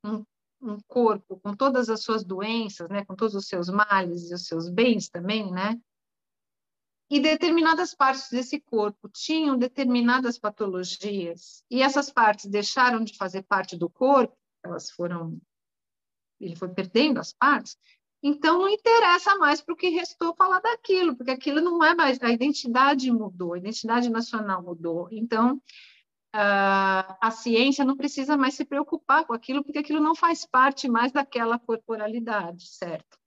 um, 0.06 0.24
um 0.62 0.78
corpo 0.88 1.40
com 1.40 1.56
todas 1.56 1.90
as 1.90 2.04
suas 2.04 2.24
doenças, 2.24 2.88
né, 2.90 3.04
com 3.04 3.16
todos 3.16 3.34
os 3.34 3.48
seus 3.48 3.68
males 3.68 4.30
e 4.30 4.34
os 4.36 4.46
seus 4.46 4.70
bens 4.70 5.10
também, 5.10 5.52
né, 5.52 5.82
e 7.10 7.20
determinadas 7.20 7.96
partes 7.96 8.30
desse 8.30 8.60
corpo 8.60 9.10
tinham 9.10 9.58
determinadas 9.58 10.38
patologias, 10.38 11.64
e 11.70 11.82
essas 11.82 12.12
partes 12.12 12.46
deixaram 12.46 13.04
de 13.04 13.18
fazer 13.18 13.42
parte 13.44 13.76
do 13.76 13.90
corpo, 13.90 14.38
elas 14.64 14.92
foram, 14.92 15.40
ele 16.40 16.56
foi 16.56 16.70
perdendo 16.70 17.20
as 17.20 17.34
partes, 17.34 17.78
então 18.22 18.60
não 18.60 18.70
interessa 18.70 19.36
mais 19.36 19.62
para 19.62 19.74
o 19.74 19.78
que 19.78 19.90
restou 19.90 20.36
falar 20.36 20.60
daquilo, 20.60 21.16
porque 21.16 21.32
aquilo 21.32 21.60
não 21.62 21.84
é 21.84 21.94
mais, 21.94 22.22
a 22.22 22.32
identidade 22.32 23.12
mudou, 23.12 23.54
a 23.54 23.58
identidade 23.58 24.10
nacional 24.10 24.64
mudou, 24.64 25.08
então 25.12 25.62
Uh, 26.36 27.14
a 27.22 27.30
ciência 27.30 27.86
não 27.86 27.96
precisa 27.96 28.36
mais 28.36 28.56
se 28.56 28.66
preocupar 28.66 29.24
com 29.24 29.34
aquilo, 29.34 29.64
porque 29.64 29.78
aquilo 29.78 30.00
não 30.00 30.16
faz 30.16 30.48
parte 30.48 30.90
mais 30.90 31.12
daquela 31.12 31.60
corporalidade, 31.60 32.70
certo? 32.70 33.20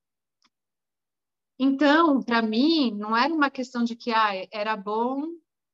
Então, 1.57 2.21
para 2.21 2.43
mim, 2.43 2.91
não 2.91 3.17
era 3.17 3.33
uma 3.33 3.49
questão 3.49 3.85
de 3.85 3.95
que 3.95 4.13
ah, 4.13 4.33
era 4.51 4.77
bom, 4.77 5.23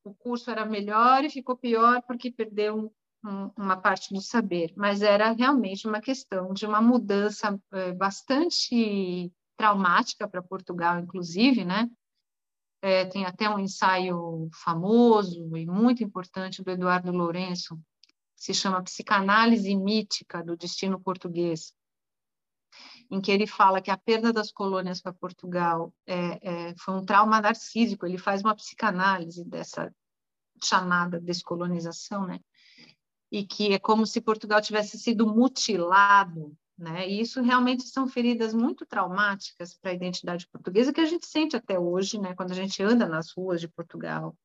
o 0.05 0.15
curso 0.15 0.51
era 0.51 0.67
melhor 0.67 1.25
e 1.25 1.31
ficou 1.31 1.57
pior 1.57 2.03
porque 2.03 2.31
perdeu 2.31 2.95
uma 3.57 3.77
parte 3.77 4.13
do 4.13 4.21
saber, 4.21 4.73
mas 4.77 5.01
era 5.01 5.31
realmente 5.33 5.87
uma 5.87 6.01
questão 6.01 6.53
de 6.53 6.67
uma 6.67 6.81
mudança 6.81 7.59
é, 7.73 7.93
bastante 7.93 9.33
traumática 9.57 10.27
para 10.27 10.43
Portugal, 10.43 10.99
inclusive, 10.99 11.65
né? 11.65 11.89
É, 12.81 13.05
tem 13.05 13.25
até 13.25 13.49
um 13.49 13.61
ensaio 13.61 14.49
famoso 14.53 15.57
e 15.57 15.65
muito 15.65 16.03
importante 16.03 16.63
do 16.65 16.71
Eduardo 16.71 17.13
Lourenço, 17.13 17.77
que 18.37 18.45
se 18.45 18.55
chama 18.55 18.83
Psicanálise 18.83 19.73
Mítica 19.77 20.43
do 20.43 20.57
Destino 20.57 21.01
Português, 21.01 21.73
em 23.09 23.21
que 23.21 23.31
ele 23.31 23.47
fala 23.47 23.81
que 23.81 23.91
a 23.91 23.97
perda 23.97 24.33
das 24.33 24.51
colônias 24.51 25.01
para 25.01 25.13
Portugal 25.13 25.95
é, 26.05 26.71
é, 26.71 26.75
foi 26.77 26.95
um 26.95 27.05
trauma 27.05 27.41
narcísico. 27.41 28.05
Ele 28.05 28.19
faz 28.19 28.43
uma 28.43 28.57
psicanálise 28.57 29.45
dessa 29.45 29.95
chamada 30.61 31.21
descolonização, 31.21 32.27
né? 32.27 32.41
E 33.33 33.45
que 33.45 33.73
é 33.73 33.79
como 33.79 34.07
se 34.07 34.21
Portugal 34.21 34.61
tivesse 34.61 34.97
sido 34.97 35.27
mutilado 35.27 36.57
né? 36.83 37.09
E 37.09 37.21
isso 37.21 37.41
realmente 37.41 37.85
são 37.85 38.09
feridas 38.09 38.53
muito 38.53 38.85
traumáticas 38.85 39.75
para 39.75 39.93
a 39.93 39.95
identidade 39.95 40.49
portuguesa 40.49 40.93
que 40.93 41.01
a 41.01 41.07
gente 41.07 41.27
sente 41.27 41.55
até 41.55 41.79
hoje, 41.79 42.19
né? 42.19 42.35
Quando 42.35 42.51
a 42.51 42.57
gente 42.57 42.83
anda 42.83 43.07
nas 43.07 43.31
ruas 43.31 43.61
de 43.61 43.69
Portugal, 43.69 44.37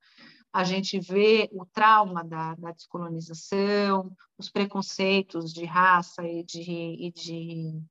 a 0.53 0.63
gente 0.63 0.99
vê 0.99 1.49
o 1.51 1.65
trauma 1.65 2.23
da, 2.23 2.53
da 2.55 2.71
descolonização, 2.71 4.11
os 4.37 4.49
preconceitos 4.49 5.51
de 5.51 5.65
raça 5.65 6.23
e 6.23 6.43
de, 6.43 6.61
e 6.61 7.11
de, 7.11 7.81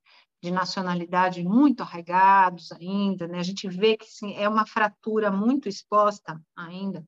de 0.41 0.51
nacionalidade 0.53 1.43
muito 1.43 1.83
arraigados 1.83 2.71
ainda, 2.73 3.27
né? 3.27 3.41
A 3.41 3.45
gente 3.45 3.69
vê 3.69 3.97
que 3.97 4.07
sim, 4.07 4.35
é 4.35 4.49
uma 4.49 4.65
fratura 4.65 5.31
muito 5.31 5.69
exposta 5.69 6.41
ainda. 6.55 7.05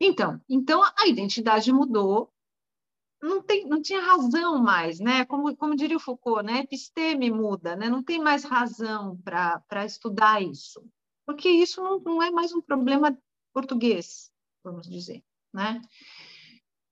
Então, 0.00 0.40
então 0.48 0.82
a 0.98 1.06
identidade 1.06 1.70
mudou 1.70 2.32
não, 3.22 3.40
tem, 3.40 3.66
não 3.66 3.80
tinha 3.80 4.00
razão 4.00 4.58
mais, 4.58 4.98
né? 4.98 5.24
Como, 5.24 5.56
como 5.56 5.76
diria 5.76 5.96
o 5.96 6.00
Foucault, 6.00 6.44
né? 6.44 6.58
Episteme 6.60 7.30
muda, 7.30 7.76
né? 7.76 7.88
Não 7.88 8.02
tem 8.02 8.18
mais 8.18 8.44
razão 8.44 9.16
para 9.24 9.84
estudar 9.86 10.42
isso, 10.42 10.84
porque 11.24 11.48
isso 11.48 11.82
não, 11.82 12.00
não 12.00 12.22
é 12.22 12.30
mais 12.30 12.52
um 12.52 12.60
problema 12.60 13.16
português, 13.52 14.30
vamos 14.64 14.88
dizer, 14.88 15.22
né? 15.52 15.80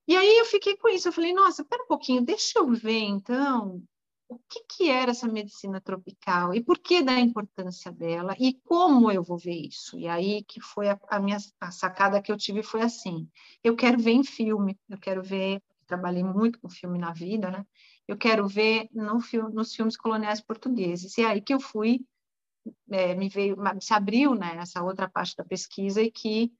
E 0.06 0.16
aí 0.16 0.38
eu 0.38 0.44
fiquei 0.44 0.76
com 0.76 0.88
isso, 0.88 1.08
eu 1.08 1.12
falei, 1.12 1.32
nossa, 1.32 1.64
pera 1.64 1.82
um 1.84 1.86
pouquinho, 1.86 2.22
deixa 2.22 2.58
eu 2.58 2.68
ver, 2.72 2.98
então, 2.98 3.82
o 4.28 4.38
que, 4.48 4.64
que 4.68 4.88
era 4.88 5.10
essa 5.10 5.26
medicina 5.26 5.80
tropical 5.80 6.54
e 6.54 6.62
por 6.62 6.78
que 6.78 7.02
da 7.02 7.18
importância 7.18 7.90
dela 7.90 8.36
e 8.38 8.54
como 8.64 9.10
eu 9.10 9.22
vou 9.24 9.36
ver 9.36 9.66
isso. 9.66 9.98
E 9.98 10.06
aí 10.06 10.44
que 10.44 10.60
foi 10.60 10.88
a, 10.88 10.98
a 11.08 11.18
minha 11.18 11.38
a 11.60 11.70
sacada 11.72 12.22
que 12.22 12.30
eu 12.30 12.36
tive 12.36 12.62
foi 12.62 12.82
assim, 12.82 13.28
eu 13.62 13.74
quero 13.74 13.98
ver 13.98 14.12
em 14.12 14.22
filme, 14.22 14.78
eu 14.88 14.98
quero 14.98 15.22
ver 15.22 15.60
trabalhei 15.90 16.22
muito 16.22 16.60
com 16.60 16.68
filme 16.68 16.98
na 16.98 17.12
vida, 17.12 17.50
né? 17.50 17.66
Eu 18.06 18.16
quero 18.16 18.46
ver 18.46 18.88
no 18.92 19.20
filme, 19.20 19.52
nos 19.52 19.74
filmes 19.74 19.96
coloniais 19.96 20.40
portugueses. 20.40 21.18
E 21.18 21.22
é 21.22 21.26
aí 21.26 21.40
que 21.40 21.52
eu 21.52 21.60
fui, 21.60 22.00
é, 22.90 23.14
me 23.14 23.28
veio, 23.28 23.56
se 23.80 23.92
abriu, 23.92 24.34
né, 24.34 24.56
essa 24.58 24.82
outra 24.82 25.08
parte 25.08 25.36
da 25.36 25.44
pesquisa 25.44 26.00
e 26.00 26.10
que 26.10 26.52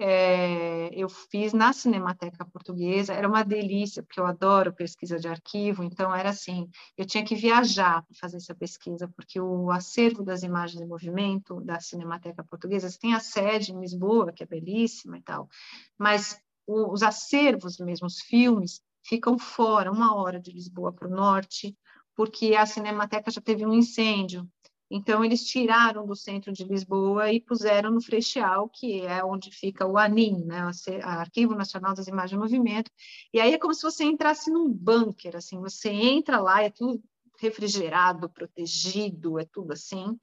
é, 0.00 0.90
eu 0.94 1.08
fiz 1.08 1.52
na 1.52 1.72
Cinemateca 1.72 2.44
Portuguesa. 2.44 3.14
Era 3.14 3.28
uma 3.28 3.44
delícia, 3.44 4.02
porque 4.02 4.18
eu 4.18 4.26
adoro 4.26 4.72
pesquisa 4.72 5.18
de 5.18 5.28
arquivo. 5.28 5.84
Então 5.84 6.14
era 6.14 6.30
assim, 6.30 6.68
eu 6.96 7.04
tinha 7.04 7.24
que 7.24 7.36
viajar 7.36 8.02
para 8.02 8.16
fazer 8.20 8.38
essa 8.38 8.54
pesquisa, 8.54 9.06
porque 9.14 9.40
o 9.40 9.70
acervo 9.70 10.24
das 10.24 10.42
imagens 10.42 10.82
em 10.82 10.88
movimento 10.88 11.60
da 11.60 11.78
Cinemateca 11.78 12.42
Portuguesa 12.42 12.88
tem 13.00 13.14
a 13.14 13.20
sede 13.20 13.72
em 13.72 13.80
Lisboa, 13.80 14.32
que 14.32 14.42
é 14.42 14.46
belíssima 14.46 15.18
e 15.18 15.22
tal, 15.22 15.48
mas 15.96 16.40
os 16.66 17.02
acervos 17.02 17.78
mesmo, 17.78 18.06
os 18.06 18.20
filmes, 18.20 18.80
ficam 19.04 19.38
fora, 19.38 19.90
uma 19.90 20.14
hora 20.14 20.40
de 20.40 20.52
Lisboa 20.52 20.92
para 20.92 21.08
o 21.08 21.10
norte, 21.10 21.76
porque 22.14 22.54
a 22.54 22.66
Cinemateca 22.66 23.30
já 23.30 23.40
teve 23.40 23.66
um 23.66 23.72
incêndio. 23.72 24.48
Então, 24.94 25.24
eles 25.24 25.44
tiraram 25.44 26.06
do 26.06 26.14
centro 26.14 26.52
de 26.52 26.64
Lisboa 26.64 27.32
e 27.32 27.40
puseram 27.40 27.90
no 27.90 28.02
Freixal, 28.02 28.68
que 28.68 29.00
é 29.00 29.24
onde 29.24 29.50
fica 29.50 29.86
o 29.86 29.96
ANIM, 29.96 30.44
né? 30.44 30.66
o 30.66 30.70
Arquivo 31.02 31.54
Nacional 31.54 31.94
das 31.94 32.08
Imagens 32.08 32.34
em 32.34 32.42
Movimento. 32.42 32.90
E 33.32 33.40
aí 33.40 33.54
é 33.54 33.58
como 33.58 33.72
se 33.72 33.82
você 33.82 34.04
entrasse 34.04 34.50
num 34.50 34.68
bunker, 34.68 35.34
assim, 35.34 35.58
você 35.58 35.88
entra 35.88 36.38
lá, 36.38 36.62
é 36.62 36.68
tudo 36.68 37.02
refrigerado, 37.42 38.30
protegido, 38.30 39.38
é 39.38 39.44
tudo 39.44 39.72
assim. 39.72 40.18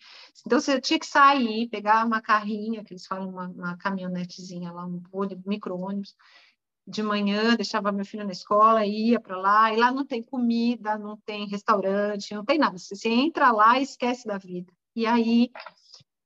Então, 0.46 0.60
você 0.60 0.80
tinha 0.80 1.00
que 1.00 1.06
sair, 1.06 1.68
pegar 1.70 2.06
uma 2.06 2.22
carrinha, 2.22 2.84
que 2.84 2.94
eles 2.94 3.06
falam 3.06 3.30
uma, 3.30 3.48
uma 3.48 3.78
caminhonetezinha 3.78 4.72
lá, 4.72 4.86
um 4.86 5.02
micro-ônibus, 5.46 6.16
de 6.88 7.04
manhã, 7.04 7.56
deixava 7.56 7.92
meu 7.92 8.04
filho 8.06 8.26
na 8.26 8.32
escola, 8.32 8.86
ia 8.86 9.20
para 9.20 9.38
lá, 9.38 9.72
e 9.72 9.78
lá 9.78 9.92
não 9.92 10.04
tem 10.06 10.24
comida, 10.24 10.98
não 10.98 11.18
tem 11.18 11.48
restaurante, 11.48 12.34
não 12.34 12.44
tem 12.44 12.58
nada. 12.58 12.78
Você, 12.78 12.96
você 12.96 13.10
entra 13.10 13.52
lá 13.52 13.80
e 13.80 13.84
esquece 13.84 14.26
da 14.26 14.40
vida. 14.40 14.74
E 14.96 15.06
aí 15.06 15.52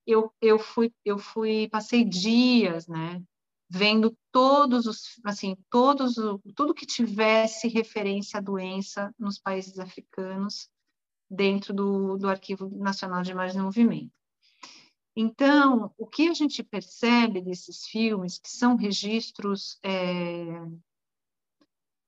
eu, 0.08 0.32
eu 0.42 0.58
fui, 0.58 0.94
eu 1.04 1.18
fui, 1.18 1.68
passei 1.70 2.06
dias, 2.06 2.88
né, 2.88 3.22
vendo 3.70 4.16
todos 4.32 4.86
os, 4.86 5.20
assim, 5.26 5.58
todos, 5.70 6.16
tudo 6.56 6.74
que 6.74 6.86
tivesse 6.86 7.68
referência 7.68 8.38
à 8.38 8.42
doença 8.42 9.14
nos 9.18 9.40
países 9.40 9.80
africanos, 9.80 10.70
dentro 11.34 11.74
do, 11.74 12.18
do 12.18 12.30
Arquivo 12.30 12.70
Nacional 12.70 13.22
de 13.22 13.32
Imagens 13.32 13.56
em 13.56 13.64
Movimento. 13.64 14.12
Então, 15.16 15.94
o 15.98 16.08
que 16.08 16.28
a 16.28 16.34
gente 16.34 16.64
percebe 16.64 17.42
desses 17.42 17.86
filmes, 17.86 18.40
que 18.40 18.50
são 18.50 18.76
registros 18.76 19.78
é, 19.84 20.44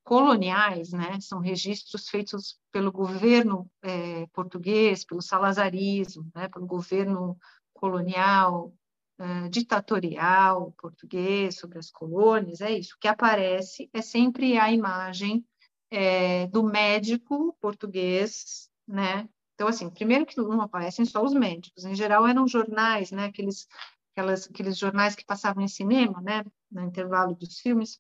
coloniais, 0.04 0.92
né? 0.92 1.20
são 1.22 1.40
registros 1.40 2.10
feitos 2.10 2.60
pelo 2.72 2.92
governo 2.92 3.70
é, 3.84 4.26
português, 4.28 5.06
pelo 5.06 5.22
salazarismo, 5.22 6.32
né? 6.34 6.48
pelo 6.48 6.66
governo 6.66 7.38
colonial, 7.74 8.74
é, 9.20 9.50
ditatorial 9.50 10.72
português 10.78 11.58
sobre 11.58 11.78
as 11.78 11.92
colônias, 11.92 12.60
é 12.60 12.72
isso. 12.72 12.96
O 12.96 13.00
que 13.00 13.08
aparece 13.08 13.88
é 13.94 14.02
sempre 14.02 14.58
a 14.58 14.72
imagem 14.72 15.46
é, 15.92 16.48
do 16.48 16.64
médico 16.64 17.56
português 17.62 18.70
né? 18.88 19.28
Então, 19.56 19.68
assim, 19.68 19.90
primeiro 19.90 20.26
que 20.26 20.38
não 20.38 20.62
aparecem 20.62 21.06
só 21.06 21.24
os 21.24 21.34
médicos, 21.34 21.86
em 21.86 21.96
geral 21.96 22.28
eram 22.28 22.48
jornais, 22.48 23.12
né? 23.12 23.26
Aqueles, 23.26 23.68
aquelas, 24.12 24.48
aqueles 24.48 24.78
jornais 24.78 25.16
que 25.16 25.26
passavam 25.26 25.64
em 25.64 25.68
cinema, 25.68 26.22
né? 26.22 26.44
No 26.70 26.84
intervalo 26.84 27.36
dos 27.36 27.60
filmes. 27.60 28.00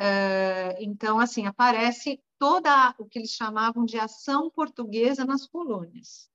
Uh, 0.00 0.76
então, 0.80 1.18
assim, 1.18 1.46
aparece 1.46 2.22
toda 2.38 2.94
o 2.98 3.06
que 3.06 3.18
eles 3.18 3.30
chamavam 3.30 3.84
de 3.84 3.98
ação 3.98 4.50
portuguesa 4.50 5.24
nas 5.24 5.46
colônias. 5.46 6.28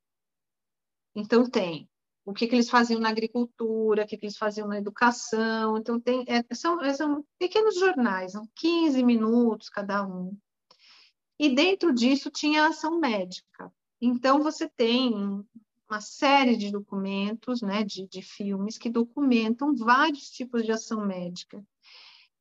Então, 1.15 1.47
tem 1.47 1.88
o 2.25 2.33
que, 2.33 2.47
que 2.47 2.55
eles 2.55 2.69
faziam 2.69 2.99
na 2.99 3.09
agricultura, 3.09 4.03
o 4.03 4.07
que, 4.07 4.17
que 4.17 4.25
eles 4.25 4.38
faziam 4.38 4.67
na 4.67 4.77
educação. 4.77 5.77
Então, 5.77 5.99
tem, 5.99 6.25
é, 6.27 6.43
são, 6.55 6.79
são 6.93 7.25
pequenos 7.38 7.75
jornais, 7.79 8.31
são 8.31 8.47
15 8.55 9.03
minutos 9.03 9.69
cada 9.69 10.05
um 10.05 10.35
e 11.39 11.56
dentro 11.56 11.93
disso 11.93 12.30
tinha 12.30 12.67
ação 12.67 12.99
médica. 12.99 13.71
Então, 14.02 14.43
você 14.43 14.67
tem 14.67 15.13
uma 15.89 16.02
série 16.02 16.56
de 16.56 16.69
documentos, 16.71 17.62
né, 17.62 17.84
de, 17.84 18.08
de 18.08 18.21
filmes 18.21 18.78
que 18.78 18.89
documentam 18.89 19.75
vários 19.75 20.30
tipos 20.30 20.63
de 20.63 20.71
ação 20.71 21.06
médica. 21.06 21.65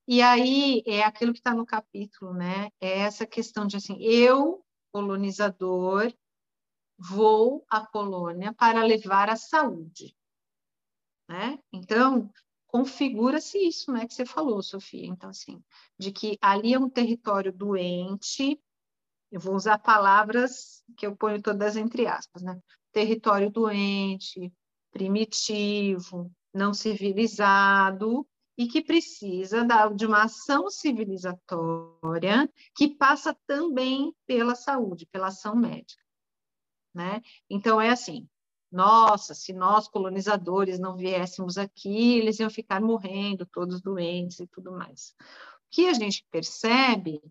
E 0.07 0.21
aí 0.21 0.83
é 0.87 1.03
aquilo 1.03 1.33
que 1.33 1.39
está 1.39 1.55
no 1.55 1.67
capítulo, 1.67 2.33
né? 2.33 2.71
É 2.81 3.01
essa 3.01 3.27
questão 3.27 3.67
de 3.67 3.77
assim, 3.77 3.99
eu, 4.01 4.65
colonizador, 4.91 6.13
vou 6.99 7.65
à 7.71 7.87
colônia 7.87 8.53
para 8.55 8.83
levar 8.83 9.29
a 9.29 9.37
saúde, 9.37 10.17
né? 11.29 11.59
Então, 11.73 12.31
configura-se 12.67 13.59
isso, 13.59 13.93
né, 13.93 14.07
que 14.07 14.15
você 14.15 14.25
falou, 14.25 14.63
Sofia. 14.63 15.07
Então, 15.07 15.31
assim, 15.31 15.63
de 15.99 16.11
que 16.11 16.39
ali 16.41 16.75
é 16.75 16.79
um 16.79 16.89
território 16.89 17.53
doente, 17.53 18.61
eu 19.31 19.41
vou 19.41 19.55
usar 19.55 19.79
palavras 19.79 20.83
que 20.97 21.07
eu 21.07 21.17
ponho 21.17 21.41
todas 21.43 21.77
entre 21.77 22.07
aspas, 22.07 22.43
né? 22.43 22.59
Território 22.93 23.51
doente, 23.51 24.53
primitivo, 24.91 26.31
não 26.53 26.73
civilizado 26.73 28.27
e 28.57 28.67
que 28.67 28.83
precisa 28.83 29.65
de 29.95 30.07
uma 30.07 30.25
ação 30.25 30.69
civilizatória 30.69 32.51
que 32.75 32.89
passa 32.89 33.37
também 33.47 34.13
pela 34.27 34.55
saúde, 34.55 35.07
pela 35.07 35.29
ação 35.29 35.55
médica, 35.55 36.03
né? 36.93 37.21
Então 37.49 37.81
é 37.81 37.91
assim, 37.91 38.29
nossa, 38.71 39.35
se 39.35 39.53
nós 39.53 39.89
colonizadores 39.89 40.79
não 40.79 40.97
viéssemos 40.97 41.57
aqui, 41.57 42.19
eles 42.19 42.41
iam 42.41 42.51
ficar 42.51 42.81
morrendo, 42.81 43.47
todos 43.47 43.81
doentes 43.81 44.41
e 44.41 44.47
tudo 44.47 44.73
mais. 44.73 45.15
O 45.21 45.71
que 45.71 45.87
a 45.87 45.93
gente 45.93 46.27
percebe 46.31 47.23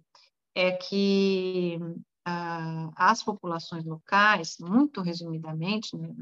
é 0.58 0.72
que 0.72 1.78
ah, 2.26 2.90
as 2.96 3.22
populações 3.22 3.86
locais, 3.86 4.58
muito 4.60 5.02
resumidamente, 5.02 5.96
né, 5.96 6.16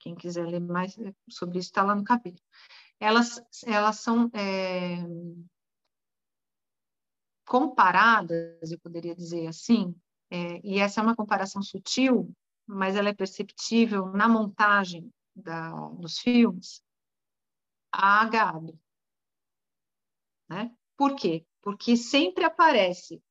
quem 0.00 0.16
quiser 0.16 0.44
ler 0.44 0.60
mais 0.60 0.96
sobre 1.30 1.60
isso 1.60 1.68
está 1.68 1.84
lá 1.84 1.94
no 1.94 2.02
capítulo, 2.02 2.42
elas, 2.98 3.40
elas 3.64 4.00
são 4.00 4.28
é, 4.34 4.96
comparadas, 7.46 8.72
eu 8.72 8.78
poderia 8.80 9.14
dizer 9.14 9.46
assim, 9.46 9.94
é, 10.32 10.60
e 10.64 10.80
essa 10.80 11.00
é 11.00 11.04
uma 11.04 11.14
comparação 11.14 11.62
sutil, 11.62 12.34
mas 12.66 12.96
ela 12.96 13.10
é 13.10 13.14
perceptível 13.14 14.06
na 14.06 14.28
montagem 14.28 15.08
da, 15.32 15.70
dos 15.90 16.18
filmes, 16.18 16.82
a 17.92 18.24
gado. 18.28 18.76
Né? 20.48 20.74
Por 20.96 21.14
quê? 21.14 21.46
Porque 21.62 21.96
sempre 21.96 22.44
aparece 22.44 23.22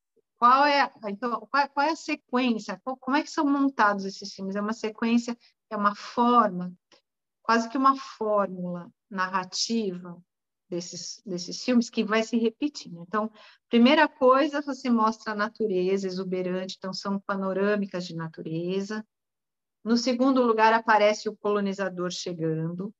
qual 0.46 0.64
é, 0.66 0.92
então, 1.08 1.48
qual, 1.50 1.70
qual 1.70 1.88
é 1.88 1.92
a 1.92 1.96
sequência, 1.96 2.80
qual, 2.84 2.96
como 2.98 3.18
é 3.18 3.24
que 3.24 3.32
são 3.32 3.44
montados 3.44 4.06
esses 4.06 4.32
filmes? 4.32 4.56
É 4.56 4.62
uma 4.62 4.74
sequência, 4.74 5.36
é 5.72 5.76
uma 5.76 5.96
forma, 5.96 6.72
quase 7.42 7.68
que 7.68 7.76
uma 7.76 7.96
fórmula 7.96 8.92
narrativa 9.10 10.22
desses, 10.70 11.20
desses 11.26 11.64
filmes 11.64 11.90
que 11.90 12.04
vai 12.04 12.22
se 12.22 12.38
repetindo. 12.38 13.04
Então, 13.08 13.32
primeira 13.70 14.08
coisa, 14.08 14.62
você 14.62 14.88
mostra 14.88 15.32
a 15.32 15.36
natureza 15.36 16.06
exuberante, 16.06 16.76
então 16.78 16.94
são 16.94 17.20
panorâmicas 17.20 18.06
de 18.06 18.16
natureza. 18.16 19.04
No 19.84 19.98
segundo 19.98 20.44
lugar, 20.44 20.74
aparece 20.74 21.28
o 21.28 21.36
colonizador 21.36 22.12
chegando, 22.12 22.94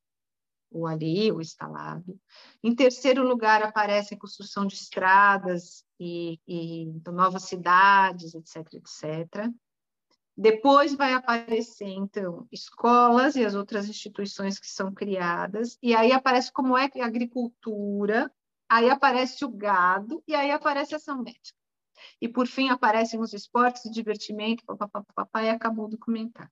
o 0.70 0.86
ali, 0.88 1.32
o 1.32 1.42
instalado. 1.42 2.20
Em 2.64 2.76
terceiro 2.76 3.26
lugar, 3.28 3.64
aparece 3.64 4.14
a 4.14 4.20
construção 4.20 4.66
de 4.66 4.76
estradas 4.76 5.84
e, 6.00 6.40
e 6.48 6.84
então, 6.84 7.14
novas 7.14 7.44
cidades, 7.44 8.34
etc., 8.36 8.74
etc. 8.74 9.52
Depois 10.38 10.94
vai 10.94 11.14
aparecer, 11.14 11.88
então, 11.88 12.46
escolas 12.52 13.38
e 13.38 13.46
as 13.46 13.56
outras 13.56 13.88
instituições 13.88 14.60
que 14.60 14.68
são 14.68 14.94
criadas, 14.94 15.78
e 15.82 15.96
aí 15.96 16.12
aparece 16.12 16.52
como 16.52 16.78
é 16.78 16.90
a 17.00 17.06
agricultura, 17.06 18.30
aí 18.68 18.90
aparece 18.90 19.46
o 19.46 19.50
gado, 19.50 20.22
e 20.28 20.36
aí 20.36 20.52
aparece 20.52 20.94
a 20.94 20.98
ação 20.98 21.22
médica. 21.22 21.58
E, 22.22 22.28
por 22.28 22.48
fim, 22.48 22.68
aparecem 22.70 23.20
os 23.20 23.34
esportes, 23.34 23.90
divertimento, 23.90 24.66
papapá, 24.66 25.44
e 25.44 25.50
acabou 25.50 25.86
o 25.86 25.90
documentário. 25.90 26.52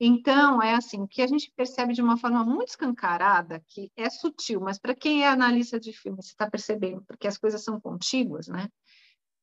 Então, 0.00 0.62
é 0.62 0.74
assim, 0.74 1.06
que 1.06 1.20
a 1.22 1.26
gente 1.26 1.50
percebe 1.56 1.92
de 1.92 2.00
uma 2.00 2.16
forma 2.16 2.44
muito 2.44 2.68
escancarada, 2.68 3.60
que 3.66 3.90
é 3.96 4.08
sutil, 4.08 4.60
mas 4.60 4.78
para 4.78 4.94
quem 4.94 5.24
é 5.24 5.28
analista 5.28 5.80
de 5.80 5.92
filme, 5.92 6.22
você 6.22 6.30
está 6.30 6.48
percebendo, 6.48 7.02
porque 7.04 7.26
as 7.26 7.36
coisas 7.36 7.62
são 7.62 7.80
contíguas, 7.80 8.46
né? 8.46 8.68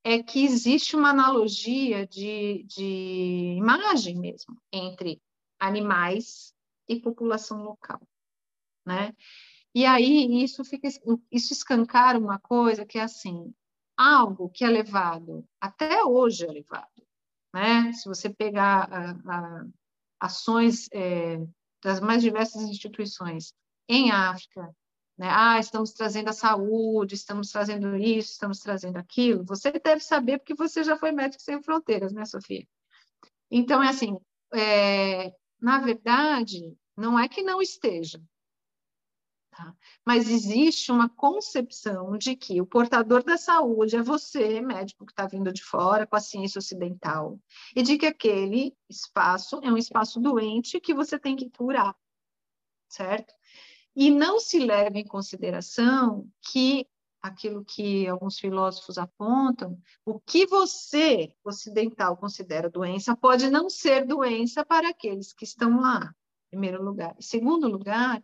é 0.06 0.22
que 0.22 0.46
existe 0.46 0.96
uma 0.96 1.10
analogia 1.10 2.06
de, 2.06 2.63
de 2.65 3.56
imagem 3.58 4.15
mesmo 4.15 4.56
entre 4.72 5.20
animais 5.60 6.54
e 6.88 7.02
população 7.02 7.63
local, 7.63 8.00
né? 8.86 9.15
E 9.74 9.84
aí 9.84 10.44
isso 10.44 10.63
fica 10.63 10.88
isso 10.88 11.54
escancara 11.54 12.20
uma 12.20 12.38
coisa 12.38 12.86
que 12.86 13.00
é 13.00 13.02
assim, 13.02 13.52
algo 13.98 14.48
que 14.48 14.63
é 14.63 14.70
levado 14.70 15.44
até 15.60 16.04
hoje 16.04 16.46
é 16.46 16.52
levado, 16.52 17.04
né? 17.52 17.91
Se 17.94 18.08
você 18.08 18.30
pegar 18.30 18.88
a, 18.94 19.12
a, 19.12 19.65
ações 20.19 20.88
é, 20.93 21.39
das 21.84 21.99
mais 21.99 22.21
diversas 22.21 22.63
instituições 22.63 23.54
em 23.88 24.12
África, 24.12 24.73
né? 25.17 25.28
Ah, 25.30 25.60
estamos 25.60 25.91
trazendo 25.93 26.30
a 26.30 26.34
saúde, 26.34 27.15
estamos 27.15 27.49
trazendo 27.49 27.95
isso, 27.95 28.32
estamos 28.32 28.60
trazendo 28.60 28.97
aquilo. 28.97 29.45
Você 29.45 29.71
deve 29.71 30.01
saber 30.01 30.39
porque 30.39 30.54
você 30.54 30.84
já 30.84 30.97
foi 30.97 31.12
médico 31.12 31.41
sem 31.41 31.62
fronteiras, 31.62 32.12
né, 32.12 32.25
Sofia? 32.25 32.67
Então, 33.49 33.82
é 33.82 33.89
assim, 33.89 34.17
é, 34.54 35.34
na 35.62 35.80
verdade, 35.80 36.75
não 36.97 37.17
é 37.17 37.30
que 37.30 37.41
não 37.41 37.62
esteja, 37.62 38.21
tá? 39.56 39.74
mas 40.06 40.30
existe 40.30 40.91
uma 40.91 41.10
concepção 41.10 42.18
de 42.18 42.36
que 42.36 42.60
o 42.60 42.65
portador 42.65 43.24
da 43.24 43.38
saúde 43.38 43.96
é 43.96 44.04
você, 44.04 44.62
médico 44.62 45.06
que 45.06 45.12
está 45.12 45.26
vindo 45.26 45.52
de 45.52 45.63
fora, 45.63 46.06
com 46.06 46.15
a 46.15 46.20
ciência 46.20 46.60
ocidental, 46.60 47.39
e 47.76 47.82
de 47.82 47.98
que 47.98 48.06
aquele 48.06 48.76
espaço 48.89 49.60
é 49.63 49.72
um 49.72 49.78
espaço 49.78 50.20
doente 50.20 50.80
que 50.80 50.94
você 50.94 51.18
tem 51.18 51.36
que 51.36 51.50
curar, 51.50 51.96
certo? 52.89 53.34
E 53.96 54.12
não 54.12 54.39
se 54.39 54.60
leva 54.60 54.98
em 54.98 55.06
consideração 55.06 56.30
que 56.52 56.86
aquilo 57.22 57.65
que 57.65 58.08
alguns 58.08 58.38
filósofos 58.38 58.98
apontam, 58.98 59.80
o 60.06 60.20
que 60.20 60.46
você, 60.46 61.34
ocidental, 61.44 62.15
considera 62.18 62.70
doença, 62.70 63.15
pode 63.15 63.50
não 63.50 63.70
ser 63.70 64.06
doença 64.06 64.63
para 64.63 64.89
aqueles 64.89 65.34
que 65.34 65.44
estão 65.44 65.82
lá, 65.82 66.13
em 66.48 66.50
primeiro 66.52 66.84
lugar. 66.84 67.15
Em 67.18 67.22
segundo 67.22 67.68
lugar, 67.68 68.24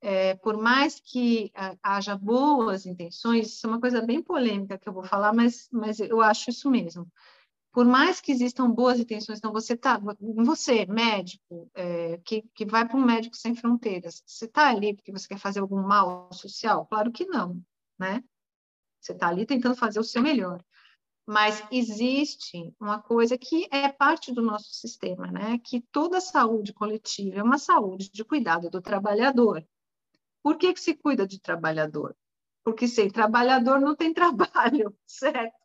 é, 0.00 0.34
por 0.36 0.56
mais 0.56 1.00
que 1.00 1.52
haja 1.82 2.16
boas 2.16 2.86
intenções, 2.86 3.48
isso 3.48 3.66
é 3.66 3.70
uma 3.70 3.80
coisa 3.80 4.00
bem 4.00 4.22
polêmica 4.22 4.78
que 4.78 4.88
eu 4.88 4.92
vou 4.92 5.04
falar, 5.04 5.32
mas, 5.32 5.68
mas 5.72 6.00
eu 6.00 6.20
acho 6.20 6.50
isso 6.50 6.70
mesmo 6.70 7.06
por 7.78 7.84
mais 7.84 8.20
que 8.20 8.32
existam 8.32 8.68
boas 8.68 8.98
intenções, 8.98 9.38
então 9.38 9.52
você 9.52 9.76
tá, 9.76 10.00
você 10.44 10.84
médico 10.86 11.70
é, 11.74 12.18
que, 12.24 12.42
que 12.54 12.66
vai 12.66 12.84
para 12.84 12.96
um 12.96 13.04
médico 13.04 13.36
sem 13.36 13.54
fronteiras, 13.54 14.20
você 14.26 14.46
está 14.46 14.68
ali 14.68 14.94
porque 14.94 15.12
você 15.12 15.28
quer 15.28 15.38
fazer 15.38 15.60
algum 15.60 15.80
mal 15.80 16.28
social? 16.32 16.86
Claro 16.86 17.12
que 17.12 17.24
não, 17.26 17.62
né? 17.96 18.24
Você 19.00 19.12
está 19.12 19.28
ali 19.28 19.46
tentando 19.46 19.76
fazer 19.76 20.00
o 20.00 20.04
seu 20.04 20.20
melhor. 20.20 20.60
Mas 21.24 21.62
existe 21.70 22.74
uma 22.80 23.00
coisa 23.00 23.38
que 23.38 23.68
é 23.70 23.88
parte 23.88 24.32
do 24.32 24.42
nosso 24.42 24.72
sistema, 24.72 25.30
né? 25.30 25.58
Que 25.58 25.80
toda 25.92 26.20
saúde 26.20 26.72
coletiva 26.72 27.38
é 27.38 27.42
uma 27.44 27.58
saúde 27.58 28.10
de 28.10 28.24
cuidado 28.24 28.68
do 28.70 28.80
trabalhador. 28.80 29.64
Por 30.42 30.56
que, 30.56 30.72
que 30.72 30.80
se 30.80 30.94
cuida 30.94 31.26
de 31.26 31.40
trabalhador? 31.40 32.16
Porque 32.64 32.86
sem 32.86 33.10
trabalhador 33.10 33.80
não 33.80 33.94
tem 33.96 34.12
trabalho, 34.14 34.96
certo? 35.06 35.56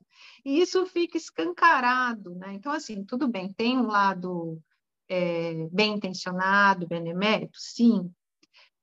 E 0.45 0.61
isso 0.61 0.85
fica 0.85 1.17
escancarado, 1.17 2.35
né? 2.35 2.53
Então, 2.53 2.71
assim, 2.71 3.03
tudo 3.03 3.27
bem, 3.27 3.51
tem 3.53 3.77
um 3.77 3.87
lado 3.87 4.61
é, 5.07 5.67
bem 5.71 5.95
intencionado, 5.95 6.87
benemérito, 6.87 7.57
sim, 7.59 8.13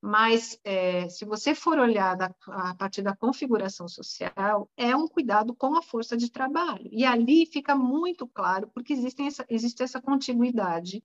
mas 0.03 0.59
é, 0.65 1.09
se 1.11 1.27
você 1.27 1.55
for 1.55 1.79
olhar 1.79 2.17
da, 2.17 2.35
a 2.47 2.75
partir 2.75 3.03
da 3.03 3.15
configuração 3.15 3.87
social, 3.87 4.71
é 4.75 4.97
um 4.97 5.07
cuidado 5.07 5.55
com 5.55 5.77
a 5.77 5.83
força 5.83 6.17
de 6.17 6.31
trabalho. 6.31 6.89
E 6.91 7.05
ali 7.05 7.45
fica 7.45 7.77
muito 7.77 8.27
claro, 8.27 8.71
porque 8.75 8.95
essa, 8.95 9.45
existe 9.49 9.83
essa 9.83 10.01
contiguidade 10.01 11.05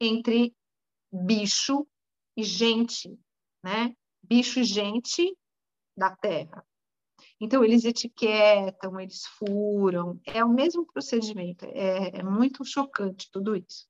entre 0.00 0.54
bicho 1.12 1.86
e 2.36 2.44
gente, 2.44 3.18
né? 3.64 3.96
Bicho 4.22 4.60
e 4.60 4.64
gente 4.64 5.36
da 5.96 6.14
terra. 6.16 6.64
Então, 7.40 7.64
eles 7.64 7.84
etiquetam, 7.84 9.00
eles 9.00 9.26
furam, 9.26 10.20
é 10.26 10.44
o 10.44 10.48
mesmo 10.48 10.86
procedimento, 10.86 11.64
é, 11.66 12.18
é, 12.18 12.22
muito 12.22 12.64
chocante 12.64 13.30
tudo 13.30 13.56
isso. 13.56 13.86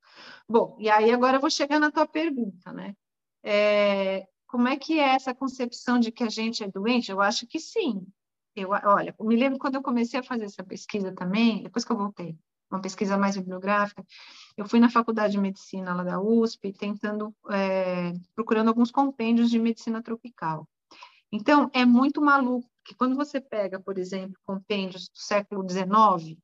Bom, 0.48 0.76
e 0.80 0.88
aí 0.88 1.10
agora 1.10 1.36
eu 1.36 1.40
vou 1.40 1.50
chegar 1.50 1.78
na 1.78 1.90
tua 1.90 2.06
pergunta, 2.06 2.72
né? 2.72 2.96
É, 3.42 4.26
como 4.46 4.68
é 4.68 4.76
que 4.76 4.98
é 4.98 5.14
essa 5.14 5.34
concepção 5.34 5.98
de 5.98 6.10
que 6.12 6.24
a 6.24 6.28
gente 6.28 6.62
é 6.62 6.68
doente? 6.68 7.10
Eu 7.10 7.20
acho 7.20 7.46
que 7.46 7.58
sim. 7.58 8.06
Eu, 8.54 8.70
olha, 8.70 9.14
eu 9.18 9.24
me 9.24 9.36
lembro 9.36 9.58
quando 9.58 9.76
eu 9.76 9.82
comecei 9.82 10.18
a 10.18 10.24
fazer 10.24 10.44
essa 10.44 10.64
pesquisa 10.64 11.12
também, 11.12 11.62
depois 11.62 11.84
que 11.84 11.92
eu 11.92 11.96
voltei, 11.96 12.36
uma 12.70 12.80
pesquisa 12.80 13.18
mais 13.18 13.36
bibliográfica, 13.36 14.04
eu 14.56 14.66
fui 14.68 14.78
na 14.78 14.88
faculdade 14.88 15.32
de 15.32 15.38
medicina 15.38 15.94
lá 15.94 16.04
da 16.04 16.20
USP, 16.20 16.72
tentando, 16.72 17.34
é, 17.50 18.12
procurando 18.34 18.68
alguns 18.68 18.90
compêndios 18.90 19.50
de 19.50 19.58
medicina 19.58 20.02
tropical. 20.02 20.68
Então, 21.32 21.70
é 21.72 21.84
muito 21.84 22.20
maluco 22.20 22.68
que 22.84 22.94
quando 22.94 23.16
você 23.16 23.40
pega, 23.40 23.78
por 23.80 23.98
exemplo, 23.98 24.36
compêndios 24.44 25.08
do 25.08 25.18
século 25.18 25.68
XIX, 25.68 26.38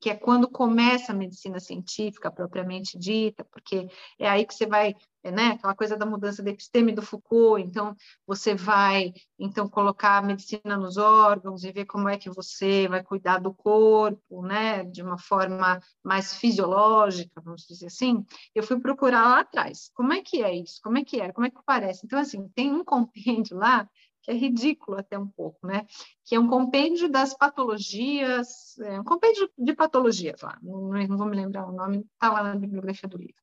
que 0.00 0.10
é 0.10 0.14
quando 0.14 0.48
começa 0.48 1.12
a 1.12 1.14
medicina 1.14 1.58
científica 1.58 2.30
propriamente 2.30 2.98
dita, 2.98 3.44
porque 3.44 3.88
é 4.18 4.28
aí 4.28 4.46
que 4.46 4.54
você 4.54 4.66
vai, 4.66 4.94
né, 5.24 5.52
aquela 5.52 5.74
coisa 5.74 5.96
da 5.96 6.04
mudança 6.04 6.42
da 6.42 6.50
episteme 6.50 6.92
do 6.92 7.02
Foucault, 7.02 7.62
então 7.62 7.94
você 8.26 8.54
vai 8.54 9.12
então 9.38 9.68
colocar 9.68 10.18
a 10.18 10.22
medicina 10.22 10.76
nos 10.76 10.96
órgãos 10.96 11.64
e 11.64 11.72
ver 11.72 11.86
como 11.86 12.08
é 12.08 12.18
que 12.18 12.30
você 12.30 12.86
vai 12.88 13.02
cuidar 13.02 13.38
do 13.38 13.54
corpo, 13.54 14.42
né, 14.42 14.84
de 14.84 15.02
uma 15.02 15.18
forma 15.18 15.80
mais 16.04 16.34
fisiológica, 16.34 17.40
vamos 17.40 17.66
dizer 17.66 17.86
assim. 17.86 18.24
Eu 18.54 18.62
fui 18.62 18.78
procurar 18.78 19.22
lá 19.22 19.40
atrás, 19.40 19.90
como 19.94 20.12
é 20.12 20.22
que 20.22 20.42
é 20.42 20.54
isso? 20.54 20.78
Como 20.82 20.98
é 20.98 21.04
que 21.04 21.20
é? 21.20 21.32
Como 21.32 21.46
é 21.46 21.50
que 21.50 21.56
parece? 21.64 22.04
Então 22.04 22.18
assim, 22.18 22.48
tem 22.54 22.72
um 22.72 22.84
compêndio 22.84 23.56
lá 23.56 23.88
que 24.26 24.32
é 24.32 24.34
ridículo 24.34 24.98
até 24.98 25.16
um 25.16 25.28
pouco, 25.28 25.64
né? 25.64 25.86
Que 26.24 26.34
é 26.34 26.40
um 26.40 26.48
compêndio 26.48 27.08
das 27.08 27.32
patologias, 27.32 28.76
é 28.80 29.00
um 29.00 29.04
compêndio 29.04 29.48
de 29.56 29.72
patologias 29.72 30.40
lá, 30.42 30.58
não, 30.60 30.88
não 30.88 31.16
vou 31.16 31.28
me 31.28 31.36
lembrar 31.36 31.64
o 31.64 31.72
nome, 31.72 31.98
está 31.98 32.32
lá 32.32 32.42
na 32.42 32.56
bibliografia 32.56 33.08
do 33.08 33.18
livro. 33.18 33.40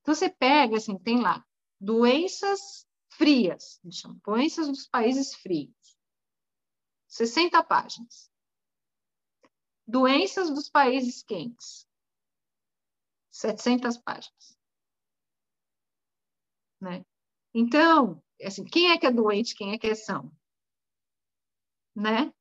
Então, 0.00 0.12
você 0.12 0.28
pega, 0.28 0.76
assim, 0.76 0.98
tem 0.98 1.20
lá, 1.20 1.44
doenças 1.80 2.84
frias, 3.10 3.80
chama, 3.92 4.18
doenças 4.26 4.66
dos 4.66 4.88
países 4.88 5.34
frios, 5.36 5.96
60 7.06 7.62
páginas. 7.62 8.28
Doenças 9.86 10.50
dos 10.50 10.68
países 10.68 11.22
quentes, 11.22 11.86
700 13.30 13.98
páginas. 13.98 14.58
Né? 16.80 17.04
Então, 17.54 18.20
assim, 18.46 18.64
quem 18.64 18.90
é 18.90 18.98
que 18.98 19.06
é 19.06 19.10
doente, 19.10 19.54
quem 19.54 19.72
é 19.72 19.78
que 19.78 19.86
é 19.86 19.94
são? 19.94 20.30
Né? 21.94 22.32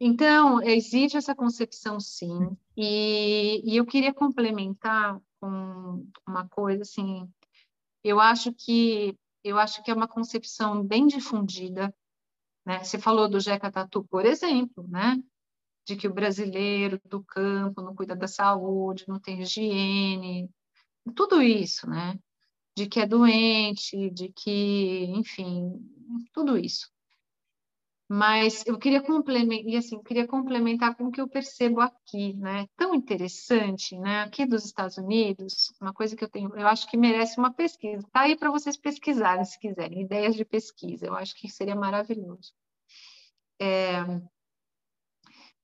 Então, 0.00 0.62
existe 0.62 1.16
essa 1.16 1.34
concepção, 1.34 1.98
sim, 1.98 2.56
e, 2.76 3.62
e 3.64 3.76
eu 3.76 3.86
queria 3.86 4.12
complementar 4.12 5.18
com 5.40 6.06
uma 6.26 6.46
coisa, 6.48 6.82
assim, 6.82 7.30
eu 8.04 8.20
acho 8.20 8.52
que 8.52 9.18
eu 9.42 9.58
acho 9.58 9.82
que 9.82 9.90
é 9.90 9.94
uma 9.94 10.08
concepção 10.08 10.82
bem 10.82 11.06
difundida, 11.06 11.94
né? 12.64 12.82
Você 12.82 12.98
falou 12.98 13.28
do 13.28 13.38
Jeca 13.38 13.70
Tatu, 13.70 14.04
por 14.04 14.26
exemplo, 14.26 14.86
né? 14.88 15.22
De 15.86 15.94
que 15.94 16.08
o 16.08 16.12
brasileiro 16.12 17.00
do 17.04 17.22
campo 17.22 17.80
não 17.80 17.94
cuida 17.94 18.16
da 18.16 18.26
saúde, 18.26 19.04
não 19.06 19.20
tem 19.20 19.40
higiene, 19.40 20.50
tudo 21.14 21.40
isso, 21.40 21.88
né? 21.88 22.18
De 22.76 22.86
que 22.86 23.00
é 23.00 23.06
doente, 23.06 24.10
de 24.10 24.28
que, 24.32 25.04
enfim, 25.16 25.80
tudo 26.32 26.58
isso. 26.58 26.90
Mas 28.08 28.64
eu 28.66 28.78
queria 28.78 29.02
complementar, 29.02 29.66
e 29.66 29.76
assim, 29.76 30.00
queria 30.00 30.28
complementar 30.28 30.94
com 30.94 31.06
o 31.06 31.10
que 31.10 31.20
eu 31.20 31.28
percebo 31.28 31.80
aqui, 31.80 32.34
né? 32.34 32.68
Tão 32.76 32.94
interessante, 32.94 33.98
né? 33.98 34.20
Aqui 34.22 34.46
dos 34.46 34.64
Estados 34.64 34.96
Unidos, 34.96 35.72
uma 35.80 35.92
coisa 35.92 36.14
que 36.14 36.22
eu 36.22 36.28
tenho, 36.28 36.54
eu 36.54 36.68
acho 36.68 36.88
que 36.88 36.96
merece 36.96 37.36
uma 37.38 37.52
pesquisa. 37.52 38.06
Tá 38.12 38.20
aí 38.20 38.36
para 38.36 38.50
vocês 38.50 38.76
pesquisarem, 38.76 39.44
se 39.44 39.58
quiserem, 39.58 40.02
ideias 40.02 40.36
de 40.36 40.44
pesquisa. 40.44 41.06
Eu 41.06 41.16
acho 41.16 41.34
que 41.34 41.48
seria 41.48 41.74
maravilhoso. 41.74 42.52
É, 43.60 44.04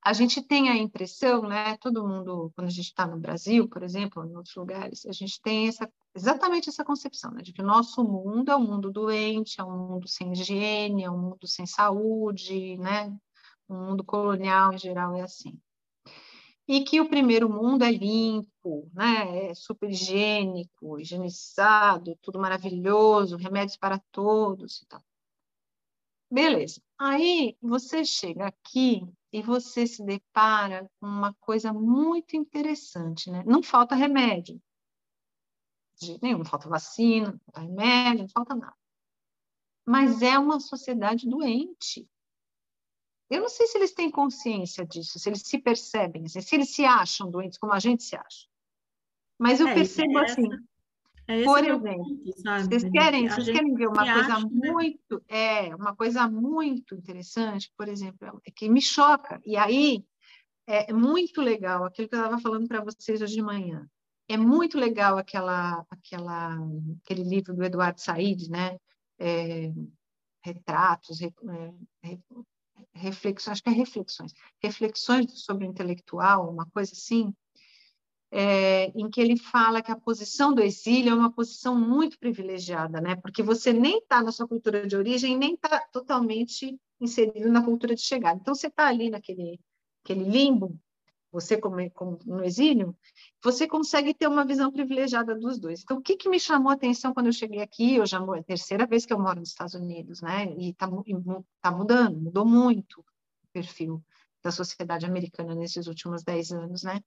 a 0.04 0.12
gente 0.12 0.42
tem 0.42 0.68
a 0.68 0.76
impressão, 0.76 1.42
né? 1.42 1.76
Todo 1.78 2.06
mundo, 2.06 2.52
quando 2.56 2.66
a 2.66 2.70
gente 2.70 2.86
está 2.86 3.06
no 3.06 3.20
Brasil, 3.20 3.68
por 3.68 3.84
exemplo, 3.84 4.24
em 4.24 4.36
outros 4.36 4.56
lugares, 4.56 5.06
a 5.06 5.12
gente 5.12 5.40
tem 5.40 5.68
essa, 5.68 5.88
exatamente 6.12 6.68
essa 6.68 6.84
concepção, 6.84 7.30
né? 7.30 7.40
De 7.40 7.52
que 7.52 7.62
o 7.62 7.66
nosso 7.66 8.02
mundo 8.02 8.50
é 8.50 8.56
um 8.56 8.66
mundo 8.66 8.90
doente, 8.90 9.60
é 9.60 9.64
um 9.64 9.90
mundo 9.90 10.08
sem 10.08 10.32
higiene, 10.32 11.04
é 11.04 11.10
um 11.10 11.18
mundo 11.18 11.46
sem 11.46 11.66
saúde, 11.66 12.76
né? 12.78 13.16
O 13.68 13.74
mundo 13.74 14.02
colonial 14.02 14.72
em 14.72 14.78
geral 14.78 15.14
é 15.14 15.22
assim. 15.22 15.56
E 16.66 16.82
que 16.82 17.00
o 17.00 17.08
primeiro 17.08 17.48
mundo 17.48 17.84
é 17.84 17.92
limpo, 17.92 18.90
né? 18.92 19.50
É 19.50 19.54
super 19.54 19.88
higiênico, 19.88 20.98
higienizado, 20.98 22.18
tudo 22.20 22.40
maravilhoso, 22.40 23.36
remédios 23.36 23.76
para 23.76 24.00
todos 24.10 24.82
e 24.82 24.86
tal. 24.86 25.02
Beleza. 26.28 26.80
Aí 26.98 27.56
você 27.60 28.04
chega 28.04 28.46
aqui 28.46 29.06
e 29.32 29.40
você 29.40 29.86
se 29.86 30.04
depara 30.04 30.90
com 31.00 31.06
uma 31.06 31.32
coisa 31.34 31.72
muito 31.72 32.36
interessante, 32.36 33.30
né? 33.30 33.42
Não 33.46 33.62
falta 33.62 33.94
remédio. 33.94 34.60
De 35.98 36.06
jeito 36.06 36.22
nenhum, 36.22 36.38
não 36.38 36.44
falta 36.44 36.68
vacina, 36.68 37.32
não 37.32 37.38
falta 37.38 37.60
remédio, 37.60 38.22
não 38.22 38.28
falta 38.28 38.54
nada. 38.54 38.76
Mas 39.86 40.20
é 40.20 40.38
uma 40.38 40.60
sociedade 40.60 41.28
doente. 41.28 42.06
Eu 43.30 43.40
não 43.40 43.48
sei 43.48 43.66
se 43.66 43.78
eles 43.78 43.94
têm 43.94 44.10
consciência 44.10 44.84
disso, 44.84 45.18
se 45.18 45.28
eles 45.28 45.40
se 45.40 45.58
percebem, 45.58 46.26
assim, 46.26 46.42
se 46.42 46.54
eles 46.54 46.74
se 46.74 46.84
acham 46.84 47.30
doentes 47.30 47.58
como 47.58 47.72
a 47.72 47.78
gente 47.78 48.02
se 48.02 48.14
acha. 48.14 48.46
Mas 49.38 49.58
eu 49.58 49.68
é, 49.68 49.74
percebo 49.74 50.18
assim, 50.18 50.48
é 51.32 51.44
Por 51.44 51.58
exemplo, 51.58 51.96
ponto, 51.96 52.24
vocês 52.24 52.90
querem, 52.90 53.28
vocês 53.28 53.50
querem 53.50 53.74
ver 53.74 53.88
uma 53.88 54.04
coisa 54.04 54.34
acha, 54.34 54.48
né? 54.48 54.70
muito, 54.70 55.14
né? 55.30 55.68
é, 55.68 55.76
uma 55.76 55.96
coisa 55.96 56.28
muito 56.28 56.94
interessante, 56.94 57.72
por 57.76 57.88
exemplo, 57.88 58.40
é 58.46 58.50
que 58.50 58.68
me 58.68 58.80
choca. 58.80 59.40
E 59.44 59.56
aí 59.56 60.04
é 60.66 60.92
muito 60.92 61.40
legal 61.40 61.84
aquilo 61.84 62.08
que 62.08 62.14
eu 62.14 62.20
estava 62.20 62.40
falando 62.40 62.68
para 62.68 62.82
vocês 62.82 63.20
hoje 63.20 63.34
de 63.34 63.42
manhã. 63.42 63.88
É 64.28 64.36
muito 64.36 64.78
legal 64.78 65.18
aquela, 65.18 65.84
aquela, 65.90 66.56
aquele 67.04 67.24
livro 67.24 67.54
do 67.54 67.64
Eduardo 67.64 68.00
Said, 68.00 68.48
né? 68.48 68.78
É, 69.18 69.72
retratos, 70.44 71.20
re, 71.20 71.32
é, 72.02 72.18
reflexões, 72.94 73.52
acho 73.52 73.62
que 73.62 73.70
é 73.70 73.72
reflexões, 73.72 74.32
reflexões 74.62 75.44
sobre 75.44 75.66
o 75.66 75.70
intelectual, 75.70 76.50
uma 76.50 76.66
coisa 76.66 76.92
assim 76.92 77.32
é, 78.34 78.86
em 78.98 79.10
que 79.10 79.20
ele 79.20 79.36
fala 79.36 79.82
que 79.82 79.92
a 79.92 79.96
posição 79.96 80.54
do 80.54 80.62
exílio 80.62 81.12
é 81.12 81.14
uma 81.14 81.30
posição 81.30 81.78
muito 81.78 82.18
privilegiada, 82.18 82.98
né? 82.98 83.14
Porque 83.16 83.42
você 83.42 83.74
nem 83.74 83.98
está 83.98 84.22
na 84.22 84.32
sua 84.32 84.48
cultura 84.48 84.86
de 84.86 84.96
origem, 84.96 85.36
nem 85.36 85.52
está 85.52 85.80
totalmente 85.92 86.80
inserido 86.98 87.50
na 87.50 87.62
cultura 87.62 87.94
de 87.94 88.00
chegada. 88.00 88.38
Então, 88.40 88.54
você 88.54 88.68
está 88.68 88.88
ali 88.88 89.10
naquele 89.10 89.60
aquele 90.02 90.24
limbo, 90.24 90.80
você 91.30 91.58
como, 91.58 91.90
como, 91.90 92.18
no 92.24 92.42
exílio, 92.42 92.96
você 93.44 93.68
consegue 93.68 94.14
ter 94.14 94.26
uma 94.26 94.46
visão 94.46 94.72
privilegiada 94.72 95.34
dos 95.34 95.58
dois. 95.58 95.82
Então, 95.82 95.98
o 95.98 96.02
que, 96.02 96.16
que 96.16 96.28
me 96.28 96.40
chamou 96.40 96.70
a 96.70 96.74
atenção 96.74 97.12
quando 97.12 97.26
eu 97.26 97.32
cheguei 97.32 97.60
aqui? 97.60 97.96
Eu 97.96 98.06
já 98.06 98.18
é 98.18 98.38
a 98.38 98.42
terceira 98.42 98.86
vez 98.86 99.04
que 99.04 99.12
eu 99.12 99.18
moro 99.18 99.40
nos 99.40 99.50
Estados 99.50 99.74
Unidos, 99.74 100.22
né? 100.22 100.46
E 100.56 100.70
está 100.70 100.88
tá 101.60 101.70
mudando, 101.70 102.18
mudou 102.18 102.46
muito 102.46 103.00
o 103.00 103.04
perfil 103.52 104.02
da 104.42 104.50
sociedade 104.50 105.04
americana 105.04 105.54
nesses 105.54 105.86
últimos 105.86 106.24
dez 106.24 106.50
anos, 106.50 106.82
né? 106.82 107.00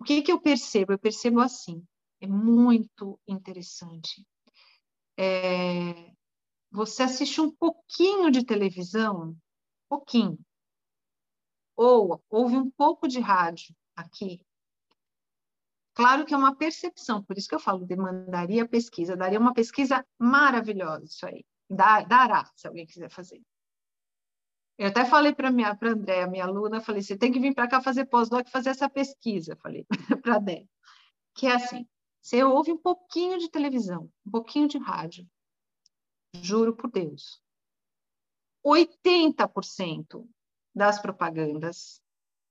O 0.00 0.04
que, 0.04 0.22
que 0.22 0.32
eu 0.32 0.40
percebo? 0.40 0.92
Eu 0.92 0.98
percebo 0.98 1.40
assim, 1.40 1.84
é 2.20 2.26
muito 2.26 3.18
interessante. 3.26 4.26
É, 5.18 6.12
você 6.70 7.02
assiste 7.02 7.40
um 7.40 7.50
pouquinho 7.50 8.30
de 8.30 8.44
televisão, 8.44 9.36
pouquinho, 9.88 10.38
ou 11.76 12.22
ouve 12.28 12.56
um 12.56 12.70
pouco 12.70 13.08
de 13.08 13.20
rádio 13.20 13.74
aqui. 13.96 14.40
Claro 15.94 16.24
que 16.24 16.32
é 16.32 16.36
uma 16.36 16.54
percepção, 16.54 17.24
por 17.24 17.36
isso 17.36 17.48
que 17.48 17.54
eu 17.54 17.60
falo, 17.60 17.84
demandaria 17.84 18.68
pesquisa, 18.68 19.16
daria 19.16 19.38
uma 19.38 19.52
pesquisa 19.52 20.06
maravilhosa 20.16 21.04
isso 21.04 21.26
aí. 21.26 21.44
Dará, 21.68 22.48
se 22.54 22.68
alguém 22.68 22.86
quiser 22.86 23.10
fazer. 23.10 23.42
Eu 24.78 24.88
até 24.88 25.04
falei 25.04 25.34
para 25.34 25.50
minha 25.50 25.74
para 25.74 25.90
André, 25.90 26.24
minha 26.28 26.44
aluna, 26.44 26.80
falei: 26.80 27.02
"Você 27.02 27.18
tem 27.18 27.32
que 27.32 27.40
vir 27.40 27.52
para 27.52 27.68
cá 27.68 27.82
fazer 27.82 28.06
pós-doc, 28.06 28.48
fazer 28.48 28.70
essa 28.70 28.88
pesquisa", 28.88 29.56
falei 29.56 29.84
para 30.22 30.36
a. 30.36 30.40
Que 31.34 31.46
é 31.48 31.54
assim, 31.54 31.86
você 32.22 32.44
ouve 32.44 32.70
um 32.70 32.78
pouquinho 32.78 33.38
de 33.38 33.50
televisão, 33.50 34.10
um 34.24 34.30
pouquinho 34.30 34.68
de 34.68 34.78
rádio. 34.78 35.28
Juro 36.34 36.76
por 36.76 36.90
Deus. 36.90 37.42
80% 38.64 40.28
das 40.74 41.00
propagandas 41.00 42.00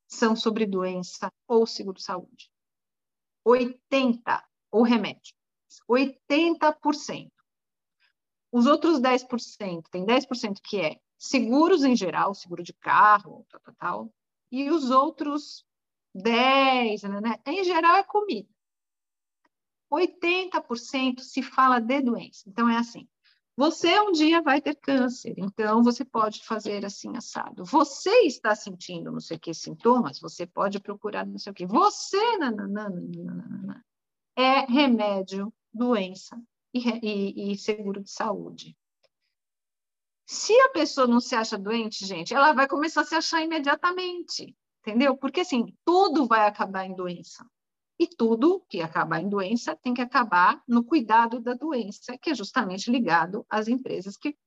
são 0.07 0.35
sobre 0.35 0.65
doença 0.65 1.31
ou 1.47 1.65
seguro-saúde. 1.65 2.51
80 3.45 4.43
ou 4.71 4.83
remédio. 4.83 5.33
80%. 5.87 7.31
Os 8.51 8.65
outros 8.65 8.99
10%, 8.99 9.89
tem 9.89 10.05
10% 10.05 10.59
que 10.61 10.81
é 10.81 10.99
seguros 11.17 11.83
em 11.83 11.95
geral, 11.95 12.33
seguro 12.33 12.63
de 12.63 12.73
carro, 12.73 13.45
tal, 13.49 13.61
tal, 13.61 13.75
tal, 13.75 14.13
e 14.51 14.69
os 14.69 14.91
outros 14.91 15.65
10, 16.13 17.03
né, 17.03 17.21
né? 17.21 17.39
em 17.45 17.63
geral 17.63 17.95
é 17.97 18.03
comida. 18.03 18.49
80% 19.91 21.19
se 21.19 21.41
fala 21.41 21.79
de 21.79 22.01
doença. 22.01 22.43
Então 22.47 22.69
é 22.69 22.77
assim: 22.77 23.07
você 23.55 23.99
um 23.99 24.11
dia 24.11 24.41
vai 24.41 24.61
ter 24.61 24.75
câncer, 24.75 25.33
então 25.37 25.81
você 25.81 26.05
pode 26.05 26.43
fazer 26.45 26.85
assim 26.85 27.15
assado. 27.15 27.63
Você 27.65 28.25
está 28.25 28.53
sentindo 28.53 29.11
não 29.11 29.19
sei 29.19 29.39
que 29.39 29.53
sintomas, 29.53 30.19
você 30.19 30.45
pode 30.45 30.79
procurar 30.79 31.25
não 31.25 31.37
sei 31.37 31.51
o 31.51 31.55
que. 31.55 31.65
Você 31.65 32.37
nananana, 32.37 33.83
é 34.35 34.59
remédio, 34.71 35.51
doença 35.73 36.39
e, 36.73 36.79
e, 36.79 37.51
e 37.51 37.57
seguro 37.57 38.03
de 38.03 38.11
saúde. 38.11 38.77
Se 40.29 40.53
a 40.59 40.69
pessoa 40.69 41.07
não 41.07 41.21
se 41.21 41.33
acha 41.35 41.57
doente, 41.57 42.05
gente, 42.05 42.33
ela 42.33 42.51
vai 42.51 42.67
começar 42.67 42.99
a 43.01 43.05
se 43.05 43.15
achar 43.15 43.41
imediatamente, 43.41 44.53
entendeu? 44.81 45.15
Porque 45.15 45.39
assim, 45.39 45.73
tudo 45.85 46.27
vai 46.27 46.45
acabar 46.45 46.85
em 46.85 46.93
doença. 46.93 47.49
E 47.97 48.05
tudo 48.05 48.61
que 48.69 48.81
acabar 48.81 49.21
em 49.21 49.29
doença 49.29 49.73
tem 49.81 49.93
que 49.93 50.01
acabar 50.01 50.61
no 50.67 50.83
cuidado 50.83 51.39
da 51.39 51.53
doença, 51.53 52.17
que 52.17 52.31
é 52.31 52.35
justamente 52.35 52.91
ligado 52.91 53.45
às 53.49 53.69
empresas 53.69 54.17
que 54.17 54.37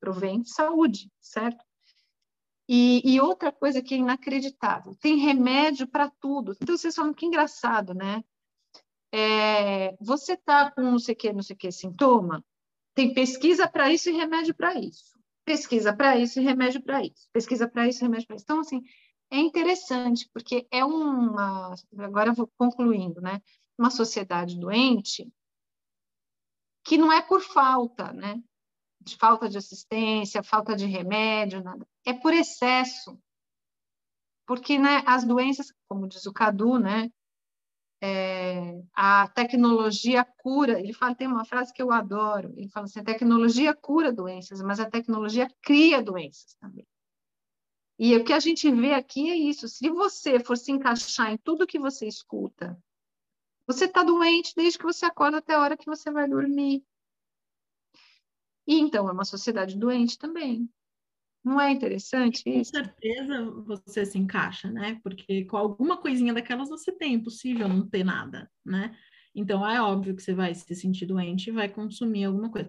provêm 0.00 0.42
saúde, 0.46 1.12
certo? 1.20 1.62
E, 2.66 3.02
e, 3.04 3.20
outra 3.20 3.52
coisa 3.52 3.82
que 3.82 3.94
é 3.94 3.98
inacreditável, 3.98 4.96
tem 4.96 5.18
remédio 5.18 5.86
para 5.86 6.10
tudo. 6.18 6.56
Então, 6.60 6.76
vocês 6.76 6.94
falam 6.94 7.14
que 7.14 7.26
engraçado, 7.26 7.94
né? 7.94 8.24
É, 9.12 9.94
você 10.00 10.32
está 10.32 10.70
com 10.72 10.80
não 10.80 10.98
sei 10.98 11.14
o 11.14 11.18
que, 11.18 11.32
não 11.32 11.42
sei 11.42 11.54
o 11.54 11.58
que 11.58 11.70
sintoma, 11.70 12.42
tem 12.96 13.12
pesquisa 13.12 13.68
para 13.68 13.92
isso 13.92 14.08
e 14.08 14.12
remédio 14.14 14.54
para 14.54 14.74
isso. 14.74 15.14
Pesquisa 15.44 15.94
para 15.94 16.16
isso 16.16 16.40
e 16.40 16.42
remédio 16.42 16.82
para 16.82 17.04
isso. 17.04 17.28
Pesquisa 17.30 17.68
para 17.68 17.86
isso 17.86 18.00
e 18.00 18.02
remédio 18.02 18.26
para 18.26 18.36
isso. 18.36 18.44
Então, 18.44 18.60
assim, 18.60 18.82
é 19.30 19.38
interessante, 19.38 20.28
porque 20.32 20.66
é 20.70 20.82
uma. 20.82 21.74
Agora 21.98 22.32
vou 22.32 22.50
concluindo, 22.56 23.20
né? 23.20 23.42
Uma 23.78 23.90
sociedade 23.90 24.58
doente 24.58 25.30
que 26.84 26.96
não 26.96 27.12
é 27.12 27.20
por 27.20 27.42
falta, 27.42 28.14
né? 28.14 28.42
De 28.98 29.14
falta 29.16 29.46
de 29.46 29.58
assistência, 29.58 30.42
falta 30.42 30.74
de 30.74 30.86
remédio, 30.86 31.62
nada. 31.62 31.86
É 32.04 32.14
por 32.14 32.32
excesso. 32.32 33.20
Porque 34.46 34.78
né, 34.78 35.02
as 35.06 35.22
doenças, 35.22 35.66
como 35.86 36.08
diz 36.08 36.24
o 36.24 36.32
Cadu, 36.32 36.78
né? 36.78 37.10
É, 38.00 38.82
a 38.94 39.28
tecnologia 39.28 40.24
cura. 40.24 40.78
Ele 40.78 40.92
fala, 40.92 41.14
tem 41.14 41.26
uma 41.26 41.44
frase 41.44 41.72
que 41.72 41.82
eu 41.82 41.90
adoro. 41.90 42.52
Ele 42.56 42.68
fala 42.68 42.84
assim: 42.86 43.00
a 43.00 43.04
tecnologia 43.04 43.74
cura 43.74 44.12
doenças, 44.12 44.60
mas 44.62 44.80
a 44.80 44.90
tecnologia 44.90 45.48
cria 45.62 46.02
doenças 46.02 46.54
também. 46.60 46.86
E 47.98 48.14
o 48.14 48.24
que 48.24 48.32
a 48.32 48.40
gente 48.40 48.70
vê 48.70 48.92
aqui 48.92 49.30
é 49.30 49.36
isso. 49.36 49.68
Se 49.68 49.88
você 49.88 50.38
for 50.38 50.56
se 50.56 50.70
encaixar 50.70 51.32
em 51.32 51.38
tudo 51.38 51.66
que 51.66 51.78
você 51.78 52.06
escuta, 52.06 52.78
você 53.66 53.86
está 53.86 54.02
doente 54.02 54.52
desde 54.54 54.78
que 54.78 54.84
você 54.84 55.06
acorda 55.06 55.38
até 55.38 55.54
a 55.54 55.60
hora 55.60 55.76
que 55.76 55.86
você 55.86 56.10
vai 56.10 56.28
dormir. 56.28 56.84
E 58.66 58.78
então 58.78 59.08
é 59.08 59.12
uma 59.12 59.24
sociedade 59.24 59.78
doente 59.78 60.18
também. 60.18 60.68
Não 61.46 61.60
é 61.60 61.70
interessante 61.70 62.42
isso? 62.50 62.72
Com 62.72 62.84
certeza 62.84 63.50
você 63.66 64.04
se 64.04 64.18
encaixa, 64.18 64.70
né? 64.70 64.98
Porque 65.02 65.44
com 65.44 65.56
alguma 65.56 65.96
coisinha 65.96 66.34
daquelas 66.34 66.68
você 66.68 66.90
tem, 66.90 67.14
impossível 67.14 67.68
não 67.68 67.88
ter 67.88 68.04
nada, 68.04 68.50
né? 68.64 68.96
Então 69.34 69.68
é 69.68 69.80
óbvio 69.80 70.16
que 70.16 70.22
você 70.22 70.34
vai 70.34 70.54
se 70.54 70.74
sentir 70.74 71.06
doente 71.06 71.48
e 71.48 71.52
vai 71.52 71.68
consumir 71.68 72.24
alguma 72.24 72.50
coisa. 72.50 72.68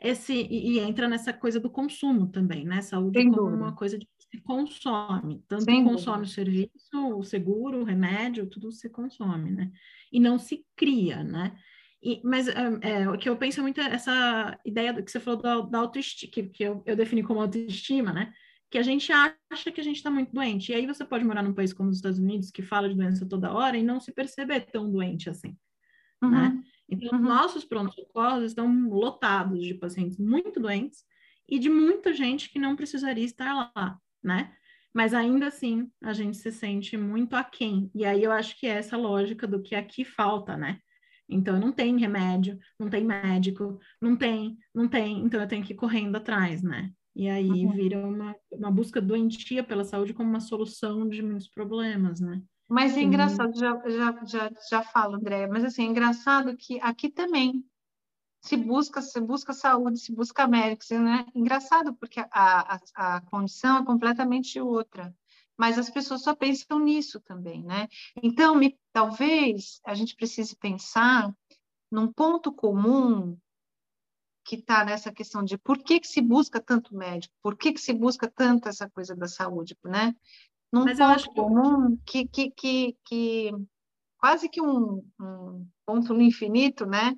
Esse, 0.00 0.32
e, 0.34 0.74
e 0.74 0.78
entra 0.78 1.08
nessa 1.08 1.32
coisa 1.32 1.58
do 1.58 1.70
consumo 1.70 2.30
também, 2.30 2.64
né? 2.66 2.82
Saúde 2.82 3.22
Sem 3.22 3.30
como 3.30 3.50
dúvida. 3.50 3.56
uma 3.56 3.74
coisa 3.74 3.98
de 3.98 4.06
que 4.06 4.24
se 4.36 4.42
consome. 4.42 5.42
Tanto 5.48 5.64
Sem 5.64 5.82
consome 5.82 6.24
dúvida. 6.24 6.26
o 6.26 6.26
serviço, 6.26 7.18
o 7.18 7.22
seguro, 7.24 7.80
o 7.80 7.84
remédio, 7.84 8.48
tudo 8.48 8.70
se 8.72 8.90
consome, 8.90 9.50
né? 9.50 9.72
E 10.12 10.20
não 10.20 10.38
se 10.38 10.66
cria, 10.76 11.24
né? 11.24 11.56
E, 12.02 12.20
mas 12.24 12.46
é, 12.48 12.78
é, 12.82 13.10
o 13.10 13.18
que 13.18 13.28
eu 13.28 13.36
penso 13.36 13.60
muito 13.60 13.80
é 13.80 13.94
essa 13.94 14.58
ideia 14.64 14.92
do 14.92 15.02
que 15.02 15.10
você 15.10 15.18
falou 15.18 15.40
da, 15.40 15.60
da 15.60 15.78
autoestima, 15.78 16.32
que, 16.32 16.42
que 16.44 16.62
eu, 16.62 16.82
eu 16.86 16.94
defini 16.94 17.22
como 17.22 17.40
autoestima, 17.40 18.12
né? 18.12 18.32
Que 18.70 18.78
a 18.78 18.82
gente 18.82 19.10
acha 19.12 19.72
que 19.72 19.80
a 19.80 19.84
gente 19.84 19.96
está 19.96 20.10
muito 20.10 20.32
doente. 20.32 20.70
E 20.70 20.74
aí 20.74 20.86
você 20.86 21.04
pode 21.04 21.24
morar 21.24 21.42
num 21.42 21.54
país 21.54 21.72
como 21.72 21.88
os 21.88 21.96
Estados 21.96 22.18
Unidos, 22.18 22.50
que 22.50 22.62
fala 22.62 22.88
de 22.88 22.94
doença 22.94 23.28
toda 23.28 23.52
hora, 23.52 23.76
e 23.76 23.82
não 23.82 23.98
se 23.98 24.12
perceber 24.12 24.60
tão 24.60 24.90
doente 24.90 25.28
assim, 25.28 25.56
uhum. 26.22 26.30
né? 26.30 26.62
Então, 26.88 27.18
uhum. 27.18 27.24
nossos 27.24 27.64
prontos-socorros 27.64 28.44
estão 28.44 28.88
lotados 28.88 29.62
de 29.62 29.74
pacientes 29.74 30.18
muito 30.18 30.60
doentes 30.60 31.04
e 31.48 31.58
de 31.58 31.68
muita 31.68 32.12
gente 32.14 32.50
que 32.50 32.58
não 32.58 32.76
precisaria 32.76 33.24
estar 33.24 33.72
lá, 33.74 33.98
né? 34.22 34.54
Mas 34.94 35.12
ainda 35.12 35.48
assim, 35.48 35.90
a 36.02 36.12
gente 36.12 36.36
se 36.36 36.50
sente 36.50 36.96
muito 36.96 37.34
aquém. 37.34 37.90
E 37.94 38.04
aí 38.04 38.22
eu 38.22 38.32
acho 38.32 38.58
que 38.58 38.66
é 38.66 38.70
essa 38.70 38.96
lógica 38.96 39.46
do 39.46 39.62
que 39.62 39.74
aqui 39.74 40.04
falta, 40.04 40.56
né? 40.56 40.80
Então, 41.28 41.58
não 41.58 41.70
tem 41.70 41.98
remédio, 41.98 42.58
não 42.78 42.88
tem 42.88 43.04
médico, 43.04 43.78
não 44.00 44.16
tem, 44.16 44.56
não 44.74 44.88
tem, 44.88 45.20
então 45.20 45.40
eu 45.40 45.48
tenho 45.48 45.64
que 45.64 45.72
ir 45.72 45.76
correndo 45.76 46.16
atrás, 46.16 46.62
né? 46.62 46.90
E 47.14 47.28
aí 47.28 47.50
uhum. 47.50 47.72
vira 47.72 48.06
uma, 48.06 48.34
uma 48.52 48.70
busca 48.70 49.00
doentia 49.00 49.62
pela 49.62 49.84
saúde 49.84 50.14
como 50.14 50.30
uma 50.30 50.40
solução 50.40 51.08
de 51.08 51.20
muitos 51.20 51.48
problemas, 51.48 52.20
né? 52.20 52.40
Mas 52.68 52.96
é 52.96 53.00
engraçado, 53.00 53.58
já, 53.58 53.82
já, 53.88 54.24
já, 54.26 54.50
já 54.70 54.82
falo, 54.82 55.16
André, 55.16 55.46
mas 55.46 55.64
assim, 55.64 55.82
é 55.82 55.86
engraçado 55.86 56.56
que 56.56 56.78
aqui 56.80 57.08
também 57.08 57.64
se 58.40 58.56
busca, 58.56 59.02
se 59.02 59.20
busca 59.20 59.52
saúde, 59.52 59.98
se 59.98 60.14
busca 60.14 60.46
médicos, 60.46 60.90
né? 60.90 61.26
Engraçado, 61.34 61.94
porque 61.94 62.20
a, 62.20 62.28
a, 62.30 63.16
a 63.16 63.20
condição 63.22 63.78
é 63.78 63.84
completamente 63.84 64.60
outra 64.60 65.14
mas 65.58 65.76
as 65.76 65.90
pessoas 65.90 66.22
só 66.22 66.36
pensam 66.36 66.78
nisso 66.78 67.20
também, 67.20 67.64
né? 67.64 67.88
Então, 68.22 68.54
me, 68.54 68.78
talvez 68.92 69.80
a 69.84 69.92
gente 69.92 70.14
precise 70.14 70.56
pensar 70.56 71.34
num 71.90 72.12
ponto 72.12 72.52
comum 72.52 73.36
que 74.44 74.56
está 74.56 74.84
nessa 74.84 75.12
questão 75.12 75.42
de 75.42 75.58
por 75.58 75.78
que, 75.78 76.00
que 76.00 76.06
se 76.06 76.22
busca 76.22 76.60
tanto 76.60 76.94
médico, 76.96 77.34
por 77.42 77.56
que, 77.56 77.72
que 77.72 77.80
se 77.80 77.92
busca 77.92 78.30
tanto 78.30 78.68
essa 78.68 78.88
coisa 78.88 79.14
da 79.14 79.26
saúde, 79.26 79.76
né? 79.84 80.14
Num 80.72 80.84
Mas 80.84 80.98
ponto 81.26 81.34
comum 81.34 81.98
que, 82.06 82.26
que, 82.26 82.50
que, 82.50 82.96
que 83.04 83.52
quase 84.16 84.48
que 84.48 84.62
um, 84.62 85.04
um 85.20 85.66
ponto 85.84 86.14
no 86.14 86.22
infinito, 86.22 86.86
né? 86.86 87.14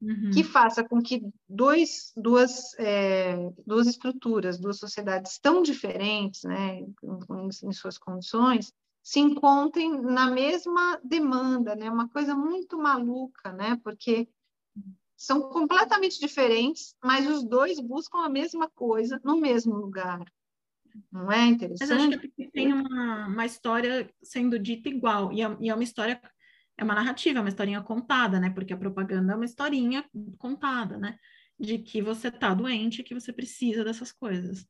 Uhum. 0.00 0.30
que 0.32 0.42
faça 0.42 0.82
com 0.84 1.00
que 1.02 1.22
dois, 1.48 2.12
duas, 2.16 2.74
é, 2.78 3.36
duas 3.66 3.86
estruturas, 3.86 4.58
duas 4.58 4.78
sociedades 4.78 5.38
tão 5.38 5.62
diferentes, 5.62 6.44
né, 6.44 6.80
em, 6.80 6.88
em 7.64 7.72
suas 7.72 7.98
condições, 7.98 8.72
se 9.02 9.20
encontrem 9.20 10.00
na 10.02 10.30
mesma 10.30 11.00
demanda, 11.02 11.74
né? 11.74 11.90
Uma 11.90 12.08
coisa 12.08 12.34
muito 12.34 12.76
maluca, 12.76 13.52
né? 13.52 13.80
Porque 13.82 14.28
são 15.16 15.48
completamente 15.48 16.20
diferentes, 16.20 16.94
mas 17.02 17.26
os 17.26 17.42
dois 17.42 17.80
buscam 17.80 18.18
a 18.18 18.28
mesma 18.28 18.68
coisa 18.68 19.20
no 19.24 19.40
mesmo 19.40 19.74
lugar. 19.74 20.24
Não 21.10 21.30
é 21.32 21.46
interessante? 21.46 21.90
Mas 21.90 22.18
acho 22.18 22.28
que 22.30 22.50
tem 22.50 22.72
uma, 22.72 23.26
uma 23.26 23.46
história 23.46 24.10
sendo 24.22 24.58
dita 24.58 24.88
igual, 24.88 25.32
e 25.32 25.42
é, 25.42 25.56
e 25.60 25.70
é 25.70 25.74
uma 25.74 25.84
história 25.84 26.20
é 26.78 26.84
uma 26.84 26.94
narrativa, 26.94 27.38
é 27.38 27.42
uma 27.42 27.48
historinha 27.48 27.82
contada, 27.82 28.38
né? 28.38 28.50
Porque 28.50 28.72
a 28.72 28.76
propaganda 28.76 29.32
é 29.32 29.36
uma 29.36 29.44
historinha 29.44 30.04
contada, 30.38 30.96
né? 30.96 31.18
De 31.58 31.78
que 31.78 32.00
você 32.00 32.30
tá 32.30 32.54
doente, 32.54 33.02
que 33.02 33.14
você 33.14 33.32
precisa 33.32 33.82
dessas 33.84 34.12
coisas. 34.12 34.64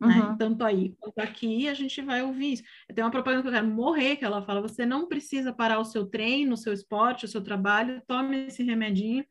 Né? 0.00 0.08
Uhum. 0.08 0.30
Né? 0.30 0.36
Tanto 0.38 0.64
aí 0.64 0.96
quanto 0.98 1.18
aqui, 1.18 1.68
a 1.68 1.74
gente 1.74 2.00
vai 2.00 2.22
ouvir 2.22 2.54
isso. 2.54 2.62
Tem 2.94 3.04
uma 3.04 3.10
propaganda 3.10 3.42
que 3.42 3.48
eu 3.48 3.52
quero 3.52 3.66
morrer, 3.66 4.16
que 4.16 4.24
ela 4.24 4.42
fala: 4.42 4.62
você 4.62 4.86
não 4.86 5.06
precisa 5.06 5.52
parar 5.52 5.78
o 5.78 5.84
seu 5.84 6.06
treino, 6.06 6.54
o 6.54 6.56
seu 6.56 6.72
esporte, 6.72 7.26
o 7.26 7.28
seu 7.28 7.42
trabalho, 7.42 8.02
tome 8.06 8.46
esse 8.46 8.62
remedinho 8.62 9.24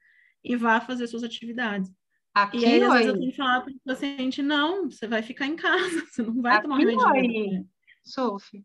e 0.44 0.56
vá 0.56 0.80
fazer 0.80 1.08
suas 1.08 1.24
atividades. 1.24 1.92
Aqui, 2.36 2.60
e 2.60 2.66
aí, 2.66 2.84
às 2.84 2.94
vezes, 2.94 3.08
eu 3.08 3.20
tenho 3.20 3.32
que 3.32 3.38
falar 3.38 3.62
para 3.62 3.74
o 3.74 3.80
paciente: 3.84 4.42
não, 4.44 4.90
você 4.90 5.08
vai 5.08 5.24
ficar 5.24 5.48
em 5.48 5.56
casa, 5.56 6.06
você 6.06 6.22
não 6.22 6.42
vai 6.42 6.58
aqui, 6.58 6.64
tomar 6.64 6.78
remédio. 6.78 7.68
Sophie. 8.04 8.64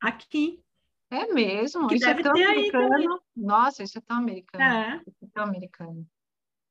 Aqui. 0.00 0.62
É 1.12 1.30
mesmo? 1.30 1.88
Que 1.88 1.96
isso 1.96 2.08
é 2.08 2.14
tão 2.14 2.32
americano. 2.32 3.20
Nossa, 3.36 3.82
isso 3.82 3.98
é 3.98 4.00
tão 4.00 4.16
americano. 4.16 4.64
É. 4.64 4.96
Isso 5.06 5.24
é 5.24 5.28
tão 5.34 5.44
americano. 5.44 6.06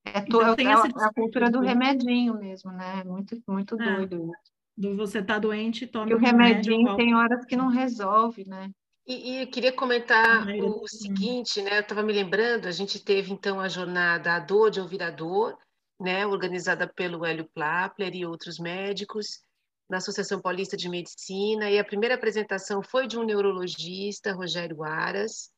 É, 0.04 0.22
to, 0.22 0.42
então, 0.42 0.56
é, 0.56 0.74
a, 0.74 1.08
a 1.08 1.14
cultura 1.14 1.52
do 1.52 1.60
remedinho 1.60 2.34
mesmo, 2.34 2.72
né? 2.72 3.04
Muito, 3.04 3.39
muito 3.48 3.80
é. 3.80 3.96
doido 3.96 4.16
isso. 4.16 4.52
Do 4.76 4.98
você 4.98 5.22
tá 5.22 5.38
doente, 5.38 5.86
toma 5.86 6.10
e 6.10 6.16
o 6.16 6.18
remedinho 6.18 6.96
tem 6.96 7.14
horas 7.14 7.46
que 7.46 7.56
não 7.56 7.68
resolve, 7.68 8.44
né? 8.48 8.72
E, 9.06 9.32
e 9.32 9.42
eu 9.44 9.48
queria 9.48 9.72
comentar 9.72 10.48
o, 10.48 10.84
o 10.84 10.88
seguinte, 10.88 11.62
né? 11.62 11.78
Eu 11.78 11.82
estava 11.82 12.02
me 12.02 12.12
lembrando, 12.12 12.68
a 12.68 12.72
gente 12.72 13.04
teve 13.04 13.32
então 13.32 13.60
a 13.60 13.68
jornada 13.68 14.34
A 14.34 14.39
Dor 14.39 14.72
de 14.72 14.80
Ouvir 14.80 15.04
a 15.04 15.12
Dor, 15.12 15.56
né? 16.00 16.26
Organizada 16.26 16.88
pelo 16.88 17.24
Hélio 17.24 17.48
Plapler 17.54 18.16
e 18.16 18.26
outros 18.26 18.58
médicos 18.58 19.44
na 19.92 19.98
Associação 19.98 20.39
Paulista 20.39 20.78
de 20.78 20.88
Medicina, 20.88 21.70
e 21.70 21.78
a 21.78 21.84
primeira 21.84 22.16
apresentação 22.16 22.82
foi 22.82 23.08
de 23.08 23.20
um 23.20 23.26
neurologista, 23.26 24.32
Rogério 24.32 24.82
Aras, 24.86 25.52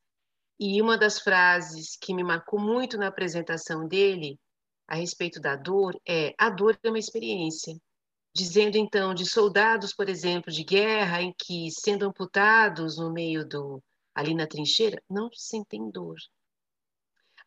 e 0.60 0.82
uma 0.82 0.98
das 0.98 1.20
frases 1.20 1.96
que 2.02 2.16
me 2.16 2.24
marcou 2.24 2.60
muito 2.60 2.98
na 2.98 3.10
apresentação 3.10 3.88
dele, 3.88 4.40
a 4.88 4.96
respeito 4.96 5.40
da 5.40 5.56
dor, 5.56 5.96
é: 6.04 6.34
a 6.36 6.50
dor 6.50 6.76
é 6.82 6.90
uma 6.90 6.98
experiência. 6.98 7.78
Dizendo 8.36 8.76
então 8.76 9.14
de 9.14 9.24
soldados, 9.24 9.94
por 9.94 10.10
exemplo, 10.10 10.52
de 10.52 10.64
guerra, 10.64 11.22
em 11.22 11.32
que, 11.38 11.70
sendo 11.70 12.08
amputados 12.08 12.98
no 12.98 13.14
meio 13.14 13.48
do. 13.48 13.84
ali 14.16 14.34
na 14.34 14.48
trincheira, 14.48 15.00
não 15.08 15.30
sentem 15.32 15.92
dor. 15.92 16.18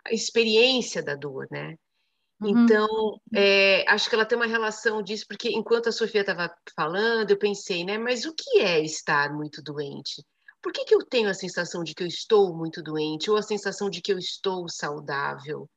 A 0.04 0.12
experiência 0.14 1.02
da 1.02 1.16
dor, 1.16 1.48
né? 1.50 1.74
Uhum. 2.40 2.64
Então, 2.64 3.20
é, 3.34 3.84
acho 3.88 4.08
que 4.08 4.14
ela 4.14 4.26
tem 4.26 4.36
uma 4.36 4.46
relação 4.46 5.02
disso, 5.02 5.24
porque 5.28 5.48
enquanto 5.48 5.88
a 5.88 5.92
Sofia 5.92 6.20
estava 6.20 6.54
falando, 6.74 7.30
eu 7.30 7.38
pensei, 7.38 7.84
né? 7.84 7.96
Mas 7.96 8.24
o 8.24 8.34
que 8.34 8.58
é 8.58 8.80
estar 8.80 9.32
muito 9.32 9.62
doente? 9.62 10.22
Por 10.62 10.72
que, 10.72 10.84
que 10.84 10.94
eu 10.94 11.04
tenho 11.04 11.30
a 11.30 11.34
sensação 11.34 11.82
de 11.82 11.94
que 11.94 12.02
eu 12.02 12.06
estou 12.06 12.54
muito 12.54 12.82
doente 12.82 13.30
ou 13.30 13.36
a 13.36 13.42
sensação 13.42 13.88
de 13.88 14.02
que 14.02 14.12
eu 14.12 14.18
estou 14.18 14.68
saudável? 14.68 15.68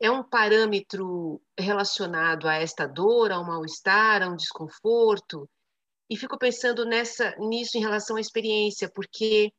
É 0.00 0.10
um 0.10 0.22
parâmetro 0.22 1.40
relacionado 1.58 2.48
a 2.48 2.56
esta 2.56 2.86
dor, 2.86 3.32
a 3.32 3.40
um 3.40 3.46
mal-estar, 3.46 4.22
a 4.22 4.28
um 4.28 4.36
desconforto? 4.36 5.48
E 6.10 6.16
fico 6.16 6.38
pensando 6.38 6.84
nessa, 6.84 7.34
nisso 7.38 7.78
em 7.78 7.80
relação 7.80 8.16
à 8.16 8.20
experiência, 8.20 8.90
porque 8.94 9.52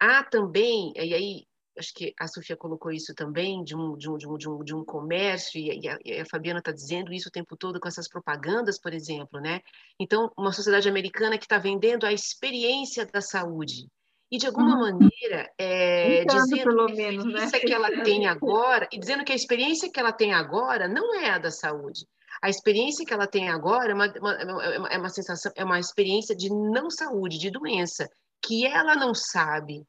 há 0.00 0.24
também, 0.24 0.92
e 0.96 1.14
aí 1.14 1.45
acho 1.78 1.92
que 1.94 2.14
a 2.18 2.26
Sofia 2.26 2.56
colocou 2.56 2.90
isso 2.90 3.14
também, 3.14 3.62
de 3.62 3.76
um, 3.76 3.96
de 3.96 4.08
um, 4.08 4.16
de 4.16 4.28
um, 4.28 4.36
de 4.36 4.48
um, 4.48 4.64
de 4.64 4.74
um 4.74 4.84
comércio, 4.84 5.60
e 5.60 5.88
a, 5.88 5.98
e 6.04 6.20
a 6.20 6.24
Fabiana 6.24 6.58
está 6.58 6.72
dizendo 6.72 7.12
isso 7.12 7.28
o 7.28 7.32
tempo 7.32 7.56
todo 7.56 7.78
com 7.80 7.88
essas 7.88 8.08
propagandas, 8.08 8.80
por 8.80 8.92
exemplo, 8.92 9.40
né? 9.40 9.60
Então, 9.98 10.30
uma 10.36 10.52
sociedade 10.52 10.88
americana 10.88 11.38
que 11.38 11.44
está 11.44 11.58
vendendo 11.58 12.06
a 12.06 12.12
experiência 12.12 13.06
da 13.06 13.20
saúde. 13.20 13.88
E, 14.30 14.38
de 14.38 14.46
alguma 14.46 14.74
uhum. 14.74 14.80
maneira, 14.80 15.48
é, 15.56 16.24
dizendo 16.24 16.64
pelo 16.64 16.86
que 16.86 16.92
a 16.92 16.96
menos, 16.96 17.24
né? 17.24 17.44
experiência 17.44 17.58
né? 17.58 17.64
que 17.64 17.72
ela 17.72 18.04
tem 18.04 18.26
agora, 18.26 18.88
e 18.92 18.98
dizendo 18.98 19.24
que 19.24 19.32
a 19.32 19.36
experiência 19.36 19.90
que 19.90 20.00
ela 20.00 20.12
tem 20.12 20.34
agora 20.34 20.88
não 20.88 21.14
é 21.14 21.30
a 21.30 21.38
da 21.38 21.50
saúde. 21.50 22.06
A 22.42 22.50
experiência 22.50 23.06
que 23.06 23.14
ela 23.14 23.26
tem 23.26 23.48
agora 23.48 23.92
é 23.92 23.94
uma, 23.94 24.12
uma, 24.18 24.88
é 24.90 24.98
uma 24.98 25.08
sensação, 25.08 25.52
é 25.54 25.64
uma 25.64 25.78
experiência 25.78 26.34
de 26.34 26.50
não 26.50 26.90
saúde, 26.90 27.38
de 27.38 27.50
doença, 27.50 28.08
que 28.44 28.66
ela 28.66 28.94
não 28.94 29.14
sabe, 29.14 29.86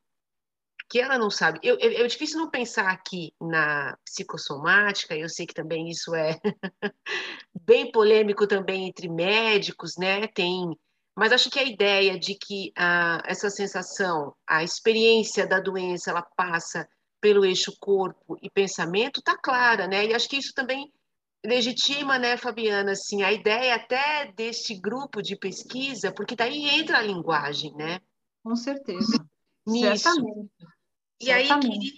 que 0.90 1.00
ela 1.00 1.18
não 1.18 1.30
sabe. 1.30 1.60
Eu, 1.62 1.78
eu, 1.80 2.06
é 2.06 2.08
difícil 2.08 2.40
não 2.40 2.50
pensar 2.50 2.90
aqui 2.90 3.34
na 3.42 3.98
psicossomática, 4.06 5.16
eu 5.16 5.30
sei 5.30 5.46
que 5.46 5.54
também 5.54 5.90
isso 5.90 6.16
é 6.16 6.40
bem 7.62 7.92
polêmico 7.92 8.48
também 8.48 8.88
entre 8.88 9.10
médicos, 9.10 9.98
né? 9.98 10.28
Tem, 10.28 10.78
mas 11.16 11.32
acho 11.32 11.50
que 11.50 11.60
a 11.60 11.64
ideia 11.64 12.18
de 12.18 12.36
que 12.36 12.72
ah, 12.78 13.22
essa 13.26 13.50
sensação, 13.50 14.34
a 14.48 14.64
experiência 14.64 15.46
da 15.46 15.60
doença, 15.60 16.12
ela 16.12 16.22
passa 16.22 16.88
pelo 17.20 17.44
eixo 17.44 17.74
corpo 17.80 18.38
e 18.42 18.50
pensamento, 18.50 19.20
está 19.20 19.36
clara, 19.38 19.88
né? 19.88 20.06
E 20.06 20.14
acho 20.14 20.30
que 20.30 20.38
isso 20.38 20.54
também 20.54 20.92
legitima, 21.46 22.18
né, 22.18 22.36
Fabiana, 22.36 22.92
assim, 22.92 23.24
a 23.24 23.32
ideia 23.32 23.76
até 23.76 24.32
deste 24.34 24.76
grupo 24.76 25.22
de 25.22 25.36
pesquisa, 25.36 26.12
porque 26.12 26.36
daí 26.36 26.68
entra 26.68 26.98
a 26.98 27.02
linguagem, 27.02 27.74
né? 27.76 28.00
Com 28.44 28.56
certeza. 28.56 29.26
Nisso. 29.66 30.04
Certamente. 30.04 30.52
E 31.20 31.32
aí 31.32 31.48
queria 31.60 31.92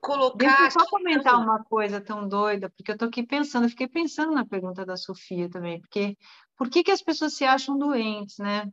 colocar 0.00 0.36
Deixa 0.36 0.64
eu 0.64 0.70
só 0.70 0.80
aqui- 0.80 0.90
comentar 0.90 1.38
uma 1.38 1.62
coisa 1.64 2.00
tão 2.00 2.26
doida, 2.28 2.70
porque 2.70 2.90
eu 2.90 2.94
estou 2.94 3.08
aqui 3.08 3.22
pensando, 3.22 3.64
eu 3.64 3.70
fiquei 3.70 3.88
pensando 3.88 4.32
na 4.32 4.44
pergunta 4.46 4.84
da 4.84 4.96
Sofia 4.96 5.48
também, 5.48 5.80
porque 5.80 6.16
por 6.56 6.68
que 6.68 6.82
que 6.82 6.90
as 6.90 7.02
pessoas 7.02 7.34
se 7.34 7.44
acham 7.44 7.78
doentes, 7.78 8.38
né? 8.38 8.70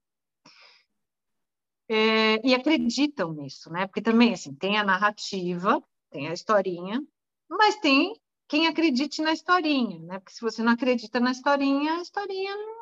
É, 1.90 2.46
e 2.46 2.54
acreditam 2.54 3.32
nisso, 3.32 3.72
né? 3.72 3.88
Porque 3.88 4.02
também, 4.02 4.34
assim, 4.34 4.54
tem 4.54 4.78
a 4.78 4.84
narrativa, 4.84 5.82
tem 6.10 6.28
a 6.28 6.34
historinha, 6.34 7.02
mas 7.50 7.78
tem 7.80 8.14
quem 8.48 8.68
acredite 8.68 9.22
na 9.22 9.32
historinha, 9.32 10.00
né? 10.00 10.20
Porque 10.20 10.34
se 10.34 10.42
você 10.42 10.62
não 10.62 10.74
acredita 10.74 11.20
na 11.20 11.32
historinha, 11.32 11.94
a 11.94 12.02
historinha 12.02 12.56
não, 12.56 12.77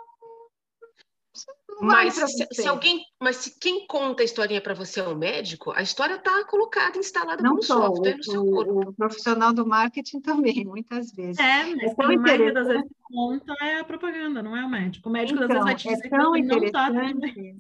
Mas 1.82 2.14
se, 2.14 2.48
se 2.52 2.68
alguém, 2.68 3.04
mas 3.22 3.38
se 3.38 3.60
quem 3.60 3.86
conta 3.86 4.24
a 4.24 4.26
historinha 4.26 4.62
para 4.62 4.74
você 4.74 5.02
é 5.02 5.08
um 5.08 5.16
médico, 5.16 5.72
a 5.72 5.82
história 5.82 6.16
está 6.16 6.46
colocada, 6.46 6.98
instalada 6.98 7.44
Não 7.44 7.52
como 7.52 7.64
só, 7.64 7.88
software 7.88 8.18
no 8.18 8.24
seu 8.24 8.46
corpo. 8.46 8.72
o, 8.72 8.90
o 8.90 8.94
profissional 8.94 9.54
do 9.54 9.68
marketing 9.68 10.22
também, 10.22 10.64
muitas 10.64 11.12
vezes. 11.12 11.38
É, 11.40 11.66
mas 11.76 11.92
É 11.92 11.96
tão 11.96 12.10
a 12.12 12.18
maioria 12.18 12.54
das 12.54 12.68
vezes 12.68 12.84
que 12.84 12.96
conta 13.04 13.54
é 13.62 13.80
a 13.80 13.84
propaganda, 13.84 14.42
não 14.42 14.56
é 14.56 14.66
o 14.66 14.70
médico. 14.70 15.10
O 15.10 15.12
médico 15.12 15.44
às 15.44 15.50
vezes 15.50 15.56
Então, 15.56 15.66
vai 15.66 15.76
te 15.76 15.88
é 15.88 15.92
dizer 15.92 16.04
que 16.04 16.10
tão 16.10 16.32
você 16.32 16.42
não 16.42 16.72
tá 16.72 16.90
interessante, 16.90 17.56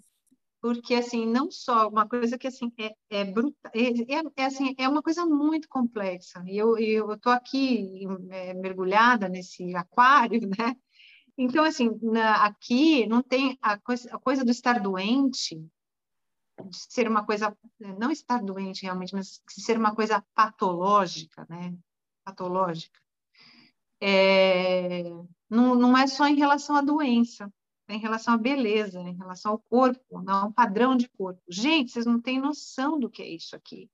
porque 0.61 0.95
assim, 0.95 1.27
não 1.27 1.51
só 1.51 1.87
uma 1.89 2.07
coisa 2.07 2.37
que 2.39 2.47
assim 2.47 2.71
é, 2.79 2.91
é 3.09 3.23
bruta, 3.25 3.69
é, 3.73 3.81
é, 4.15 4.23
é, 4.37 4.45
assim, 4.45 4.73
é 4.79 4.89
uma 4.89 5.03
coisa 5.03 5.25
muito 5.25 5.67
complexa. 5.69 6.41
E 6.47 6.57
eu 6.57 6.77
eu 6.77 7.11
estou 7.13 7.31
aqui 7.31 8.07
é, 8.31 8.53
mergulhada 8.53 9.29
nesse 9.29 9.75
aquário, 9.75 10.39
né? 10.57 10.75
Então 11.37 11.63
assim, 11.63 11.89
na- 12.01 12.45
aqui 12.45 13.05
não 13.07 13.21
tem 13.21 13.57
a 13.61 13.77
coisa, 13.79 14.15
a 14.15 14.19
coisa 14.19 14.45
do 14.45 14.51
estar 14.51 14.79
doente, 14.79 15.55
de 16.69 16.77
ser 16.89 17.07
uma 17.07 17.25
coisa 17.25 17.55
não 17.79 18.11
estar 18.11 18.41
doente 18.41 18.83
realmente, 18.83 19.13
mas 19.13 19.41
ser 19.49 19.77
uma 19.77 19.93
coisa 19.93 20.23
patológica, 20.33 21.45
né? 21.49 21.75
Patológica. 22.23 22.99
É, 24.01 25.03
não, 25.49 25.75
não 25.75 25.97
é 25.97 26.07
só 26.07 26.27
em 26.27 26.35
relação 26.35 26.75
à 26.75 26.81
doença, 26.81 27.51
é 27.87 27.95
em 27.95 27.99
relação 27.99 28.33
à 28.33 28.37
beleza, 28.37 28.99
é 28.99 29.03
em 29.03 29.15
relação 29.15 29.53
ao 29.53 29.59
corpo, 29.59 30.21
não 30.21 30.33
a 30.35 30.45
um 30.45 30.51
padrão 30.51 30.95
de 30.95 31.09
corpo. 31.09 31.41
Gente, 31.47 31.91
vocês 31.91 32.05
não 32.05 32.19
têm 32.21 32.39
noção 32.39 32.99
do 32.99 33.09
que 33.09 33.21
é 33.21 33.29
isso 33.29 33.55
aqui. 33.55 33.89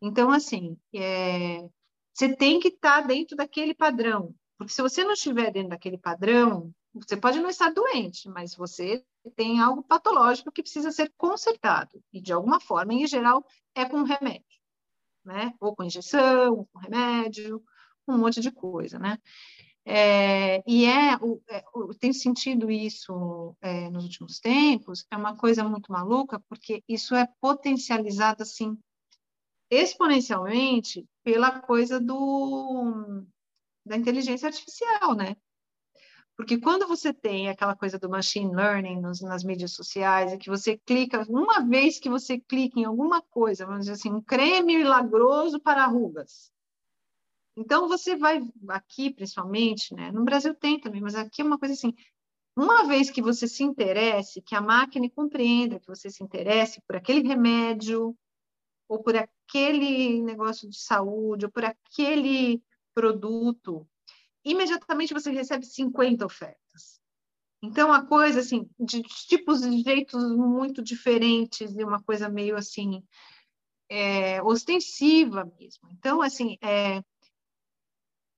Então, 0.00 0.30
assim, 0.30 0.78
é, 0.94 1.68
você 2.12 2.34
tem 2.34 2.58
que 2.60 2.68
estar 2.68 3.02
dentro 3.06 3.36
daquele 3.36 3.74
padrão, 3.74 4.34
porque 4.60 4.74
se 4.74 4.82
você 4.82 5.02
não 5.02 5.14
estiver 5.14 5.50
dentro 5.50 5.70
daquele 5.70 5.96
padrão, 5.96 6.70
você 6.92 7.16
pode 7.16 7.40
não 7.40 7.48
estar 7.48 7.72
doente, 7.72 8.28
mas 8.28 8.54
você 8.54 9.02
tem 9.34 9.58
algo 9.58 9.82
patológico 9.82 10.52
que 10.52 10.60
precisa 10.60 10.92
ser 10.92 11.10
consertado, 11.16 11.98
e 12.12 12.20
de 12.20 12.30
alguma 12.30 12.60
forma, 12.60 12.92
em 12.92 13.06
geral, 13.06 13.42
é 13.74 13.86
com 13.86 14.02
remédio, 14.02 14.60
né? 15.24 15.54
Ou 15.58 15.74
com 15.74 15.82
injeção, 15.82 16.58
ou 16.58 16.66
com 16.66 16.78
remédio, 16.78 17.64
um 18.06 18.18
monte 18.18 18.42
de 18.42 18.52
coisa, 18.52 18.98
né? 18.98 19.16
É, 19.82 20.62
e 20.70 20.84
é, 20.84 21.14
é, 21.48 21.64
tenho 21.98 22.12
sentido 22.12 22.70
isso 22.70 23.56
é, 23.62 23.88
nos 23.88 24.04
últimos 24.04 24.40
tempos, 24.40 25.06
é 25.10 25.16
uma 25.16 25.34
coisa 25.38 25.64
muito 25.64 25.90
maluca, 25.90 26.38
porque 26.50 26.84
isso 26.86 27.14
é 27.14 27.26
potencializado 27.40 28.42
assim 28.42 28.76
exponencialmente 29.70 31.08
pela 31.24 31.60
coisa 31.62 31.98
do 31.98 33.24
da 33.90 33.96
inteligência 33.96 34.46
artificial, 34.46 35.14
né? 35.14 35.36
Porque 36.36 36.58
quando 36.58 36.86
você 36.86 37.12
tem 37.12 37.50
aquela 37.50 37.76
coisa 37.76 37.98
do 37.98 38.08
machine 38.08 38.54
learning 38.54 39.00
nos, 39.00 39.20
nas 39.20 39.44
mídias 39.44 39.72
sociais, 39.72 40.32
e 40.32 40.38
que 40.38 40.48
você 40.48 40.78
clica, 40.78 41.26
uma 41.28 41.60
vez 41.60 41.98
que 41.98 42.08
você 42.08 42.38
clica 42.38 42.80
em 42.80 42.84
alguma 42.84 43.20
coisa, 43.20 43.66
vamos 43.66 43.80
dizer 43.80 43.92
assim, 43.92 44.10
um 44.10 44.22
creme 44.22 44.78
milagroso 44.78 45.60
para 45.60 45.84
rugas, 45.86 46.50
então, 47.56 47.88
você 47.88 48.16
vai 48.16 48.40
aqui, 48.68 49.12
principalmente, 49.12 49.94
né? 49.94 50.10
No 50.12 50.24
Brasil 50.24 50.54
tem 50.54 50.80
também, 50.80 51.00
mas 51.00 51.14
aqui 51.14 51.42
é 51.42 51.44
uma 51.44 51.58
coisa 51.58 51.74
assim: 51.74 51.92
uma 52.56 52.86
vez 52.86 53.10
que 53.10 53.20
você 53.20 53.46
se 53.46 53.62
interesse, 53.62 54.40
que 54.40 54.54
a 54.54 54.60
máquina 54.62 55.10
compreenda 55.10 55.78
que 55.78 55.86
você 55.86 56.08
se 56.08 56.22
interesse 56.24 56.80
por 56.86 56.96
aquele 56.96 57.26
remédio, 57.26 58.16
ou 58.88 59.02
por 59.02 59.14
aquele 59.16 60.22
negócio 60.22 60.68
de 60.68 60.78
saúde, 60.78 61.46
ou 61.46 61.52
por 61.52 61.64
aquele 61.64 62.62
produto, 62.94 63.86
imediatamente 64.44 65.14
você 65.14 65.30
recebe 65.30 65.64
50 65.64 66.24
ofertas. 66.26 67.00
Então, 67.62 67.92
a 67.92 68.04
coisa, 68.04 68.40
assim, 68.40 68.68
de 68.78 69.02
tipos 69.02 69.60
de 69.60 69.82
jeitos 69.82 70.34
muito 70.34 70.82
diferentes, 70.82 71.76
e 71.76 71.84
uma 71.84 72.02
coisa 72.02 72.28
meio 72.28 72.56
assim, 72.56 73.02
é, 73.88 74.42
ostensiva 74.42 75.44
mesmo. 75.58 75.88
Então, 75.90 76.22
assim, 76.22 76.56
é, 76.62 77.02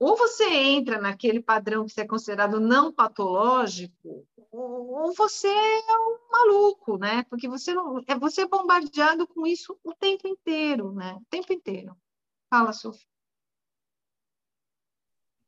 ou 0.02 0.16
você 0.16 0.44
entra 0.44 1.00
naquele 1.00 1.40
padrão 1.40 1.86
que 1.86 2.00
é 2.00 2.04
considerado 2.04 2.58
não 2.58 2.92
patológico, 2.92 4.26
ou 4.50 5.12
você 5.14 5.46
é 5.46 5.98
um 5.98 6.18
maluco, 6.28 6.98
né? 6.98 7.22
Porque 7.30 7.48
você 7.48 7.72
não, 7.72 8.02
é 8.08 8.18
você 8.18 8.40
é 8.42 8.48
bombardeado 8.48 9.28
com 9.28 9.46
isso 9.46 9.78
o 9.84 9.94
tempo 9.94 10.26
inteiro, 10.26 10.92
né? 10.92 11.14
O 11.14 11.24
tempo 11.30 11.52
inteiro. 11.52 11.96
Fala, 12.50 12.72
Sofia. 12.72 13.11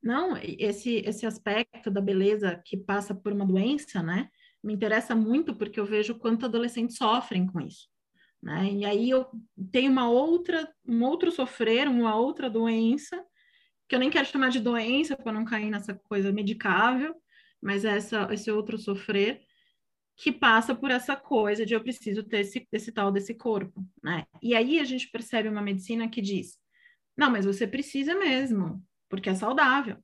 Não, 0.04 0.36
esse, 0.36 0.96
esse 0.96 1.24
aspecto 1.24 1.90
da 1.90 1.98
beleza 1.98 2.60
que 2.62 2.76
passa 2.76 3.14
por 3.14 3.32
uma 3.32 3.46
doença, 3.46 4.02
né, 4.02 4.28
me 4.62 4.74
interessa 4.74 5.14
muito 5.14 5.54
porque 5.56 5.80
eu 5.80 5.86
vejo 5.86 6.16
quanto 6.16 6.44
adolescentes 6.44 6.98
sofrem 6.98 7.46
com 7.46 7.58
isso, 7.58 7.88
né? 8.42 8.70
E 8.70 8.84
aí 8.84 9.08
eu 9.08 9.26
tenho 9.72 9.90
uma 9.90 10.06
outra, 10.10 10.70
um 10.86 11.02
outro 11.02 11.32
sofrer, 11.32 11.88
uma 11.88 12.14
outra 12.16 12.50
doença, 12.50 13.24
que 13.88 13.94
eu 13.94 13.98
nem 13.98 14.10
quero 14.10 14.26
chamar 14.26 14.50
de 14.50 14.60
doença 14.60 15.16
para 15.16 15.32
não 15.32 15.42
cair 15.42 15.70
nessa 15.70 15.94
coisa 15.94 16.30
medicável, 16.30 17.14
mas 17.62 17.82
essa, 17.86 18.28
esse 18.30 18.50
outro 18.50 18.76
sofrer 18.76 19.40
que 20.18 20.30
passa 20.30 20.74
por 20.74 20.90
essa 20.90 21.16
coisa 21.16 21.64
de 21.64 21.72
eu 21.72 21.82
preciso 21.82 22.22
ter 22.22 22.40
esse, 22.40 22.68
esse 22.70 22.92
tal 22.92 23.10
desse 23.10 23.34
corpo, 23.34 23.82
né? 24.02 24.26
E 24.42 24.54
aí 24.54 24.78
a 24.80 24.84
gente 24.84 25.10
percebe 25.10 25.48
uma 25.48 25.62
medicina 25.62 26.10
que 26.10 26.20
diz, 26.20 26.58
não, 27.16 27.30
mas 27.30 27.46
você 27.46 27.66
precisa 27.66 28.14
mesmo, 28.14 28.84
porque 29.08 29.30
é 29.30 29.34
saudável, 29.34 29.96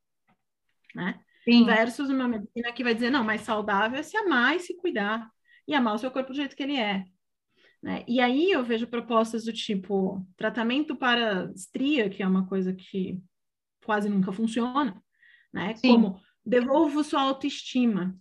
né? 0.94 1.20
Sim. 1.44 1.64
Versus 1.64 2.10
uma 2.10 2.28
medicina 2.28 2.72
que 2.72 2.84
vai 2.84 2.94
dizer, 2.94 3.10
não, 3.10 3.24
mais 3.24 3.40
saudável 3.42 3.98
é 3.98 4.02
se 4.02 4.16
amar 4.16 4.56
e 4.56 4.60
se 4.60 4.76
cuidar, 4.76 5.30
e 5.66 5.74
amar 5.74 5.94
o 5.94 5.98
seu 5.98 6.10
corpo 6.10 6.30
do 6.30 6.36
jeito 6.36 6.54
que 6.54 6.62
ele 6.62 6.76
é. 6.76 7.04
Né? 7.82 8.04
E 8.06 8.20
aí 8.20 8.50
eu 8.50 8.62
vejo 8.62 8.86
propostas 8.86 9.44
do 9.44 9.52
tipo 9.52 10.24
tratamento 10.36 10.94
para 10.94 11.50
estria, 11.54 12.10
que 12.10 12.22
é 12.22 12.26
uma 12.26 12.46
coisa 12.46 12.74
que 12.74 13.18
quase 13.84 14.08
nunca 14.08 14.32
funciona, 14.32 15.02
né? 15.52 15.74
Sim. 15.76 15.94
Como 15.94 16.20
devolvo 16.44 17.02
sua 17.02 17.22
autoestima. 17.22 18.14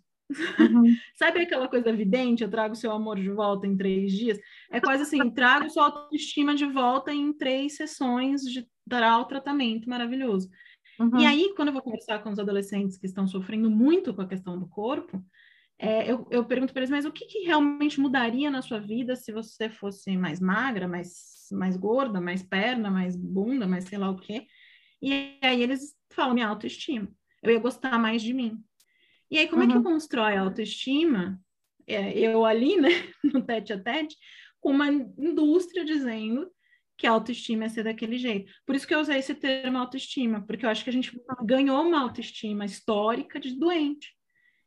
Uhum. 0.60 0.84
Sabe 1.16 1.42
aquela 1.42 1.68
coisa 1.68 1.90
evidente, 1.90 2.44
eu 2.44 2.50
trago 2.50 2.76
seu 2.76 2.92
amor 2.92 3.20
de 3.20 3.30
volta 3.30 3.68
em 3.68 3.76
três 3.76 4.14
dias? 4.14 4.40
É 4.72 4.80
quase 4.80 5.04
assim, 5.04 5.30
trago 5.32 5.70
sua 5.70 5.86
autoestima 5.86 6.56
de 6.56 6.66
volta 6.66 7.14
em 7.14 7.34
três 7.34 7.76
sessões 7.76 8.44
de 8.44 8.66
dar 8.86 9.20
o 9.20 9.26
tratamento 9.26 9.90
maravilhoso. 9.90 10.50
Uhum. 11.00 11.20
E 11.20 11.26
aí, 11.26 11.54
quando 11.56 11.70
eu 11.70 11.74
vou 11.74 11.82
conversar 11.82 12.22
com 12.22 12.30
os 12.30 12.40
adolescentes 12.40 12.98
que 12.98 13.06
estão 13.06 13.26
sofrendo 13.26 13.70
muito 13.70 14.14
com 14.14 14.22
a 14.22 14.28
questão 14.28 14.60
do 14.60 14.68
corpo, 14.68 15.24
é, 15.78 16.12
eu, 16.12 16.28
eu, 16.30 16.44
pergunto 16.44 16.74
para 16.74 16.82
eles, 16.82 16.90
mas 16.90 17.06
o 17.06 17.12
que, 17.12 17.26
que, 17.26 17.46
realmente 17.46 18.02
mudaria 18.02 18.52
na 18.52 18.62
sua 18.62 18.80
vida 18.80 19.16
se 19.16 19.32
você 19.32 19.70
fosse 19.70 20.18
mais 20.18 20.42
magra, 20.42 20.90
mais, 20.90 21.48
mais 21.54 21.78
gorda, 21.78 22.20
mais 22.20 22.44
perna, 22.44 22.92
mais 22.92 23.16
bunda, 23.16 23.66
mais 23.66 23.86
sei 23.86 23.98
lá 23.98 24.10
o 24.10 24.18
quê? 24.18 24.46
E 25.02 25.38
aí 25.42 25.64
eles 25.64 25.96
falam 26.10 26.34
minha 26.34 26.48
autoestima. 26.48 27.08
Eu 27.42 27.54
ia 27.54 27.60
gostar 27.60 27.98
mais 27.98 28.22
de 28.22 28.34
mim. 28.34 28.62
E 29.32 29.38
aí, 29.38 29.48
como 29.48 29.64
uhum. 29.64 29.70
é 29.70 29.74
que 29.74 29.84
constrói 29.84 30.36
a 30.36 30.42
autoestima? 30.42 31.40
É, 31.88 32.12
eu 32.20 32.46
ali, 32.46 32.76
né, 32.76 32.90
no 33.34 33.42
tete 33.42 33.72
a 33.72 33.80
tete, 33.80 34.18
com 34.60 34.72
uma 34.72 34.90
indústria 34.90 35.86
dizendo 35.86 36.52
que 37.00 37.08
a 37.08 37.12
autoestima 37.12 37.64
é 37.64 37.70
ser 37.70 37.86
daquele 37.86 38.18
jeito. 38.18 38.52
Por 38.66 38.76
isso 38.76 38.86
que 38.86 38.94
eu 38.94 39.00
usei 39.00 39.20
esse 39.20 39.34
termo 39.34 39.78
autoestima, 39.78 40.42
porque 40.46 40.66
eu 40.66 40.70
acho 40.70 40.84
que 40.84 40.90
a 40.90 40.94
gente 40.94 41.18
ganhou 41.44 41.82
uma 41.82 42.02
autoestima 42.02 42.66
histórica 42.66 43.40
de 43.40 43.58
doente. 43.58 44.14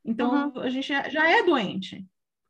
Então, 0.03 0.51
uhum. 0.51 0.61
a 0.61 0.71
gente 0.71 0.89
já 0.89 1.31
é 1.31 1.43
doente. 1.43 2.07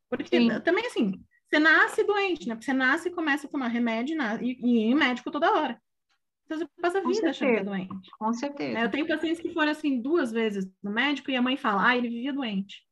Porque 0.09 0.39
Sim. 0.39 0.61
também, 0.61 0.87
assim, 0.87 1.21
você 1.51 1.59
nasce 1.59 2.05
doente, 2.05 2.47
né? 2.47 2.55
Porque 2.55 2.65
você 2.65 2.73
nasce 2.73 3.09
e 3.09 3.13
começa 3.13 3.47
a 3.49 3.51
tomar 3.51 3.67
remédio 3.67 4.17
e, 4.41 4.53
e 4.53 4.79
ir 4.79 4.93
em 4.93 4.95
médico 4.95 5.33
toda 5.33 5.53
hora. 5.53 5.83
Então, 6.45 6.59
você 6.59 6.69
passa 6.81 6.99
a 6.99 7.03
vida 7.03 7.31
achando 7.31 7.51
que 7.51 7.57
é 7.57 7.65
doente. 7.65 8.11
Com 8.19 8.33
certeza. 8.33 8.79
Eu 8.79 8.91
tenho 8.91 9.09
pacientes 9.09 9.41
que 9.41 9.53
foram, 9.53 9.73
assim, 9.73 10.01
duas 10.01 10.31
vezes 10.31 10.71
no 10.81 10.93
médico 10.93 11.31
e 11.31 11.37
a 11.37 11.43
mãe 11.43 11.57
fala, 11.57 11.89
ah, 11.89 11.97
ele 11.97 12.09
vivia 12.09 12.33
doente. 12.33 12.87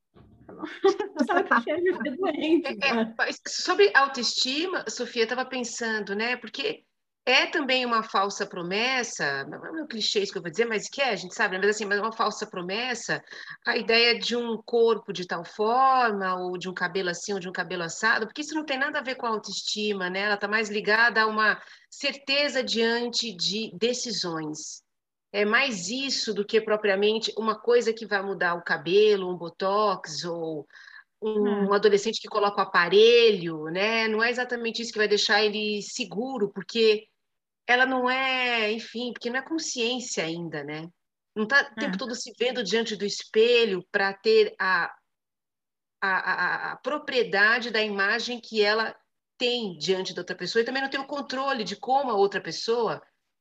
Sabe 1.27 1.65
que 1.65 1.71
é 1.71 2.17
doente? 2.17 2.79
É, 2.85 3.31
sobre 3.49 3.91
autoestima, 3.95 4.85
Sofia, 4.89 5.25
estava 5.25 5.45
pensando, 5.45 6.15
né? 6.15 6.37
Porque 6.37 6.85
é 7.27 7.47
também 7.47 7.85
uma 7.85 8.03
falsa 8.03 8.47
promessa, 8.47 9.45
não 9.45 9.65
é 9.65 9.83
um 9.83 9.87
clichê 9.87 10.21
isso 10.21 10.33
que 10.33 10.39
eu 10.39 10.43
vou 10.43 10.51
dizer, 10.51 10.65
mas 10.65 10.89
que 10.89 11.01
é, 11.01 11.11
a 11.11 11.17
gente 11.17 11.35
sabe, 11.35 11.55
né? 11.55 11.59
mas 11.65 11.77
assim, 11.77 11.85
mas 11.85 11.99
é 11.99 12.03
uma 12.03 12.13
falsa 12.13 12.47
promessa, 12.47 13.23
a 13.67 13.77
ideia 13.77 14.19
de 14.19 14.35
um 14.35 14.61
corpo 14.63 15.13
de 15.13 15.27
tal 15.27 15.45
forma, 15.45 16.35
ou 16.37 16.57
de 16.57 16.69
um 16.69 16.75
cabelo 16.75 17.11
assim, 17.11 17.33
ou 17.33 17.39
de 17.39 17.49
um 17.49 17.53
cabelo 17.53 17.83
assado, 17.83 18.27
porque 18.27 18.41
isso 18.41 18.55
não 18.55 18.65
tem 18.65 18.79
nada 18.79 18.99
a 18.99 19.03
ver 19.03 19.17
com 19.17 19.27
a 19.27 19.31
autoestima, 19.31 20.09
né? 20.09 20.21
Ela 20.21 20.35
está 20.35 20.49
mais 20.49 20.71
ligada 20.71 21.23
a 21.23 21.27
uma 21.27 21.61
certeza 21.91 22.65
diante 22.65 23.35
de 23.37 23.71
decisões. 23.79 24.83
É 25.33 25.45
mais 25.45 25.89
isso 25.89 26.35
do 26.35 26.45
que 26.45 26.61
propriamente 26.61 27.33
uma 27.39 27.59
coisa 27.59 27.93
que 27.93 28.07
vai 28.07 28.23
mudar 28.23 28.55
o 28.55 28.63
cabelo, 28.63 29.31
um 29.31 29.37
botox, 29.37 30.25
ou 30.25 30.67
um 31.23 31.67
hum. 31.67 31.73
adolescente 31.73 32.21
que 32.21 32.29
coloca 32.29 32.59
o 32.59 32.65
aparelho, 32.65 33.65
né? 33.65 34.09
Não 34.09 34.23
é 34.23 34.31
exatamente 34.31 34.83
isso 34.83 34.93
que 34.93 34.99
vai 34.99 35.09
deixar 35.09 35.45
ele 35.45 35.83
seguro, 35.83 36.51
porque 36.53 37.07
ela 37.67 37.87
não 37.87 38.11
é, 38.11 38.73
enfim, 38.73 39.13
porque 39.13 39.31
não 39.31 39.39
é 39.39 39.43
consciência 39.43 40.25
ainda, 40.25 40.65
né? 40.65 40.89
Não 41.37 41.45
está 41.45 41.71
o 41.71 41.75
tempo 41.77 41.95
é. 41.95 41.99
todo 41.99 42.15
se 42.15 42.33
vendo 42.39 42.65
diante 42.65 42.97
do 42.97 43.05
espelho 43.05 43.87
para 43.93 44.13
ter 44.13 44.55
a, 44.59 44.93
a, 46.03 46.09
a, 46.09 46.73
a, 46.73 46.77
propriedade 46.79 47.71
da 47.71 47.81
imagem 47.81 48.41
que 48.41 48.63
ela 48.63 48.97
tem 49.39 49.77
diante 49.79 50.13
da 50.13 50.23
outra 50.23 50.35
pessoa 50.35 50.63
e 50.63 50.65
também 50.65 50.83
não 50.83 50.91
tem 50.91 51.01
o 51.01 51.07
controle 51.07 51.63
de 51.63 51.77
como 51.77 52.11
a 52.11 52.15
outra 52.15 52.41
pessoa 52.41 53.01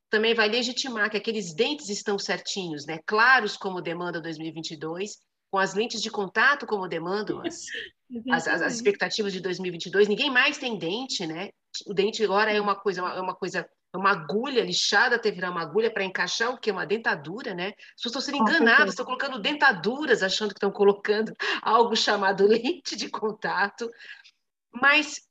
também 0.09 0.33
vai 0.33 0.49
legitimar 0.49 1.09
que 1.09 1.17
aqueles 1.17 1.53
dentes 1.53 1.89
estão 1.89 2.17
certinhos, 2.17 2.85
né? 2.85 2.99
Claros 3.05 3.55
como 3.55 3.81
demanda 3.81 4.21
2022 4.21 5.17
com 5.51 5.57
as 5.57 5.73
lentes 5.73 6.01
de 6.01 6.11
contato 6.11 6.65
como 6.65 6.87
demandam 6.87 7.41
as, 7.41 8.47
as, 8.47 8.61
as, 8.61 8.73
expectativas 8.75 9.33
de 9.33 9.39
2022. 9.39 10.07
Ninguém 10.07 10.29
mais 10.29 10.57
tem 10.57 10.77
dente, 10.77 11.25
né? 11.25 11.49
O 11.87 11.93
dente 11.93 12.23
agora 12.23 12.51
é 12.51 12.61
uma 12.61 12.75
coisa, 12.75 13.01
é 13.01 13.19
uma 13.19 13.35
coisa, 13.35 13.67
é 13.93 13.97
uma 13.97 14.11
agulha 14.11 14.63
lixada 14.63 15.15
até 15.15 15.31
virar 15.31 15.49
uma 15.49 15.61
agulha 15.61 15.91
para 15.91 16.03
encaixar 16.03 16.51
o 16.51 16.57
que 16.57 16.69
é 16.69 16.73
uma 16.73 16.85
dentadura, 16.85 17.53
né? 17.53 17.69
As 17.69 18.03
pessoas 18.03 18.15
estão 18.15 18.21
sendo 18.21 18.37
enganadas, 18.37 18.89
estão 18.89 19.05
colocando 19.05 19.39
dentaduras, 19.39 20.21
achando 20.21 20.49
que 20.49 20.57
estão 20.57 20.71
colocando 20.71 21.33
algo 21.63 21.95
chamado 21.95 22.45
lente 22.47 22.95
de 22.95 23.09
contato. 23.09 23.89
Mas 24.71 25.28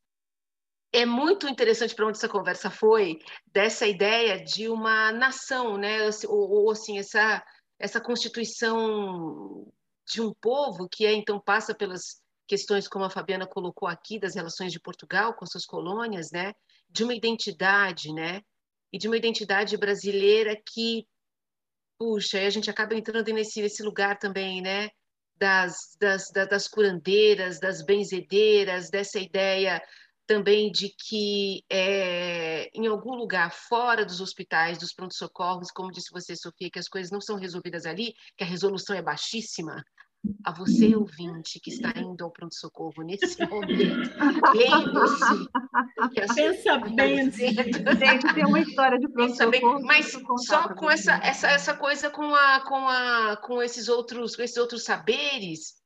é 0.93 1.05
muito 1.05 1.47
interessante 1.47 1.95
para 1.95 2.07
onde 2.07 2.19
essa 2.19 2.29
conversa 2.29 2.71
foi, 2.71 3.19
dessa 3.47 3.87
ideia 3.87 4.43
de 4.43 4.69
uma 4.69 5.13
nação, 5.13 5.77
né? 5.77 5.99
Ou, 6.27 6.51
ou 6.51 6.71
assim, 6.71 6.99
essa, 6.99 7.45
essa 7.79 8.01
constituição 8.01 9.71
de 10.07 10.23
um 10.23 10.33
povo 10.41 10.89
que 10.89 11.05
é 11.05 11.13
então 11.13 11.39
passa 11.39 11.75
pelas 11.75 12.23
questões 12.47 12.89
como 12.89 13.05
a 13.05 13.11
Fabiana 13.11 13.47
colocou 13.47 13.87
aqui 13.87 14.19
das 14.19 14.35
relações 14.35 14.73
de 14.73 14.81
Portugal 14.81 15.35
com 15.35 15.45
suas 15.45 15.67
colônias, 15.67 16.31
né? 16.33 16.55
De 16.89 17.05
uma 17.05 17.15
identidade, 17.15 18.13
né? 18.13 18.41
E 18.91 18.99
de 18.99 19.07
uma 19.07 19.19
identidade 19.19 19.77
brasileira 19.77 20.57
que, 20.57 21.07
puxa, 21.99 22.39
aí 22.39 22.47
a 22.47 22.51
gente 22.51 22.71
acaba 22.71 22.95
entrando 22.95 23.31
nesse, 23.35 23.61
nesse 23.61 23.83
lugar 23.83 24.19
também, 24.19 24.63
né? 24.63 24.89
Das, 25.37 25.95
das, 26.01 26.31
das 26.33 26.67
curandeiras, 26.67 27.61
das 27.61 27.85
benzedeiras, 27.85 28.89
dessa 28.91 29.21
ideia 29.21 29.81
também 30.29 30.71
de 30.71 30.91
que 30.91 31.65
é, 31.71 32.71
em 32.75 32.87
algum 32.87 33.15
lugar 33.15 33.51
fora 33.51 34.05
dos 34.05 34.21
hospitais, 34.21 34.77
dos 34.77 34.93
pronto-socorros, 34.93 35.71
como 35.71 35.91
disse 35.91 36.13
você, 36.13 36.37
Sofia, 36.37 36.71
que 36.71 36.79
as 36.79 36.87
coisas 36.87 37.11
não 37.11 37.21
são 37.21 37.37
resolvidas 37.37 37.87
ali, 37.87 38.15
que 38.37 38.45
a 38.45 38.47
resolução 38.47 38.95
é 38.95 39.01
baixíssima, 39.01 39.83
a 40.45 40.53
você, 40.53 40.95
ouvinte, 40.95 41.59
que 41.61 41.71
está 41.71 41.99
indo 41.99 42.23
ao 42.23 42.31
pronto-socorro 42.31 43.03
nesse 43.05 43.41
momento, 43.49 44.11
lembre-se 44.55 45.49
que 46.13 46.35
Pensa 46.35 46.77
bem, 46.95 47.31
tem 48.35 48.45
uma 48.45 48.61
história 48.61 48.99
de 48.99 49.09
pronto-socorro. 49.09 49.83
Mas 49.83 50.13
só 50.45 50.75
com 50.75 50.91
essa, 50.91 51.15
essa, 51.25 51.49
essa 51.49 51.75
coisa 51.75 52.11
com, 52.11 52.35
a, 52.35 52.61
com, 52.67 52.87
a, 52.87 53.37
com 53.39 53.63
esses 53.63 53.89
outros, 53.89 54.37
com 54.37 54.43
esses 54.43 54.59
outros 54.59 54.85
saberes, 54.85 55.77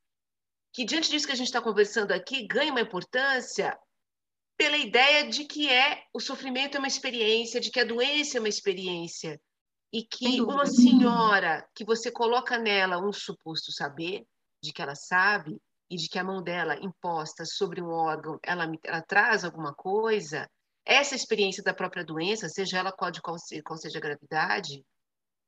que 0.72 0.84
diante 0.84 1.10
disso 1.10 1.26
que 1.26 1.32
a 1.32 1.36
gente 1.36 1.46
está 1.46 1.62
conversando 1.62 2.10
aqui, 2.10 2.44
ganha 2.48 2.72
uma 2.72 2.80
importância 2.80 3.78
pela 4.56 4.76
ideia 4.76 5.28
de 5.28 5.44
que 5.44 5.68
é 5.68 6.04
o 6.12 6.20
sofrimento 6.20 6.76
é 6.76 6.78
uma 6.78 6.88
experiência, 6.88 7.60
de 7.60 7.70
que 7.70 7.80
a 7.80 7.84
doença 7.84 8.36
é 8.36 8.40
uma 8.40 8.48
experiência, 8.48 9.40
e 9.92 10.02
que 10.02 10.40
uma 10.40 10.64
senhora 10.64 11.66
que 11.74 11.84
você 11.84 12.10
coloca 12.10 12.58
nela 12.58 12.98
um 12.98 13.12
suposto 13.12 13.70
saber 13.70 14.24
de 14.62 14.72
que 14.72 14.80
ela 14.80 14.94
sabe 14.94 15.60
e 15.90 15.96
de 15.96 16.08
que 16.08 16.18
a 16.18 16.24
mão 16.24 16.42
dela 16.42 16.76
imposta 16.76 17.44
sobre 17.44 17.82
um 17.82 17.90
órgão 17.90 18.38
ela, 18.42 18.70
ela 18.84 19.02
traz 19.02 19.44
alguma 19.44 19.74
coisa, 19.74 20.48
essa 20.84 21.14
experiência 21.14 21.62
da 21.62 21.74
própria 21.74 22.04
doença, 22.04 22.48
seja 22.48 22.78
ela 22.78 22.90
qual, 22.90 23.10
de 23.10 23.20
qual, 23.20 23.36
qual 23.64 23.78
seja 23.78 23.98
a 23.98 24.00
gravidade, 24.00 24.82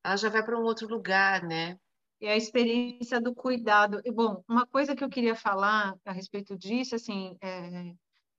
ela 0.05 0.17
já 0.17 0.29
vai 0.29 0.45
para 0.45 0.59
um 0.59 0.65
outro 0.65 0.87
lugar, 0.87 1.43
né? 1.43 1.79
E 2.21 2.29
a 2.29 2.37
experiência 2.37 3.21
do 3.21 3.35
cuidado. 3.35 4.01
E, 4.05 4.13
bom, 4.13 4.43
uma 4.49 4.67
coisa 4.67 4.95
que 4.95 5.03
eu 5.03 5.09
queria 5.09 5.35
falar 5.35 5.95
a 6.05 6.13
respeito 6.13 6.57
disso, 6.57 6.95
assim, 6.95 7.37
é, 7.43 7.93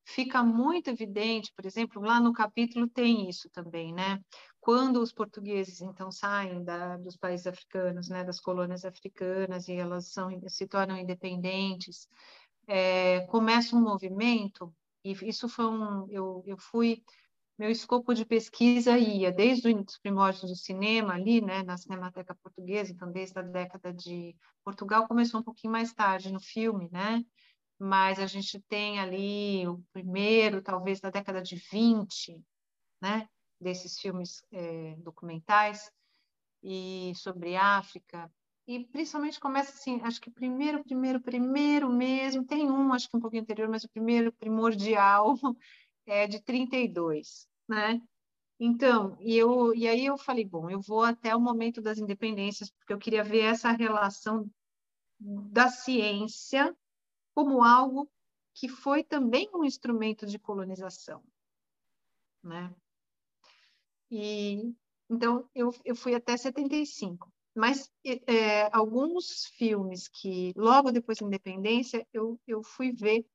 fica 0.05 0.43
muito 0.43 0.89
evidente, 0.89 1.51
por 1.55 1.65
exemplo, 1.65 2.01
lá 2.01 2.19
no 2.19 2.31
capítulo 2.31 2.87
tem 2.87 3.27
isso 3.27 3.49
também, 3.49 3.91
né? 3.91 4.21
Quando 4.59 5.01
os 5.01 5.11
portugueses 5.11 5.81
então 5.81 6.11
saem 6.11 6.63
da, 6.63 6.97
dos 6.97 7.17
países 7.17 7.47
africanos, 7.47 8.07
né, 8.09 8.23
das 8.23 8.39
colônias 8.39 8.85
africanas 8.85 9.67
e 9.67 9.73
elas 9.73 10.11
são, 10.11 10.29
se 10.47 10.67
tornam 10.67 10.97
independentes, 10.97 12.07
é, 12.67 13.21
começa 13.27 13.75
um 13.75 13.81
movimento 13.81 14.73
e 15.03 15.11
isso 15.27 15.49
foi 15.49 15.65
um, 15.65 16.07
eu, 16.09 16.43
eu 16.45 16.57
fui 16.57 17.03
meu 17.57 17.69
escopo 17.69 18.13
de 18.13 18.25
pesquisa 18.25 18.97
ia 18.97 19.31
desde 19.31 19.73
os 19.73 19.97
primórdios 19.99 20.51
do 20.51 20.55
cinema 20.55 21.13
ali, 21.13 21.41
né, 21.41 21.63
na 21.63 21.77
Cinemateca 21.77 22.35
Portuguesa, 22.35 22.91
então 22.91 23.11
desde 23.11 23.39
a 23.39 23.41
década 23.41 23.93
de 23.93 24.35
Portugal 24.63 25.07
começou 25.07 25.39
um 25.39 25.43
pouquinho 25.43 25.71
mais 25.71 25.93
tarde 25.93 26.33
no 26.33 26.39
filme, 26.39 26.89
né? 26.91 27.23
Mas 27.79 28.19
a 28.19 28.25
gente 28.25 28.59
tem 28.61 28.99
ali 28.99 29.67
o 29.67 29.83
primeiro, 29.91 30.61
talvez 30.61 30.99
da 30.99 31.09
década 31.09 31.41
de 31.41 31.55
20, 31.55 32.41
né, 33.01 33.27
desses 33.59 33.99
filmes 33.99 34.43
é, 34.51 34.95
documentais 34.97 35.91
e 36.63 37.13
sobre 37.15 37.55
África 37.55 38.31
e 38.67 38.83
principalmente 38.85 39.39
começa 39.39 39.71
assim, 39.71 40.01
acho 40.01 40.19
que 40.19 40.31
primeiro, 40.31 40.83
primeiro, 40.83 41.21
primeiro 41.21 41.89
mesmo, 41.89 42.43
tem 42.43 42.69
um, 42.69 42.91
acho 42.93 43.09
que 43.09 43.15
um 43.15 43.19
pouquinho 43.19 43.43
anterior, 43.43 43.69
mas 43.69 43.83
o 43.83 43.89
primeiro 43.89 44.31
primordial 44.33 45.35
é 46.07 46.27
de 46.27 46.41
32, 46.41 47.47
né? 47.67 48.01
Então, 48.59 49.17
e 49.19 49.37
eu 49.37 49.75
e 49.75 49.87
aí 49.87 50.05
eu 50.05 50.17
falei, 50.17 50.45
bom, 50.45 50.69
eu 50.69 50.79
vou 50.81 51.03
até 51.03 51.35
o 51.35 51.39
momento 51.39 51.81
das 51.81 51.99
independências, 51.99 52.71
porque 52.71 52.93
eu 52.93 52.97
queria 52.97 53.23
ver 53.23 53.41
essa 53.41 53.69
relação 53.71 54.49
da 55.19 55.67
ciência 55.69 56.75
como 57.35 57.61
algo 57.61 58.09
que 58.53 58.69
foi 58.69 59.03
também 59.03 59.49
um 59.53 59.65
instrumento 59.65 60.25
de 60.25 60.39
colonização, 60.39 61.21
né? 62.41 62.73
E 64.09 64.73
então 65.09 65.47
eu, 65.53 65.71
eu 65.83 65.95
fui 65.95 66.15
até 66.15 66.37
75, 66.37 67.31
mas 67.53 67.91
é, 68.03 68.69
alguns 68.75 69.45
filmes 69.57 70.07
que 70.07 70.53
logo 70.55 70.91
depois 70.91 71.19
da 71.19 71.27
independência 71.27 72.07
eu, 72.13 72.39
eu 72.47 72.63
fui 72.63 72.93
ver 72.93 73.25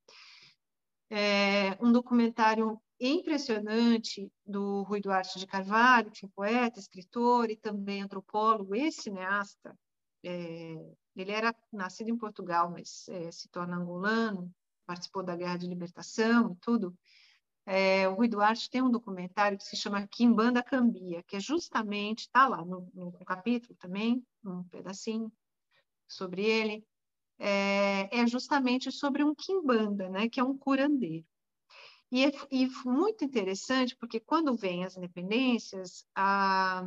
é, 1.10 1.76
um 1.84 1.92
documentário 1.92 2.80
impressionante 2.98 4.30
do 4.44 4.82
Rui 4.82 5.00
Duarte 5.00 5.38
de 5.38 5.46
Carvalho, 5.46 6.10
que 6.10 6.24
é 6.24 6.28
poeta, 6.28 6.78
escritor 6.78 7.50
e 7.50 7.56
também 7.56 8.02
antropólogo 8.02 8.74
e 8.74 8.90
cineasta, 8.90 9.78
é, 10.22 10.94
ele 11.16 11.32
era 11.32 11.54
nascido 11.72 12.10
em 12.10 12.16
Portugal, 12.16 12.70
mas 12.70 13.08
é, 13.08 13.30
se 13.30 13.48
torna 13.48 13.76
angolano, 13.76 14.52
participou 14.86 15.22
da 15.22 15.36
Guerra 15.36 15.56
de 15.56 15.66
Libertação 15.66 16.52
e 16.52 16.56
tudo. 16.56 16.96
É, 17.66 18.08
o 18.08 18.14
Rui 18.14 18.28
Duarte 18.28 18.70
tem 18.70 18.82
um 18.82 18.90
documentário 18.90 19.58
que 19.58 19.64
se 19.64 19.76
chama 19.76 20.06
Quimbanda 20.08 20.62
Cambia, 20.62 21.22
que 21.22 21.36
é 21.36 21.40
justamente, 21.40 22.20
está 22.20 22.48
lá 22.48 22.64
no, 22.64 22.90
no, 22.94 23.12
capítulo 23.24 23.76
também, 23.78 24.24
um 24.44 24.64
pedacinho 24.64 25.32
sobre 26.08 26.44
ele, 26.44 26.84
é, 27.38 28.08
é, 28.10 28.26
justamente 28.26 28.90
sobre 28.90 29.22
um 29.22 29.34
quimbanda, 29.34 30.08
né, 30.08 30.28
que 30.28 30.40
é 30.40 30.44
um 30.44 30.56
curandeiro. 30.56 31.26
E 32.10 32.24
é 32.24 32.32
e 32.50 32.68
muito 32.84 33.24
interessante, 33.24 33.96
porque 33.96 34.18
quando 34.18 34.56
vem 34.56 34.84
as 34.84 34.96
independências, 34.96 36.04
a, 36.14 36.82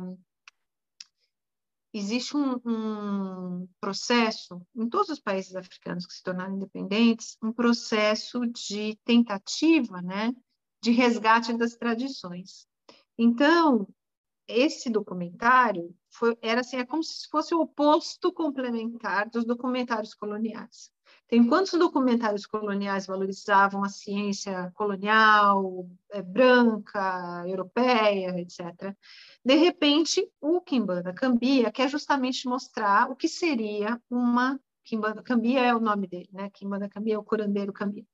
existe 1.94 2.36
um, 2.36 2.56
um, 2.66 3.68
processo, 3.80 4.60
em 4.74 4.88
todos 4.88 5.10
os 5.10 5.20
países 5.20 5.54
africanos 5.54 6.04
que 6.04 6.12
se 6.12 6.22
tornaram 6.22 6.56
independentes, 6.56 7.38
um 7.40 7.52
processo 7.52 8.44
de 8.46 8.98
tentativa, 9.04 10.02
né, 10.02 10.34
de 10.82 10.90
resgate 10.90 11.56
das 11.56 11.76
tradições. 11.76 12.66
Então, 13.16 13.86
esse 14.48 14.90
documentário 14.90 15.94
foi, 16.10 16.36
era 16.42 16.60
assim, 16.60 16.76
é 16.76 16.84
como 16.84 17.02
se 17.02 17.28
fosse 17.30 17.54
o 17.54 17.60
oposto 17.60 18.32
complementar 18.32 19.30
dos 19.30 19.44
documentários 19.44 20.14
coloniais. 20.14 20.90
Tem 21.26 21.46
quantos 21.46 21.72
documentários 21.72 22.46
coloniais 22.46 23.06
valorizavam 23.06 23.82
a 23.82 23.88
ciência 23.88 24.70
colonial, 24.74 25.88
é, 26.10 26.20
branca, 26.22 27.44
europeia, 27.46 28.38
etc. 28.38 28.94
De 29.44 29.54
repente, 29.54 30.26
o 30.40 30.60
Kimbanda 30.60 31.12
Cambia 31.14 31.72
quer 31.72 31.88
justamente 31.88 32.46
mostrar 32.46 33.10
o 33.10 33.16
que 33.16 33.28
seria 33.28 34.00
uma 34.10 34.60
Kimbanda 34.84 35.22
Cambia 35.22 35.60
é 35.60 35.74
o 35.74 35.80
nome 35.80 36.06
dele, 36.06 36.28
né? 36.30 36.50
Kimbanda 36.50 36.88
Cambia 36.88 37.14
é 37.14 37.18
o 37.18 37.24
curandeiro 37.24 37.72
Cambia. 37.72 38.04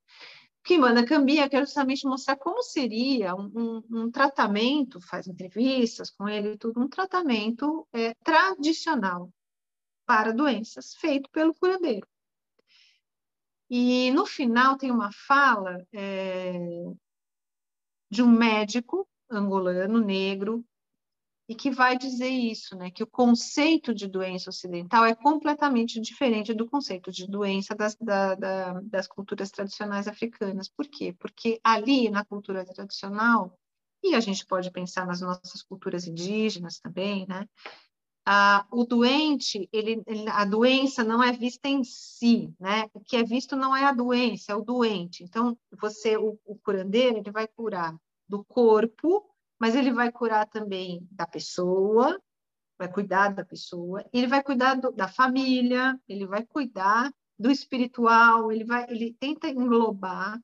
Kimbanda 0.63 1.05
Cambia 1.05 1.49
quer 1.49 1.61
justamente 1.61 2.07
mostrar 2.07 2.37
como 2.37 2.63
seria 2.63 3.35
um, 3.35 3.51
um, 3.55 3.83
um, 3.91 4.11
tratamento, 4.11 5.01
faz 5.01 5.27
entrevistas 5.27 6.11
com 6.11 6.29
ele, 6.29 6.57
tudo 6.57 6.81
um 6.81 6.89
tratamento 6.89 7.89
é, 7.93 8.15
tradicional 8.23 9.33
para 10.07 10.33
doenças 10.33 10.95
feito 10.95 11.29
pelo 11.31 11.55
curandeiro. 11.55 12.07
E 13.71 14.11
no 14.11 14.27
final 14.27 14.77
tem 14.77 14.91
uma 14.91 15.11
fala 15.13 15.87
é, 15.93 16.59
de 18.11 18.21
um 18.23 18.29
médico 18.29 19.09
angolano 19.31 20.01
negro 20.01 20.65
e 21.49 21.55
que 21.55 21.71
vai 21.71 21.97
dizer 21.97 22.29
isso, 22.29 22.77
né, 22.77 22.91
que 22.91 23.03
o 23.03 23.07
conceito 23.07 23.95
de 23.95 24.07
doença 24.07 24.51
ocidental 24.51 25.05
é 25.05 25.15
completamente 25.15 26.01
diferente 26.01 26.55
do 26.55 26.69
conceito 26.69 27.11
de 27.11 27.29
doença 27.29 27.75
das, 27.75 27.97
da, 27.97 28.35
da, 28.35 28.81
das 28.83 29.09
culturas 29.09 29.51
tradicionais 29.51 30.07
africanas. 30.07 30.69
Por 30.69 30.87
quê? 30.87 31.13
Porque 31.19 31.61
ali 31.63 32.09
na 32.09 32.25
cultura 32.25 32.65
tradicional, 32.65 33.59
e 34.03 34.15
a 34.15 34.21
gente 34.21 34.47
pode 34.47 34.71
pensar 34.71 35.07
nas 35.07 35.21
nossas 35.21 35.63
culturas 35.63 36.07
indígenas 36.07 36.79
também, 36.79 37.27
né, 37.29 37.49
ah, 38.33 38.65
o 38.71 38.85
doente, 38.85 39.69
ele, 39.73 40.05
a 40.29 40.45
doença 40.45 41.03
não 41.03 41.21
é 41.21 41.33
vista 41.33 41.67
em 41.67 41.83
si, 41.83 42.55
né? 42.61 42.89
O 42.95 43.01
que 43.01 43.17
é 43.17 43.25
visto 43.25 43.57
não 43.57 43.75
é 43.77 43.85
a 43.85 43.93
doença, 43.93 44.53
é 44.53 44.55
o 44.55 44.63
doente. 44.63 45.25
Então, 45.25 45.59
você, 45.81 46.17
o, 46.17 46.39
o 46.45 46.57
curandeiro, 46.57 47.19
ele 47.19 47.33
vai 47.33 47.49
curar 47.49 47.93
do 48.29 48.45
corpo, 48.45 49.29
mas 49.59 49.75
ele 49.75 49.93
vai 49.93 50.13
curar 50.13 50.47
também 50.47 51.05
da 51.11 51.27
pessoa, 51.27 52.23
vai 52.79 52.87
cuidar 52.87 53.35
da 53.35 53.45
pessoa, 53.45 54.09
ele 54.13 54.29
vai 54.29 54.45
cuidar 54.45 54.75
do, 54.75 54.93
da 54.93 55.09
família, 55.09 55.99
ele 56.09 56.25
vai 56.25 56.47
cuidar 56.47 57.13
do 57.37 57.51
espiritual, 57.51 58.53
ele 58.53 58.63
vai, 58.63 58.89
ele 58.89 59.13
tenta 59.19 59.49
englobar 59.49 60.41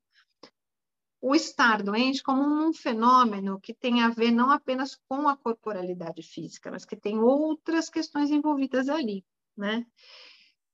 o 1.20 1.34
estar 1.34 1.82
doente 1.82 2.22
como 2.22 2.42
um 2.42 2.72
fenômeno 2.72 3.60
que 3.60 3.74
tem 3.74 4.02
a 4.02 4.08
ver 4.08 4.30
não 4.30 4.50
apenas 4.50 4.98
com 5.08 5.28
a 5.28 5.36
corporalidade 5.36 6.22
física, 6.22 6.70
mas 6.70 6.84
que 6.84 6.96
tem 6.96 7.18
outras 7.18 7.88
questões 7.88 8.30
envolvidas 8.30 8.88
ali, 8.88 9.24
né? 9.56 9.86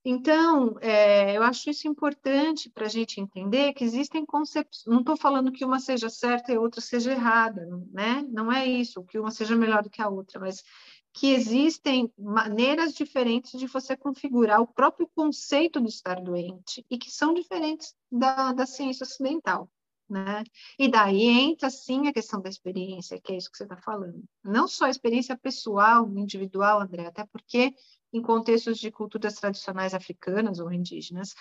Então, 0.05 0.76
é, 0.80 1.36
eu 1.36 1.45
acho 1.45 1.70
isso 1.70 1.86
importante 1.86 2.68
para 2.68 2.86
a 2.86 2.88
gente 2.88 3.20
entender 3.20 3.72
que 3.72 3.84
existem 3.84 4.26
conceitos. 4.26 4.82
Não 4.84 4.99
estou 4.99 5.16
falando 5.16 5.53
que 5.53 5.64
uma 5.64 5.78
seja 5.78 6.11
certa 6.11 6.53
e 6.53 6.59
outra 6.59 6.80
seja 6.80 7.12
errada, 7.12 7.64
né? 7.93 8.26
Não 8.28 8.51
é 8.51 8.66
isso, 8.66 9.05
que 9.05 9.18
uma 9.18 9.30
seja 9.30 9.55
melhor 9.55 9.80
do 9.80 9.90
que 9.90 10.03
a 10.03 10.09
outra, 10.09 10.40
mas 10.40 10.64
que 11.12 11.32
existem 11.32 12.12
maneiras 12.18 12.95
diferentes 12.95 13.61
de 13.61 13.66
você 13.66 13.97
configurar 13.97 14.61
o 14.61 14.66
próprio 14.66 15.09
conceito 15.14 15.80
do 15.80 15.88
estar 15.88 16.20
doente 16.20 16.84
e 16.90 16.99
que 16.99 17.11
são 17.11 17.32
diferentes 17.32 17.95
da, 18.11 18.53
da 18.53 18.66
ciência 18.66 19.05
ocidental. 19.05 19.70
Né? 20.12 20.44
E 20.78 20.90
daí 20.90 21.26
entra 21.26 21.70
sim 21.70 22.06
a 22.06 22.12
questão 22.12 22.42
da 22.42 22.50
experiência, 22.50 23.18
que 23.18 23.32
é 23.32 23.36
isso 23.38 23.50
que 23.50 23.56
você 23.56 23.62
está 23.62 23.78
falando. 23.78 24.22
Não 24.44 24.68
só 24.68 24.84
a 24.84 24.90
experiência 24.90 25.38
pessoal, 25.38 26.06
individual, 26.18 26.82
André, 26.82 27.06
até 27.06 27.24
porque 27.32 27.74
em 28.12 28.20
contextos 28.20 28.76
de 28.78 28.90
culturas 28.90 29.36
tradicionais 29.36 29.94
africanas 29.94 30.58
ou 30.58 30.70
indígenas, 30.70 31.34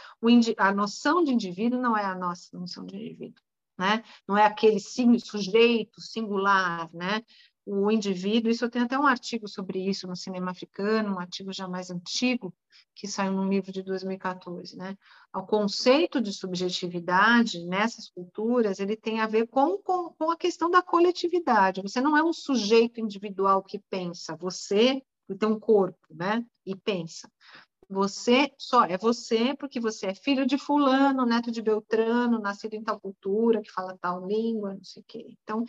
a 0.57 0.73
noção 0.73 1.21
de 1.21 1.33
indivíduo 1.33 1.81
não 1.81 1.97
é 1.97 2.05
a 2.05 2.15
nossa 2.15 2.57
noção 2.57 2.85
de 2.85 2.95
indivíduo, 2.95 3.43
né? 3.77 4.05
Não 4.25 4.37
é 4.37 4.45
aquele 4.45 4.79
sujeito 4.79 5.99
singular, 5.99 6.89
né? 6.93 7.21
O 7.73 7.89
indivíduo, 7.89 8.51
isso 8.51 8.65
eu 8.65 8.69
tenho 8.69 8.83
até 8.83 8.99
um 8.99 9.07
artigo 9.07 9.47
sobre 9.47 9.79
isso 9.79 10.05
no 10.05 10.13
cinema 10.13 10.51
africano, 10.51 11.15
um 11.15 11.19
artigo 11.19 11.53
já 11.53 11.69
mais 11.69 11.89
antigo, 11.89 12.53
que 12.93 13.07
saiu 13.07 13.31
num 13.31 13.47
livro 13.47 13.71
de 13.71 13.81
2014, 13.81 14.75
né? 14.75 14.97
O 15.33 15.43
conceito 15.43 16.19
de 16.19 16.33
subjetividade 16.33 17.65
nessas 17.65 18.09
culturas, 18.09 18.81
ele 18.81 18.97
tem 18.97 19.21
a 19.21 19.25
ver 19.27 19.47
com, 19.47 19.77
com, 19.77 20.09
com 20.09 20.29
a 20.29 20.35
questão 20.35 20.69
da 20.69 20.81
coletividade. 20.81 21.81
Você 21.81 22.01
não 22.01 22.17
é 22.17 22.21
um 22.21 22.33
sujeito 22.33 22.99
individual 22.99 23.63
que 23.63 23.79
pensa, 23.89 24.35
você 24.35 25.01
tem 25.39 25.47
um 25.47 25.57
corpo, 25.57 25.97
né? 26.09 26.45
E 26.65 26.75
pensa. 26.75 27.31
Você 27.91 28.49
só 28.57 28.85
é 28.85 28.97
você 28.97 29.53
porque 29.53 29.77
você 29.77 30.07
é 30.07 30.15
filho 30.15 30.45
de 30.45 30.57
fulano, 30.57 31.25
neto 31.25 31.51
de 31.51 31.61
Beltrano, 31.61 32.39
nascido 32.39 32.73
em 32.73 32.83
tal 32.83 32.99
cultura, 32.99 33.61
que 33.61 33.69
fala 33.69 33.97
tal 33.99 34.25
língua, 34.25 34.73
não 34.73 34.83
sei 34.83 35.01
o 35.01 35.05
quê. 35.05 35.35
Então, 35.43 35.65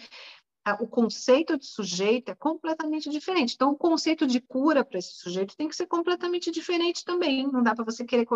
o 0.80 0.86
conceito 0.86 1.58
de 1.58 1.66
sujeito 1.66 2.30
é 2.30 2.34
completamente 2.34 3.10
diferente. 3.10 3.54
Então, 3.54 3.72
o 3.72 3.76
conceito 3.76 4.26
de 4.26 4.40
cura 4.40 4.84
para 4.84 4.98
esse 4.98 5.14
sujeito 5.14 5.56
tem 5.56 5.68
que 5.68 5.74
ser 5.74 5.86
completamente 5.86 6.50
diferente 6.50 7.04
também. 7.04 7.50
Não 7.50 7.62
dá 7.62 7.74
para 7.74 7.84
você 7.84 8.04
querer 8.04 8.26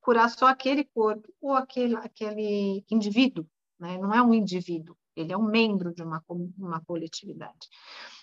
curar 0.00 0.30
só 0.30 0.46
aquele 0.46 0.84
corpo 0.84 1.32
ou 1.40 1.54
aquele, 1.54 1.94
aquele 1.96 2.84
indivíduo. 2.90 3.46
Né? 3.78 3.98
Não 3.98 4.12
é 4.12 4.20
um 4.20 4.34
indivíduo, 4.34 4.96
ele 5.14 5.32
é 5.32 5.36
um 5.36 5.44
membro 5.44 5.94
de 5.94 6.02
uma, 6.02 6.22
uma 6.58 6.80
coletividade. 6.84 7.68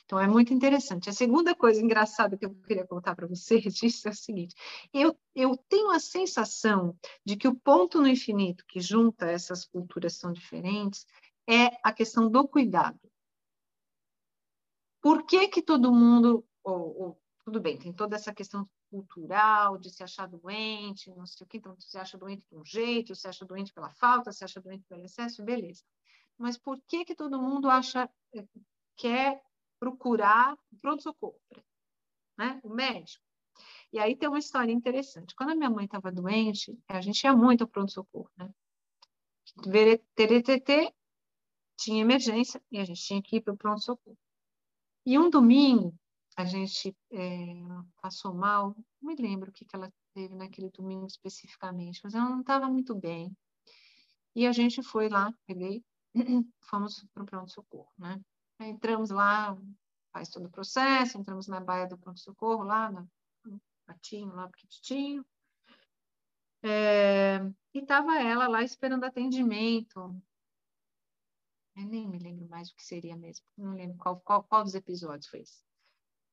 Então, 0.05 0.19
é 0.19 0.27
muito 0.27 0.53
interessante. 0.53 1.09
A 1.09 1.13
segunda 1.13 1.55
coisa 1.55 1.81
engraçada 1.81 2.37
que 2.37 2.45
eu 2.45 2.53
queria 2.65 2.85
contar 2.85 3.15
para 3.15 3.27
vocês 3.27 3.63
disso 3.73 4.07
é 4.07 4.11
o 4.11 4.15
seguinte: 4.15 4.55
eu, 4.93 5.17
eu 5.33 5.55
tenho 5.69 5.89
a 5.91 5.99
sensação 5.99 6.95
de 7.25 7.37
que 7.37 7.47
o 7.47 7.55
ponto 7.55 8.01
no 8.01 8.07
infinito 8.07 8.65
que 8.67 8.79
junta 8.79 9.25
essas 9.25 9.65
culturas 9.65 10.17
tão 10.17 10.31
diferentes 10.33 11.05
é 11.49 11.71
a 11.81 11.93
questão 11.93 12.29
do 12.29 12.45
cuidado. 12.47 12.99
Por 15.01 15.25
que 15.25 15.47
que 15.47 15.61
todo 15.61 15.93
mundo, 15.93 16.45
ou, 16.63 17.01
ou, 17.01 17.21
tudo 17.45 17.61
bem, 17.61 17.77
tem 17.77 17.93
toda 17.93 18.15
essa 18.15 18.33
questão 18.33 18.67
cultural 18.89 19.77
de 19.77 19.89
se 19.89 20.03
achar 20.03 20.27
doente, 20.27 21.09
não 21.11 21.25
sei 21.25 21.45
o 21.45 21.47
que, 21.47 21.57
então 21.57 21.75
se 21.79 21.97
acha 21.97 22.17
doente 22.17 22.45
de 22.49 22.57
um 22.57 22.65
jeito, 22.65 23.15
se 23.15 23.27
acha 23.27 23.45
doente 23.45 23.73
pela 23.73 23.91
falta, 23.91 24.31
se 24.31 24.43
acha 24.43 24.61
doente 24.61 24.85
pelo 24.87 25.03
excesso, 25.03 25.43
beleza. 25.43 25.83
Mas 26.37 26.57
por 26.57 26.79
que 26.87 27.05
que 27.05 27.15
todo 27.15 27.41
mundo 27.41 27.69
acha, 27.69 28.09
eh, 28.33 28.47
quer 28.95 29.41
procurar 29.79 30.57
pronto-socorro, 30.81 31.39
né? 32.37 32.59
O 32.63 32.69
médico. 32.69 33.23
E 33.91 33.99
aí 33.99 34.15
tem 34.15 34.29
uma 34.29 34.39
história 34.39 34.71
interessante. 34.71 35.35
Quando 35.35 35.51
a 35.51 35.55
minha 35.55 35.69
mãe 35.69 35.85
estava 35.85 36.11
doente, 36.11 36.77
a 36.87 37.01
gente 37.01 37.23
ia 37.23 37.35
muito 37.35 37.61
ao 37.61 37.67
pronto-socorro, 37.67 38.29
né? 38.37 38.53
TTT, 40.15 40.93
tinha 41.77 42.01
emergência 42.01 42.61
e 42.71 42.79
a 42.79 42.85
gente 42.85 43.01
tinha 43.01 43.21
que 43.21 43.37
ir 43.37 43.41
para 43.41 43.53
o 43.53 43.57
pronto-socorro. 43.57 44.17
E 45.09 45.17
um 45.17 45.29
domingo, 45.29 45.97
a 46.35 46.43
gente 46.43 46.93
é, 47.13 47.63
passou 48.01 48.33
mal, 48.33 48.75
não 49.01 49.07
me 49.09 49.15
lembro 49.15 49.49
o 49.49 49.53
que, 49.53 49.63
que 49.63 49.73
ela 49.73 49.89
teve 50.13 50.35
naquele 50.35 50.69
domingo 50.69 51.07
especificamente, 51.07 52.01
mas 52.03 52.13
ela 52.13 52.29
não 52.29 52.41
estava 52.41 52.67
muito 52.67 52.93
bem. 52.93 53.33
E 54.35 54.45
a 54.45 54.51
gente 54.51 54.83
foi 54.83 55.07
lá, 55.07 55.33
peguei, 55.45 55.81
fomos 56.59 57.05
para 57.13 57.23
o 57.23 57.25
pronto-socorro, 57.25 57.89
né? 57.97 58.19
Entramos 58.59 59.09
lá, 59.09 59.57
faz 60.11 60.27
todo 60.27 60.47
o 60.47 60.51
processo, 60.51 61.17
entramos 61.17 61.47
na 61.47 61.61
baia 61.61 61.87
do 61.87 61.97
pronto-socorro, 61.97 62.63
lá 62.63 62.91
no 62.91 63.09
patinho, 63.85 64.35
lá 64.35 64.49
pequitinho. 64.49 65.25
É, 66.61 67.37
e 67.73 67.79
estava 67.79 68.19
ela 68.19 68.49
lá 68.49 68.61
esperando 68.61 69.05
atendimento. 69.05 70.21
Eu 71.77 71.85
nem 71.85 72.09
me 72.09 72.17
lembro 72.17 72.49
mais 72.49 72.69
o 72.69 72.75
que 72.75 72.83
seria 72.83 73.15
mesmo. 73.15 73.45
Não 73.55 73.75
lembro 73.75 73.97
qual, 73.97 74.19
qual, 74.21 74.43
qual 74.43 74.63
dos 74.63 74.73
episódios 74.73 75.27
foi 75.27 75.41
esse. 75.41 75.63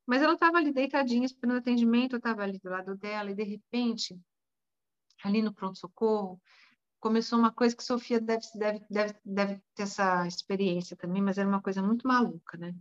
Mas 0.06 0.22
ela 0.22 0.32
estava 0.32 0.56
ali 0.56 0.72
deitadinha, 0.72 1.26
esperando 1.26 1.58
atendimento, 1.58 2.14
eu 2.14 2.18
estava 2.18 2.42
ali 2.42 2.58
do 2.58 2.70
lado 2.70 2.96
dela, 2.96 3.30
e 3.30 3.34
de 3.34 3.42
repente, 3.42 4.18
ali 5.22 5.42
no 5.42 5.52
pronto-socorro, 5.52 6.40
começou 6.98 7.38
uma 7.38 7.52
coisa 7.52 7.76
que 7.76 7.84
Sofia 7.84 8.18
deve, 8.18 8.46
deve, 8.54 8.86
deve, 8.88 9.14
deve 9.22 9.62
ter 9.74 9.82
essa 9.82 10.26
experiência 10.26 10.96
também, 10.96 11.20
mas 11.20 11.36
era 11.36 11.48
uma 11.48 11.60
coisa 11.60 11.82
muito 11.82 12.08
maluca, 12.08 12.56
né? 12.56 12.74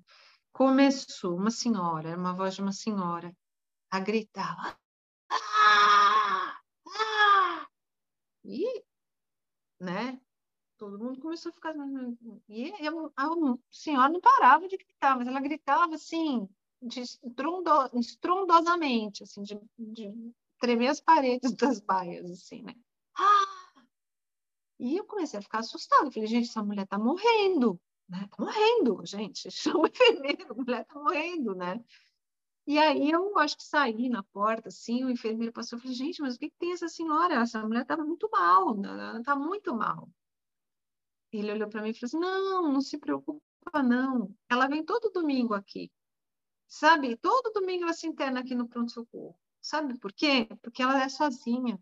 Começou 0.54 1.36
uma 1.36 1.52
senhora, 1.52 2.10
era 2.12 2.20
uma 2.20 2.34
voz 2.34 2.56
de 2.56 2.62
uma 2.62 2.72
senhora, 2.72 3.36
a 3.92 4.00
gritar. 4.00 4.80
Ah! 5.30 6.62
Ah! 6.88 7.68
E, 8.46 8.86
né? 9.80 10.22
Todo 10.84 11.00
mundo 11.00 11.22
começou 11.22 11.50
a 11.50 11.54
ficar. 11.54 11.74
E 12.50 12.72
a, 12.72 13.28
senhora 13.72 14.10
não 14.10 14.20
parava 14.20 14.68
de 14.68 14.78
gritar, 14.78 15.18
mas 15.18 15.28
ela 15.28 15.40
gritava 15.40 15.96
assim, 15.96 16.48
de 16.82 17.02
estrondo, 17.02 17.70
estrondosamente, 17.94 19.24
assim, 19.24 19.44
de, 19.44 19.60
de 19.78 20.34
tremer 20.60 20.90
as 20.90 21.00
paredes 21.00 21.54
das 21.56 21.80
baias, 21.80 22.30
assim, 22.30 22.64
né? 22.64 22.76
E 24.80 24.98
eu 24.98 25.06
comecei 25.06 25.40
a 25.40 25.42
ficar 25.42 25.60
assustada. 25.60 26.12
Falei, 26.12 26.28
gente, 26.28 26.50
essa 26.50 26.64
mulher 26.64 26.86
tá 26.86 26.98
morrendo, 27.00 27.80
né? 28.10 28.28
Tá 28.30 28.44
morrendo, 28.44 29.06
gente. 29.06 29.50
Chama 29.52 29.84
o 29.84 29.88
enfermeiro, 29.88 30.52
a 30.52 30.54
mulher 30.54 30.86
tá 30.86 31.00
morrendo, 31.00 31.56
né? 31.56 31.82
E 32.68 32.78
aí 32.78 33.12
eu 33.12 33.38
acho 33.40 33.58
que 33.58 33.64
saí 33.64 34.10
na 34.10 34.24
porta, 34.24 34.70
assim, 34.70 35.04
o 35.04 35.10
enfermeiro 35.10 35.52
passou 35.52 35.78
e 35.78 35.82
falou, 35.82 35.96
gente, 35.96 36.22
mas 36.22 36.36
o 36.36 36.40
que, 36.40 36.50
que 36.50 36.58
tem 36.58 36.72
essa 36.72 36.88
senhora? 36.88 37.36
Essa 37.36 37.62
mulher 37.62 37.82
estava 37.82 38.06
muito 38.06 38.30
mal, 38.30 38.78
ela 38.84 39.20
está 39.20 39.36
muito 39.36 39.76
mal. 39.76 40.10
Ele 41.34 41.52
olhou 41.52 41.70
para 41.70 41.82
mim 41.82 41.90
e 41.90 41.94
falou 41.94 42.08
assim, 42.08 42.20
não, 42.20 42.72
não 42.72 42.82
se 42.82 42.98
preocupa 42.98 43.42
não, 43.84 44.36
ela 44.50 44.68
vem 44.68 44.84
todo 44.84 45.12
domingo 45.12 45.54
aqui, 45.54 45.92
sabe? 46.68 47.16
Todo 47.18 47.52
domingo 47.54 47.84
ela 47.84 47.94
se 47.94 48.08
interna 48.08 48.42
aqui 48.42 48.54
no 48.54 48.68
pronto-socorro. 48.68 49.38
Sabe 49.62 49.98
por 49.98 50.12
quê? 50.12 50.48
Porque 50.62 50.84
ela 50.84 51.02
é 51.02 51.10
sozinha. 51.10 51.80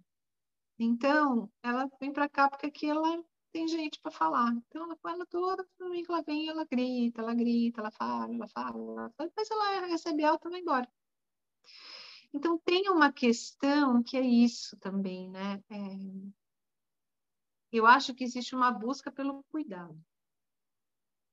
Então, 0.77 1.51
ela 1.63 1.89
vem 1.99 2.13
para 2.13 2.29
cá 2.29 2.49
porque 2.49 2.67
aqui 2.67 2.87
ela 2.87 3.23
tem 3.51 3.67
gente 3.67 3.99
para 3.99 4.11
falar. 4.11 4.51
Então, 4.53 4.83
ela, 4.83 4.97
ela 5.13 5.25
toda 5.25 5.67
domingo 5.79 6.13
ela 6.13 6.23
vem, 6.23 6.47
ela 6.47 6.65
grita, 6.65 7.21
ela 7.21 7.33
grita, 7.33 7.81
ela 7.81 7.91
fala, 7.91 8.33
ela 8.33 8.47
fala, 8.47 8.77
ela 8.77 9.09
fala 9.11 9.29
depois 9.29 9.51
ela 9.51 9.85
recebe 9.87 10.23
alta 10.23 10.47
e 10.47 10.51
vai 10.51 10.59
embora. 10.61 10.87
Então, 12.33 12.57
tem 12.59 12.89
uma 12.89 13.11
questão 13.11 14.01
que 14.03 14.15
é 14.15 14.21
isso 14.21 14.77
também, 14.77 15.29
né? 15.29 15.61
É... 15.69 16.40
Eu 17.71 17.85
acho 17.85 18.13
que 18.13 18.23
existe 18.23 18.55
uma 18.55 18.71
busca 18.71 19.11
pelo 19.11 19.43
cuidado. 19.45 19.99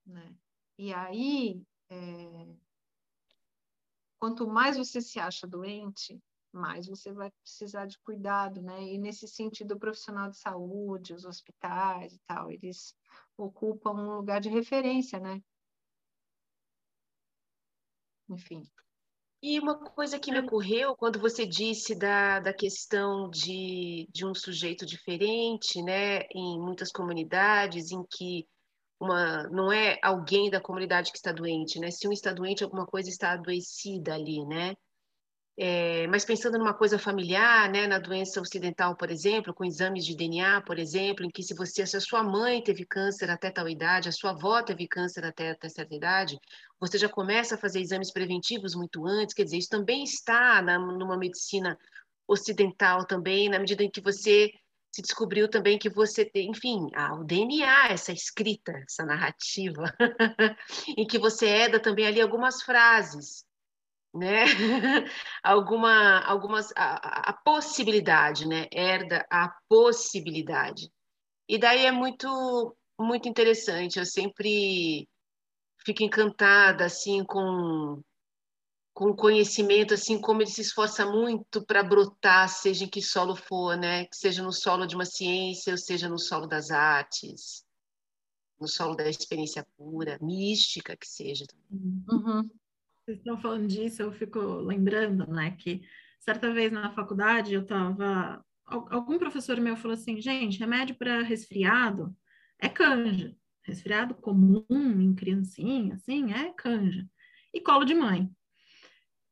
Né? 0.06 0.36
E 0.78 0.94
aí, 0.94 1.62
é... 1.90 2.56
quanto 4.18 4.46
mais 4.46 4.76
você 4.76 5.00
se 5.00 5.18
acha 5.18 5.46
doente, 5.46 6.20
mais 6.52 6.86
você 6.86 7.12
vai 7.12 7.30
precisar 7.42 7.86
de 7.86 7.98
cuidado, 7.98 8.62
né? 8.62 8.82
E 8.82 8.98
nesse 8.98 9.26
sentido, 9.28 9.74
o 9.74 9.78
profissional 9.78 10.30
de 10.30 10.38
saúde, 10.38 11.12
os 11.12 11.24
hospitais 11.24 12.14
e 12.14 12.18
tal, 12.20 12.50
eles 12.50 12.96
ocupam 13.36 13.92
um 13.92 14.16
lugar 14.16 14.40
de 14.40 14.48
referência, 14.48 15.18
né? 15.18 15.42
Enfim. 18.28 18.62
E 19.40 19.60
uma 19.60 19.78
coisa 19.78 20.18
que 20.18 20.32
me 20.32 20.40
ocorreu 20.40 20.96
quando 20.96 21.20
você 21.20 21.46
disse 21.46 21.94
da, 21.94 22.40
da 22.40 22.52
questão 22.52 23.30
de, 23.30 24.08
de 24.12 24.26
um 24.26 24.34
sujeito 24.34 24.84
diferente, 24.84 25.80
né, 25.80 26.22
em 26.34 26.58
muitas 26.58 26.90
comunidades, 26.90 27.92
em 27.92 28.02
que 28.10 28.48
uma, 29.00 29.44
não 29.44 29.72
é 29.72 29.96
alguém 30.02 30.50
da 30.50 30.60
comunidade 30.60 31.12
que 31.12 31.18
está 31.18 31.30
doente, 31.30 31.78
né? 31.78 31.88
Se 31.90 32.08
um 32.08 32.12
está 32.12 32.32
doente, 32.32 32.64
alguma 32.64 32.84
coisa 32.84 33.08
está 33.08 33.30
adoecida 33.32 34.12
ali, 34.12 34.44
né? 34.44 34.74
É, 35.60 36.06
mas 36.06 36.24
pensando 36.24 36.56
numa 36.56 36.72
coisa 36.72 37.00
familiar, 37.00 37.68
né, 37.68 37.88
na 37.88 37.98
doença 37.98 38.40
ocidental, 38.40 38.94
por 38.94 39.10
exemplo, 39.10 39.52
com 39.52 39.64
exames 39.64 40.04
de 40.06 40.14
DNA, 40.14 40.60
por 40.60 40.78
exemplo, 40.78 41.26
em 41.26 41.30
que 41.30 41.42
se 41.42 41.52
você, 41.52 41.84
se 41.84 41.96
a 41.96 42.00
sua 42.00 42.22
mãe 42.22 42.62
teve 42.62 42.86
câncer 42.86 43.28
até 43.28 43.50
tal 43.50 43.68
idade, 43.68 44.08
a 44.08 44.12
sua 44.12 44.30
avó 44.30 44.62
teve 44.62 44.86
câncer 44.86 45.24
até, 45.24 45.50
até 45.50 45.68
certa 45.68 45.92
idade, 45.92 46.38
você 46.78 46.96
já 46.96 47.08
começa 47.08 47.56
a 47.56 47.58
fazer 47.58 47.80
exames 47.80 48.12
preventivos 48.12 48.76
muito 48.76 49.04
antes, 49.04 49.34
quer 49.34 49.42
dizer, 49.42 49.56
isso 49.56 49.68
também 49.68 50.04
está 50.04 50.62
na, 50.62 50.78
numa 50.78 51.18
medicina 51.18 51.76
ocidental 52.28 53.04
também, 53.04 53.48
na 53.48 53.58
medida 53.58 53.82
em 53.82 53.90
que 53.90 54.00
você 54.00 54.52
se 54.92 55.02
descobriu 55.02 55.48
também 55.48 55.76
que 55.76 55.90
você 55.90 56.24
tem, 56.24 56.50
enfim, 56.50 56.86
o 57.18 57.24
DNA, 57.24 57.88
essa 57.88 58.12
escrita, 58.12 58.70
essa 58.86 59.04
narrativa, 59.04 59.92
em 60.96 61.04
que 61.04 61.18
você 61.18 61.46
herda 61.46 61.80
também 61.80 62.06
ali 62.06 62.20
algumas 62.20 62.62
frases, 62.62 63.47
né? 64.14 64.44
Alguma, 65.42 66.20
algumas, 66.20 66.72
a, 66.76 67.30
a, 67.30 67.32
possibilidade, 67.32 68.46
né? 68.46 68.66
Herda 68.72 69.26
a 69.30 69.48
possibilidade. 69.68 70.90
E 71.48 71.58
daí 71.58 71.86
é 71.86 71.92
muito, 71.92 72.76
muito 72.98 73.28
interessante. 73.28 73.98
Eu 73.98 74.06
sempre 74.06 75.08
fico 75.84 76.02
encantada, 76.02 76.84
assim, 76.84 77.24
com 77.24 78.02
com 78.98 79.14
conhecimento, 79.14 79.94
assim 79.94 80.20
como 80.20 80.42
ele 80.42 80.50
se 80.50 80.60
esforça 80.60 81.06
muito 81.06 81.64
para 81.64 81.84
brotar, 81.84 82.48
seja 82.48 82.84
em 82.84 82.88
que 82.88 83.00
solo 83.00 83.36
for, 83.36 83.76
né? 83.76 84.06
Que 84.06 84.16
seja 84.16 84.42
no 84.42 84.52
solo 84.52 84.86
de 84.86 84.96
uma 84.96 85.04
ciência, 85.04 85.70
ou 85.70 85.78
seja 85.78 86.08
no 86.08 86.18
solo 86.18 86.48
das 86.48 86.72
artes, 86.72 87.64
no 88.60 88.66
solo 88.66 88.96
da 88.96 89.08
experiência 89.08 89.64
pura, 89.76 90.18
mística 90.20 90.96
que 90.96 91.06
seja. 91.06 91.44
Uhum. 91.70 92.50
Vocês 93.08 93.20
estão 93.20 93.40
falando 93.40 93.66
disso, 93.66 94.02
eu 94.02 94.12
fico 94.12 94.38
lembrando, 94.38 95.26
né, 95.32 95.52
que 95.52 95.80
certa 96.20 96.52
vez 96.52 96.70
na 96.70 96.92
faculdade 96.92 97.54
eu 97.54 97.62
estava. 97.62 98.44
Algum 98.66 99.18
professor 99.18 99.58
meu 99.58 99.78
falou 99.78 99.94
assim: 99.94 100.20
gente, 100.20 100.58
remédio 100.58 100.94
para 100.94 101.22
resfriado 101.22 102.14
é 102.60 102.68
canja. 102.68 103.34
Resfriado 103.62 104.14
comum 104.14 104.66
em 104.70 105.14
criancinha, 105.14 105.94
assim, 105.94 106.34
é 106.34 106.52
canja. 106.52 107.08
E 107.54 107.62
colo 107.62 107.86
de 107.86 107.94
mãe. 107.94 108.30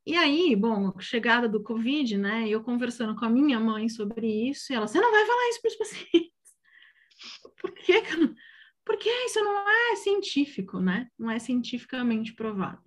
E 0.07 0.16
aí, 0.16 0.57
bom, 0.57 0.99
chegada 0.99 1.47
do 1.47 1.62
Covid, 1.62 2.16
né? 2.16 2.49
Eu 2.49 2.62
conversando 2.62 3.14
com 3.14 3.27
a 3.27 3.31
minha 3.31 3.61
mãe 3.61 3.91
sobre 3.91 4.27
isso, 4.49 4.72
e 4.72 4.74
ela, 4.74 4.89
você 4.89 4.99
não 4.99 5.12
vai 5.12 5.27
falar 5.27 5.49
isso 5.51 5.61
para 5.61 5.68
os 5.68 5.77
pacientes. 5.77 6.33
Por 7.61 7.74
quê? 7.74 8.03
Porque 8.87 9.11
isso 9.27 9.45
não 9.45 9.68
é 9.68 9.97
científico, 9.97 10.81
né? 10.81 11.11
Não 11.18 11.31
é 11.31 11.39
cientificamente 11.39 12.33
provado. 12.33 12.86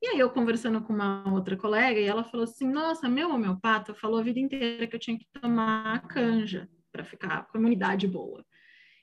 E 0.00 0.08
aí 0.08 0.18
eu 0.18 0.30
conversando 0.30 0.80
com 0.80 0.92
uma 0.92 1.32
outra 1.32 1.56
colega, 1.56 1.98
e 1.98 2.04
ela 2.04 2.24
falou 2.24 2.44
assim: 2.44 2.68
Nossa, 2.68 3.08
meu 3.08 3.30
homeopata 3.30 3.94
falou 3.94 4.20
a 4.20 4.22
vida 4.22 4.38
inteira 4.38 4.86
que 4.86 4.94
eu 4.94 5.00
tinha 5.00 5.18
que 5.18 5.26
tomar 5.40 6.06
canja 6.06 6.68
para 6.92 7.04
ficar 7.04 7.46
com 7.46 7.58
a 7.58 7.60
imunidade 7.60 8.06
boa. 8.06 8.44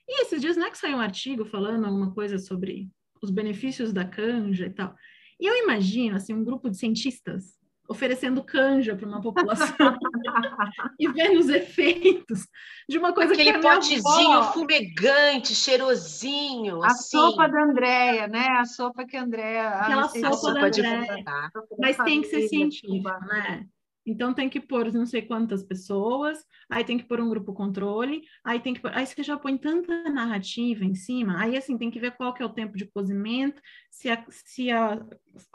E 0.08 0.22
esses 0.22 0.40
dias, 0.40 0.56
não 0.56 0.66
é 0.66 0.70
que 0.70 0.78
saiu 0.78 0.96
um 0.96 1.00
artigo 1.00 1.44
falando 1.44 1.84
alguma 1.84 2.14
coisa 2.14 2.38
sobre 2.38 2.88
os 3.22 3.30
benefícios 3.30 3.92
da 3.92 4.04
canja 4.04 4.66
e 4.66 4.70
tal. 4.70 4.94
E 5.40 5.46
eu 5.46 5.54
imagino, 5.64 6.16
assim, 6.16 6.32
um 6.32 6.44
grupo 6.44 6.70
de 6.70 6.78
cientistas 6.78 7.56
oferecendo 7.88 8.42
canja 8.42 8.94
para 8.94 9.06
uma 9.06 9.20
população 9.20 9.76
e 10.98 11.08
vendo 11.08 11.38
os 11.38 11.48
efeitos 11.48 12.46
de 12.88 12.98
uma 12.98 13.12
coisa 13.12 13.32
Aquele 13.32 13.52
que 13.52 13.58
Aquele 13.58 13.74
potezinho 13.74 14.32
avó... 14.32 14.52
fumegante, 14.52 15.54
cheirosinho, 15.54 16.82
a 16.82 16.88
assim. 16.88 17.16
sopa 17.16 17.48
da 17.48 17.62
Andréia, 17.62 18.26
né? 18.26 18.46
A 18.58 18.64
sopa 18.64 19.04
que 19.04 19.16
a 19.16 19.22
Andréia... 19.22 19.68
Aquela 19.68 20.08
sopa, 20.08 20.32
sopa 20.32 20.60
da 20.60 20.66
Andréia. 20.66 21.50
Mas 21.78 21.96
tem 21.98 22.22
que 22.22 22.28
ser 22.28 22.48
científica, 22.48 23.18
né? 23.20 23.66
Então 24.06 24.32
tem 24.32 24.48
que 24.48 24.60
pôr 24.60 24.92
não 24.92 25.04
sei 25.04 25.22
quantas 25.22 25.64
pessoas, 25.64 26.38
aí 26.70 26.84
tem 26.84 26.96
que 26.96 27.04
pôr 27.04 27.20
um 27.20 27.28
grupo 27.28 27.52
controle, 27.52 28.22
aí 28.44 28.60
tem 28.60 28.72
que 28.72 28.80
pôr, 28.80 28.92
aí 28.94 29.04
você 29.04 29.22
já 29.22 29.36
põe 29.36 29.58
tanta 29.58 30.08
narrativa 30.08 30.84
em 30.84 30.94
cima, 30.94 31.42
aí 31.42 31.56
assim 31.56 31.76
tem 31.76 31.90
que 31.90 31.98
ver 31.98 32.12
qual 32.16 32.32
que 32.32 32.40
é 32.40 32.46
o 32.46 32.52
tempo 32.52 32.76
de 32.76 32.86
cozimento, 32.86 33.60
se 33.90 34.08
a, 34.08 34.24
se 34.30 34.70
a, 34.70 35.04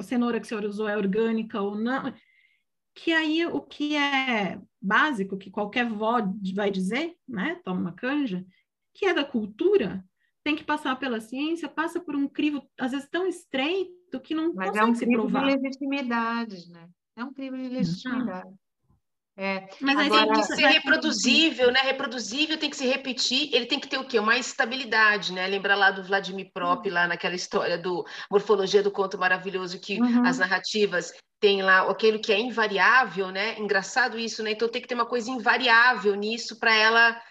cenoura 0.01 0.39
que 0.39 0.47
você 0.47 0.55
usou 0.55 0.89
é 0.89 0.97
orgânica 0.97 1.61
ou 1.61 1.75
não, 1.75 2.13
que 2.93 3.13
aí 3.13 3.45
o 3.45 3.61
que 3.61 3.95
é 3.95 4.59
básico, 4.81 5.37
que 5.37 5.49
qualquer 5.49 5.87
vó 5.87 6.19
vai 6.53 6.69
dizer, 6.69 7.15
né, 7.25 7.59
toma 7.63 7.79
uma 7.79 7.93
canja, 7.93 8.45
que 8.93 9.05
é 9.05 9.13
da 9.13 9.23
cultura, 9.23 10.03
tem 10.43 10.55
que 10.55 10.63
passar 10.63 10.97
pela 10.97 11.21
ciência, 11.21 11.69
passa 11.69 11.99
por 11.99 12.15
um 12.15 12.27
crivo, 12.27 12.63
às 12.77 12.91
vezes, 12.91 13.07
tão 13.09 13.27
estreito 13.27 14.19
que 14.19 14.33
não 14.33 14.53
Mas 14.53 14.71
consegue 14.71 14.85
é 14.85 14.91
um 14.91 14.95
se 14.95 15.05
provar. 15.05 15.45
de 15.45 15.55
legitimidade, 15.55 16.69
né? 16.71 16.89
É 17.21 17.23
um 17.23 17.33
crime 17.33 17.69
de 17.69 17.75
legitimidade. 17.75 18.49
É, 19.37 19.69
Mas 19.79 19.97
agora, 19.97 20.33
tem 20.33 20.41
que 20.41 20.55
ser 20.55 20.67
reproduzível, 20.67 21.71
né? 21.71 21.79
Reproduzível 21.81 22.57
tem 22.57 22.69
que 22.69 22.75
se 22.75 22.85
repetir, 22.85 23.49
ele 23.53 23.65
tem 23.65 23.79
que 23.79 23.87
ter 23.87 23.97
o 23.97 24.05
quê? 24.05 24.19
Uma 24.19 24.37
estabilidade, 24.37 25.31
né? 25.31 25.47
Lembra 25.47 25.75
lá 25.75 25.89
do 25.89 26.03
Vladimir 26.03 26.51
Prop, 26.53 26.85
lá 26.89 27.07
naquela 27.07 27.35
história 27.35 27.77
do 27.77 28.05
Morfologia 28.29 28.83
do 28.83 28.91
Conto 28.91 29.17
Maravilhoso, 29.17 29.79
que 29.79 30.01
uhum. 30.01 30.25
as 30.25 30.37
narrativas 30.37 31.13
têm 31.39 31.61
lá 31.61 31.89
aquilo 31.89 32.19
que 32.19 32.33
é 32.33 32.39
invariável, 32.39 33.29
né? 33.29 33.57
Engraçado 33.57 34.19
isso, 34.19 34.43
né? 34.43 34.51
Então 34.51 34.67
tem 34.67 34.81
que 34.81 34.87
ter 34.87 34.95
uma 34.95 35.07
coisa 35.07 35.29
invariável 35.29 36.15
nisso 36.15 36.59
para 36.59 36.75
ela 36.75 37.21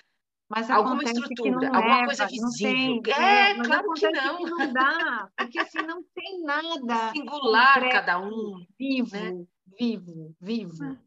mas 0.51 0.68
alguma 0.68 1.05
estrutura, 1.05 1.68
alguma 1.68 2.07
coisa 2.07 2.26
visível. 2.26 3.03
Tem, 3.03 3.14
é, 3.14 3.51
é 3.53 3.55
claro 3.62 3.93
que 3.93 4.11
não. 4.11 4.36
Que 4.38 4.51
não 4.51 4.72
dá, 4.72 5.28
porque 5.38 5.61
assim 5.61 5.82
não 5.82 6.03
tem 6.12 6.43
nada 6.43 7.12
singular 7.12 7.88
cada 7.88 8.18
um, 8.18 8.66
vivo. 8.76 9.14
Né? 9.14 9.45
Vivo, 9.81 10.37
vivo, 10.39 10.85
é. 10.85 10.99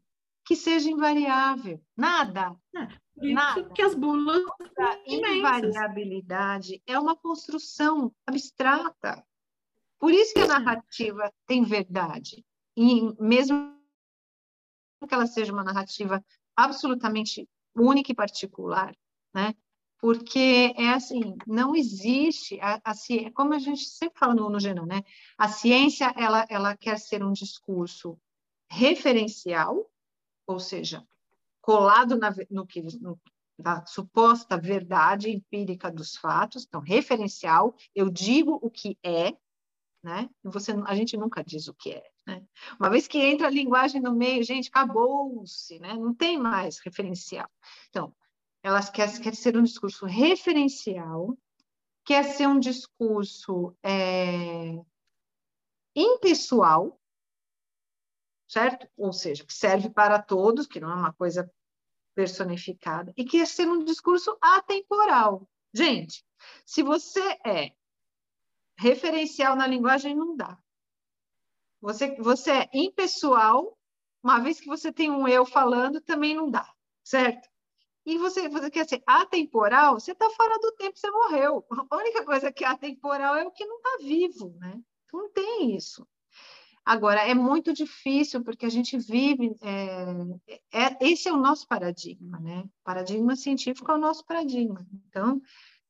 que 0.44 0.56
seja 0.56 0.90
invariável. 0.90 1.80
Nada. 1.96 2.56
É, 2.74 3.32
nada. 3.32 3.70
que 3.70 3.80
as 3.80 3.94
bulas. 3.94 4.42
A 4.76 4.98
invariabilidade 5.06 6.82
é 6.84 6.98
uma 6.98 7.16
construção 7.16 8.12
abstrata. 8.26 9.24
Por 10.00 10.12
isso 10.12 10.34
que 10.34 10.40
a 10.40 10.48
narrativa 10.48 11.32
tem 11.46 11.62
verdade. 11.62 12.44
E 12.76 13.14
mesmo 13.22 13.72
que 15.08 15.14
ela 15.14 15.26
seja 15.26 15.52
uma 15.52 15.62
narrativa 15.62 16.24
absolutamente 16.56 17.48
única 17.76 18.10
e 18.10 18.14
particular, 18.14 18.96
né? 19.32 19.54
Porque 19.98 20.74
é 20.76 20.90
assim, 20.90 21.36
não 21.46 21.74
existe 21.74 22.58
a, 22.60 22.80
a 22.84 22.94
como 23.32 23.54
a 23.54 23.58
gente 23.58 23.84
sempre 23.84 24.18
fala 24.18 24.34
no, 24.34 24.50
no 24.50 24.60
Genan, 24.60 24.86
né? 24.86 25.02
A 25.38 25.48
ciência 25.48 26.12
ela, 26.16 26.44
ela 26.50 26.76
quer 26.76 26.98
ser 26.98 27.24
um 27.24 27.32
discurso 27.32 28.18
referencial, 28.74 29.88
ou 30.46 30.58
seja, 30.58 31.06
colado 31.60 32.16
na, 32.16 32.34
no 32.50 32.66
que, 32.66 32.82
no, 32.98 33.18
suposta 33.86 34.58
verdade 34.58 35.30
empírica 35.30 35.90
dos 35.90 36.16
fatos, 36.16 36.64
então, 36.64 36.80
referencial, 36.80 37.74
eu 37.94 38.10
digo 38.10 38.58
o 38.60 38.70
que 38.70 38.98
é, 39.02 39.36
né? 40.02 40.28
E 40.44 40.48
você, 40.48 40.72
a 40.86 40.94
gente 40.94 41.16
nunca 41.16 41.42
diz 41.42 41.68
o 41.68 41.74
que 41.74 41.92
é, 41.92 42.04
Né? 42.26 42.42
Uma 42.78 42.90
vez 42.90 43.06
que 43.06 43.18
entra 43.18 43.46
a 43.46 43.50
linguagem 43.50 44.00
no 44.00 44.14
meio, 44.14 44.42
gente, 44.42 44.68
acabou-se, 44.68 45.78
né? 45.78 45.94
não 45.94 46.12
tem 46.12 46.38
mais 46.38 46.78
referencial. 46.78 47.48
Então, 47.88 48.14
elas 48.62 48.90
querem 48.90 49.20
quer 49.20 49.34
ser 49.34 49.56
um 49.56 49.62
discurso 49.62 50.04
referencial, 50.06 51.36
quer 52.04 52.24
ser 52.24 52.46
um 52.48 52.58
discurso 52.58 53.74
é, 53.82 54.78
impessoal, 55.94 56.98
certo? 58.48 58.88
Ou 58.96 59.12
seja, 59.12 59.44
que 59.44 59.54
serve 59.54 59.90
para 59.90 60.20
todos, 60.20 60.66
que 60.66 60.80
não 60.80 60.90
é 60.90 60.94
uma 60.94 61.12
coisa 61.12 61.50
personificada, 62.14 63.12
e 63.16 63.24
quer 63.24 63.46
ser 63.46 63.66
um 63.68 63.84
discurso 63.84 64.36
atemporal. 64.40 65.48
Gente, 65.72 66.24
se 66.64 66.82
você 66.82 67.20
é 67.44 67.72
referencial 68.78 69.56
na 69.56 69.66
linguagem, 69.66 70.14
não 70.14 70.36
dá. 70.36 70.58
Você, 71.80 72.14
você 72.16 72.50
é 72.50 72.70
impessoal, 72.72 73.76
uma 74.22 74.38
vez 74.38 74.60
que 74.60 74.66
você 74.66 74.92
tem 74.92 75.10
um 75.10 75.28
eu 75.28 75.44
falando, 75.44 76.00
também 76.00 76.34
não 76.34 76.50
dá, 76.50 76.66
certo? 77.02 77.48
E 78.06 78.18
você, 78.18 78.48
você 78.48 78.70
quer 78.70 78.88
ser 78.88 79.02
atemporal, 79.06 79.98
você 79.98 80.12
está 80.12 80.28
fora 80.30 80.58
do 80.58 80.72
tempo, 80.72 80.98
você 80.98 81.10
morreu. 81.10 81.64
A 81.90 81.96
única 81.96 82.24
coisa 82.24 82.52
que 82.52 82.64
é 82.64 82.68
atemporal 82.68 83.34
é 83.34 83.46
o 83.46 83.50
que 83.50 83.64
não 83.64 83.76
está 83.76 83.96
vivo, 84.00 84.54
né? 84.58 84.80
Não 85.12 85.30
tem 85.30 85.74
isso. 85.74 86.06
Agora, 86.84 87.26
é 87.26 87.32
muito 87.32 87.72
difícil, 87.72 88.44
porque 88.44 88.66
a 88.66 88.68
gente 88.68 88.98
vive. 88.98 89.56
É, 89.62 90.60
é, 90.72 90.98
esse 91.00 91.28
é 91.28 91.32
o 91.32 91.40
nosso 91.40 91.66
paradigma, 91.66 92.38
né? 92.38 92.68
Paradigma 92.84 93.34
científico 93.36 93.90
é 93.90 93.94
o 93.94 93.98
nosso 93.98 94.24
paradigma. 94.26 94.86
Então, 95.08 95.40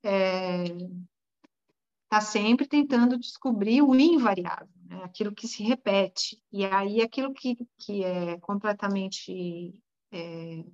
está 0.01 2.19
é, 2.19 2.21
sempre 2.21 2.69
tentando 2.69 3.19
descobrir 3.19 3.83
o 3.83 3.93
invariável, 3.95 4.69
né? 4.85 5.03
aquilo 5.03 5.35
que 5.35 5.49
se 5.49 5.65
repete. 5.65 6.41
E 6.53 6.65
aí, 6.65 7.03
aquilo 7.03 7.33
que, 7.33 7.57
que 7.79 8.05
é 8.05 8.39
completamente 8.39 9.83
é, 10.13 10.65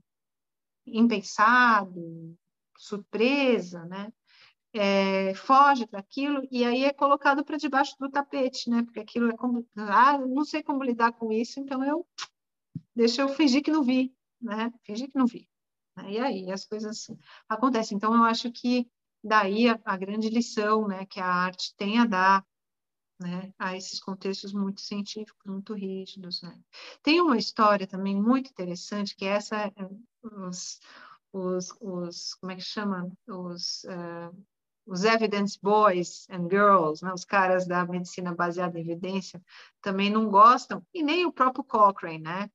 impensado, 0.87 2.37
surpresa, 2.77 3.87
né? 3.87 4.13
É, 4.73 5.35
foge 5.35 5.85
daquilo 5.87 6.47
e 6.51 6.65
aí 6.65 6.85
é 6.85 6.93
colocado 6.93 7.45
para 7.45 7.57
debaixo 7.57 7.97
do 7.99 8.11
tapete, 8.11 8.71
né? 8.71 8.83
Porque 8.85 9.01
aquilo 9.01 9.31
é 9.31 9.37
como, 9.37 9.67
ah, 9.77 10.19
não 10.19 10.45
sei 10.45 10.63
como 10.63 10.85
lidar 10.85 11.13
com 11.13 11.33
isso, 11.33 11.59
então 11.59 11.85
eu 11.85 12.07
deixa 12.95 13.23
eu 13.23 13.29
fingir 13.29 13.63
que 13.63 13.71
não 13.71 13.83
vi, 13.83 14.15
né? 14.41 14.73
Fingir 14.85 15.11
que 15.11 15.19
não 15.19 15.27
vi. 15.27 15.49
E 16.09 16.19
aí 16.19 16.51
as 16.51 16.65
coisas 16.65 17.11
acontecem. 17.49 17.97
Então 17.97 18.15
eu 18.15 18.23
acho 18.25 18.51
que 18.53 18.89
daí 19.23 19.69
a, 19.69 19.79
a 19.85 19.97
grande 19.97 20.29
lição, 20.29 20.87
né, 20.89 21.05
que 21.07 21.21
a 21.21 21.27
arte 21.27 21.75
tem 21.77 21.99
a 21.99 22.07
dar, 22.07 22.47
né, 23.21 23.53
a 23.59 23.77
esses 23.77 24.01
contextos 24.01 24.53
muito 24.53 24.81
científicos, 24.81 25.45
muito 25.45 25.75
rígidos, 25.75 26.41
né? 26.43 26.59
Tem 27.03 27.21
uma 27.21 27.37
história 27.37 27.87
também 27.87 28.17
muito 28.17 28.51
interessante 28.51 29.15
que 29.15 29.27
essa 29.27 29.67
é, 29.67 29.73
os, 30.23 30.81
os, 31.33 31.75
os 31.81 32.35
como 32.35 32.53
é 32.53 32.57
que 32.57 32.63
chama? 32.63 33.11
Os, 33.29 33.85
uh, 33.85 34.47
os 34.91 35.05
evidence 35.05 35.57
boys 35.63 36.27
and 36.29 36.49
girls, 36.51 37.05
né, 37.05 37.13
os 37.15 37.25
caras 37.25 37.65
da 37.65 37.87
medicina 37.87 38.35
baseada 38.35 38.77
em 38.77 38.83
evidência, 38.83 39.41
também 39.81 40.11
não 40.11 40.29
gostam, 40.29 40.85
e 40.93 41.01
nem 41.01 41.25
o 41.25 41.33
próprio 41.33 41.63
Cochrane, 41.63 42.19
né? 42.19 42.51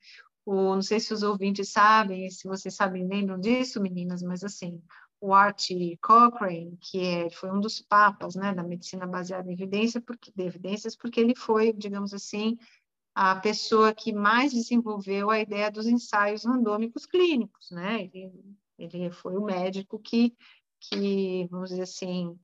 O, 0.46 0.76
não 0.76 0.82
sei 0.82 1.00
se 1.00 1.14
os 1.14 1.24
ouvintes 1.24 1.70
sabem, 1.70 2.30
se 2.30 2.46
vocês 2.46 2.76
sabem, 2.76 3.08
lembram 3.08 3.40
disso, 3.40 3.82
meninas, 3.82 4.22
mas 4.22 4.44
assim, 4.44 4.84
o 5.22 5.34
Art 5.34 5.70
Cochrane, 6.02 6.78
que 6.82 7.00
é, 7.00 7.30
foi 7.30 7.50
um 7.50 7.60
dos 7.62 7.82
papas, 7.82 8.36
né, 8.36 8.54
da 8.54 8.64
medicina 8.64 9.08
baseada 9.08 9.50
em 9.50 9.54
evidência, 9.54 10.02
porque, 10.02 10.30
de 10.36 10.44
evidências, 10.44 10.94
porque 10.94 11.22
ele 11.22 11.36
foi, 11.36 11.72
digamos 11.72 12.14
assim, 12.14 12.58
a 13.16 13.38
pessoa 13.38 13.96
que 13.96 14.12
mais 14.12 14.52
desenvolveu 14.52 15.30
a 15.30 15.40
ideia 15.40 15.72
dos 15.72 15.88
ensaios 15.88 16.44
randômicos 16.44 17.06
clínicos, 17.06 17.72
né? 17.72 18.10
Ele, 18.14 18.58
ele 18.78 19.10
foi 19.10 19.38
o 19.38 19.46
médico 19.46 19.98
que, 19.98 20.36
que 20.90 21.48
vamos 21.50 21.70
dizer 21.70 21.84
assim, 21.84 22.38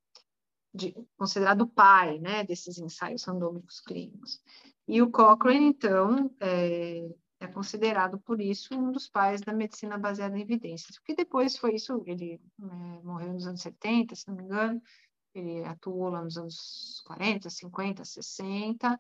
de, 0.74 0.96
considerado 1.18 1.62
o 1.62 1.68
pai, 1.68 2.20
né, 2.20 2.44
desses 2.44 2.78
ensaios 2.78 3.24
randômicos 3.24 3.82
clínicos. 3.82 4.42
E 4.88 5.02
o 5.02 5.12
Cochrane, 5.12 5.66
então, 5.66 6.34
é, 6.40 7.10
é 7.40 7.48
considerado 7.48 8.20
por 8.20 8.40
isso 8.42 8.74
um 8.74 8.92
dos 8.92 9.08
pais 9.08 9.42
da 9.42 9.54
medicina 9.54 9.98
baseada 9.98 10.38
em 10.38 10.42
evidências, 10.42 10.98
porque 10.98 11.16
depois 11.16 11.58
foi 11.58 11.76
isso, 11.76 12.04
ele 12.06 12.34
é, 12.62 13.04
morreu 13.04 13.34
nos 13.34 13.48
anos 13.48 13.62
70, 13.62 14.16
se 14.16 14.28
não 14.28 14.36
me 14.36 14.44
engano, 14.44 14.82
ele 15.34 15.64
atuou 15.64 16.10
lá 16.10 16.22
nos 16.22 16.38
anos 16.38 17.02
40, 17.06 17.50
50, 17.50 18.04
60, 18.04 19.00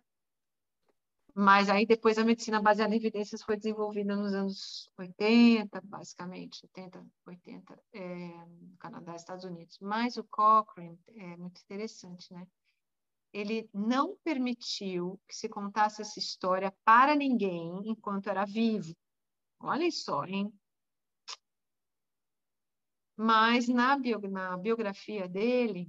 mas 1.36 1.70
aí 1.70 1.86
depois 1.86 2.18
a 2.18 2.24
medicina 2.24 2.62
baseada 2.62 2.94
em 2.94 2.98
evidências 2.98 3.44
foi 3.44 3.58
desenvolvida 3.58 4.16
nos 4.16 4.34
anos 4.34 4.92
80, 4.98 5.82
basicamente, 5.84 6.58
70, 6.58 7.06
80, 7.26 7.84
é, 7.94 8.28
no 8.46 8.78
Canadá 8.78 9.16
Estados 9.16 9.46
Unidos. 9.46 9.78
Mas 9.82 10.18
o 10.18 10.24
Cochrane 10.24 11.00
é 11.16 11.38
muito 11.38 11.62
interessante, 11.62 12.34
né? 12.34 12.48
Ele 13.34 13.70
não 13.74 14.18
permitiu 14.24 15.20
que 15.28 15.36
se 15.36 15.48
contasse 15.48 16.02
essa 16.02 16.20
história 16.20 16.74
para 16.84 17.16
ninguém 17.16 17.82
enquanto 17.86 18.28
era 18.28 18.46
vivo. 18.46 18.94
Olha 19.60 19.90
só, 19.92 20.26
hein? 20.26 20.52
Mas 23.16 23.68
na, 23.68 23.98
bio, 23.98 24.20
na 24.22 24.58
biografia 24.58 25.30
dele, 25.30 25.88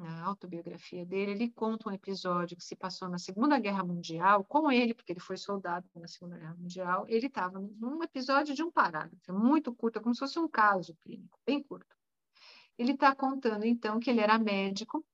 na 0.00 0.24
autobiografia 0.24 1.04
dele, 1.04 1.32
ele 1.32 1.50
conta 1.50 1.88
um 1.88 1.92
episódio 1.92 2.56
que 2.56 2.64
se 2.64 2.74
passou 2.74 3.08
na 3.08 3.18
Segunda 3.18 3.58
Guerra 3.58 3.84
Mundial, 3.84 4.44
com 4.44 4.70
ele, 4.72 4.94
porque 4.94 5.12
ele 5.12 5.20
foi 5.20 5.36
soldado 5.36 5.88
na 5.94 6.08
Segunda 6.08 6.38
Guerra 6.38 6.56
Mundial, 6.56 7.04
ele 7.08 7.26
estava 7.26 7.60
num 7.60 8.02
episódio 8.02 8.54
de 8.54 8.62
um 8.62 8.70
parágrafo, 8.70 9.32
muito 9.32 9.72
curto, 9.74 9.98
é 9.98 10.02
como 10.02 10.14
se 10.14 10.20
fosse 10.20 10.38
um 10.38 10.48
caso 10.48 10.96
clínico, 11.02 11.38
bem 11.46 11.62
curto. 11.62 11.94
Ele 12.78 12.92
está 12.92 13.14
contando, 13.14 13.64
então, 13.64 14.00
que 14.00 14.08
ele 14.08 14.20
era 14.20 14.38
médico, 14.38 15.04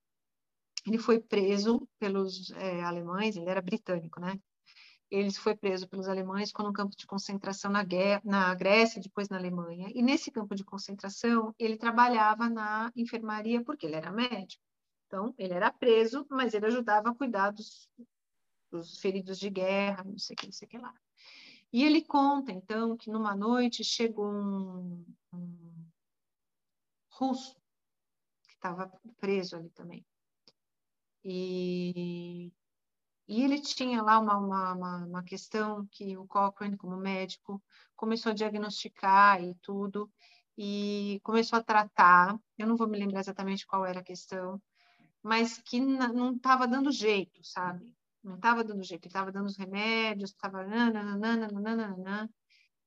ele 0.87 0.99
foi 0.99 1.19
preso 1.19 1.87
pelos 1.99 2.51
é, 2.53 2.83
alemães, 2.85 3.37
ele 3.37 3.51
era 3.51 3.61
britânico, 3.61 4.21
né? 4.21 4.39
Ele 5.11 5.33
foi 5.33 5.57
preso 5.57 5.89
pelos 5.89 6.09
alemães 6.09 6.53
quando 6.53 6.69
um 6.69 6.73
campo 6.73 6.97
de 6.97 7.07
concentração 7.07 7.71
na, 7.71 7.85
guerra, 7.85 8.21
na 8.25 8.55
Grécia, 8.55 9.01
depois 9.01 9.29
na 9.29 9.37
Alemanha. 9.37 9.89
E 9.95 10.03
nesse 10.03 10.33
campo 10.33 10.55
de 10.55 10.65
concentração, 10.65 11.55
ele 11.59 11.77
trabalhava 11.77 12.49
na 12.49 12.93
enfermaria 12.97 13.63
porque 13.63 13.87
ele 13.87 13.95
era 13.95 14.11
médico. 14.11 14.66
Então, 15.07 15.35
ele 15.39 15.55
era 15.55 15.73
preso, 15.73 16.27
mas 16.31 16.53
ele 16.55 16.67
ajudava 16.67 17.11
a 17.11 17.15
cuidar 17.15 17.51
dos, 17.51 17.89
dos 18.71 18.99
feridos 18.99 19.39
de 19.39 19.49
guerra, 19.51 20.05
não 20.05 20.19
sei 20.19 20.35
o 20.35 20.37
que, 20.37 20.47
não 20.47 20.53
sei 20.53 20.67
o 20.67 20.69
que 20.69 20.79
lá. 20.79 20.95
E 21.73 21.85
ele 21.85 22.03
conta, 22.03 22.53
então, 22.53 22.97
que 22.97 23.11
numa 23.11 23.35
noite 23.35 23.85
chegou 23.85 24.33
um, 24.33 25.05
um 25.33 25.87
russo 27.11 27.55
que 28.47 28.55
estava 28.55 28.91
preso 29.19 29.57
ali 29.57 29.71
também. 29.71 30.05
E, 31.25 32.53
e 33.29 33.43
ele 33.43 33.61
tinha 33.61 34.03
lá 34.03 34.19
uma, 34.19 34.37
uma, 34.39 35.05
uma, 35.05 35.23
questão 35.25 35.87
que 35.91 36.17
o 36.17 36.27
Cochrane, 36.27 36.77
como 36.77 36.97
médico, 36.97 37.63
começou 37.97 38.31
a 38.31 38.35
diagnosticar 38.35 39.43
e 39.43 39.55
tudo, 39.57 40.11
e 40.57 41.21
começou 41.25 41.59
a 41.59 41.63
tratar. 41.63 42.39
Eu 42.57 42.67
não 42.67 42.77
vou 42.77 42.89
me 42.89 42.99
lembrar 42.99 43.21
exatamente 43.21 43.67
qual 43.67 43.85
era 43.85 44.01
a 44.01 44.05
questão, 44.05 44.63
mas 45.27 45.59
que 45.59 45.81
não 45.81 46.37
estava 46.37 46.69
dando 46.69 46.93
jeito, 46.93 47.43
sabe? 47.43 47.93
Não 48.23 48.37
estava 48.37 48.63
dando 48.63 48.85
jeito, 48.85 49.09
estava 49.09 49.33
dando 49.33 49.47
os 49.47 49.57
remédios, 49.57 50.31
estava 50.31 50.65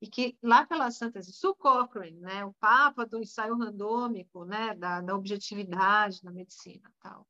e 0.01 0.07
que 0.07 0.37
lá 0.41 0.65
pelas 0.65 0.95
Santas 0.95 1.27
Sue 1.35 1.53
Cochrane, 1.55 2.17
né, 2.17 2.45
o 2.45 2.53
papa 2.53 3.05
do 3.05 3.19
ensaio 3.19 3.57
randômico, 3.57 4.45
né, 4.45 4.73
da, 4.73 5.01
da 5.01 5.13
objetividade 5.13 6.23
na 6.23 6.31
medicina, 6.31 6.89
tal, 7.01 7.27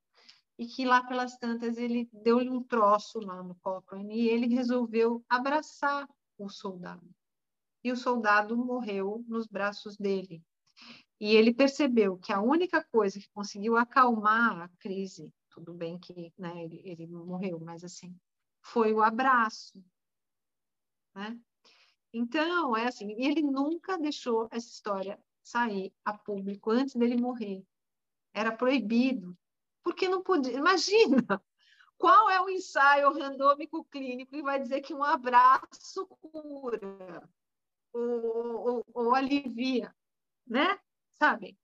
e 0.59 0.67
que 0.67 0.85
lá 0.85 1.03
pelas 1.03 1.35
tantas 1.39 1.77
ele 1.77 2.07
deu-lhe 2.13 2.51
um 2.51 2.61
troço 2.61 3.19
lá 3.19 3.41
no 3.41 3.55
Cochrane 3.55 4.13
e 4.13 4.29
ele 4.29 4.45
resolveu 4.45 5.25
abraçar 5.27 6.07
o 6.37 6.47
soldado. 6.49 7.09
E 7.83 7.91
o 7.91 7.97
soldado 7.97 8.55
morreu 8.55 9.25
nos 9.27 9.47
braços 9.47 9.97
dele. 9.97 10.43
E 11.19 11.35
ele 11.35 11.53
percebeu 11.53 12.17
que 12.17 12.31
a 12.31 12.41
única 12.41 12.83
coisa 12.83 13.19
que 13.19 13.29
conseguiu 13.33 13.75
acalmar 13.75 14.61
a 14.61 14.69
crise, 14.79 15.33
tudo 15.49 15.73
bem 15.73 15.99
que 15.99 16.33
né, 16.37 16.63
ele, 16.63 16.81
ele 16.85 17.07
morreu, 17.07 17.59
mas 17.59 17.83
assim, 17.83 18.15
foi 18.61 18.93
o 18.93 19.03
abraço. 19.03 19.83
Né? 21.13 21.37
Então, 22.13 22.75
é 22.75 22.87
assim, 22.87 23.11
ele 23.21 23.41
nunca 23.41 23.97
deixou 23.97 24.47
essa 24.51 24.67
história 24.67 25.19
sair 25.43 25.93
a 26.05 26.17
público 26.17 26.71
antes 26.71 26.95
dele 26.95 27.19
morrer. 27.19 27.65
Era 28.33 28.55
proibido, 28.55 29.37
porque 29.83 30.07
não 30.07 30.23
podia. 30.23 30.53
Imagina! 30.53 31.23
Qual 31.97 32.29
é 32.29 32.39
o 32.39 32.49
ensaio 32.49 33.11
randômico 33.11 33.83
clínico 33.83 34.31
que 34.31 34.41
vai 34.41 34.57
dizer 34.57 34.79
que 34.79 34.93
um 34.93 35.03
abraço 35.03 36.07
cura 36.07 37.29
ou, 37.91 38.67
ou, 38.67 38.85
ou 38.93 39.15
alivia, 39.15 39.93
né? 40.47 40.79
Sabe? 41.19 41.57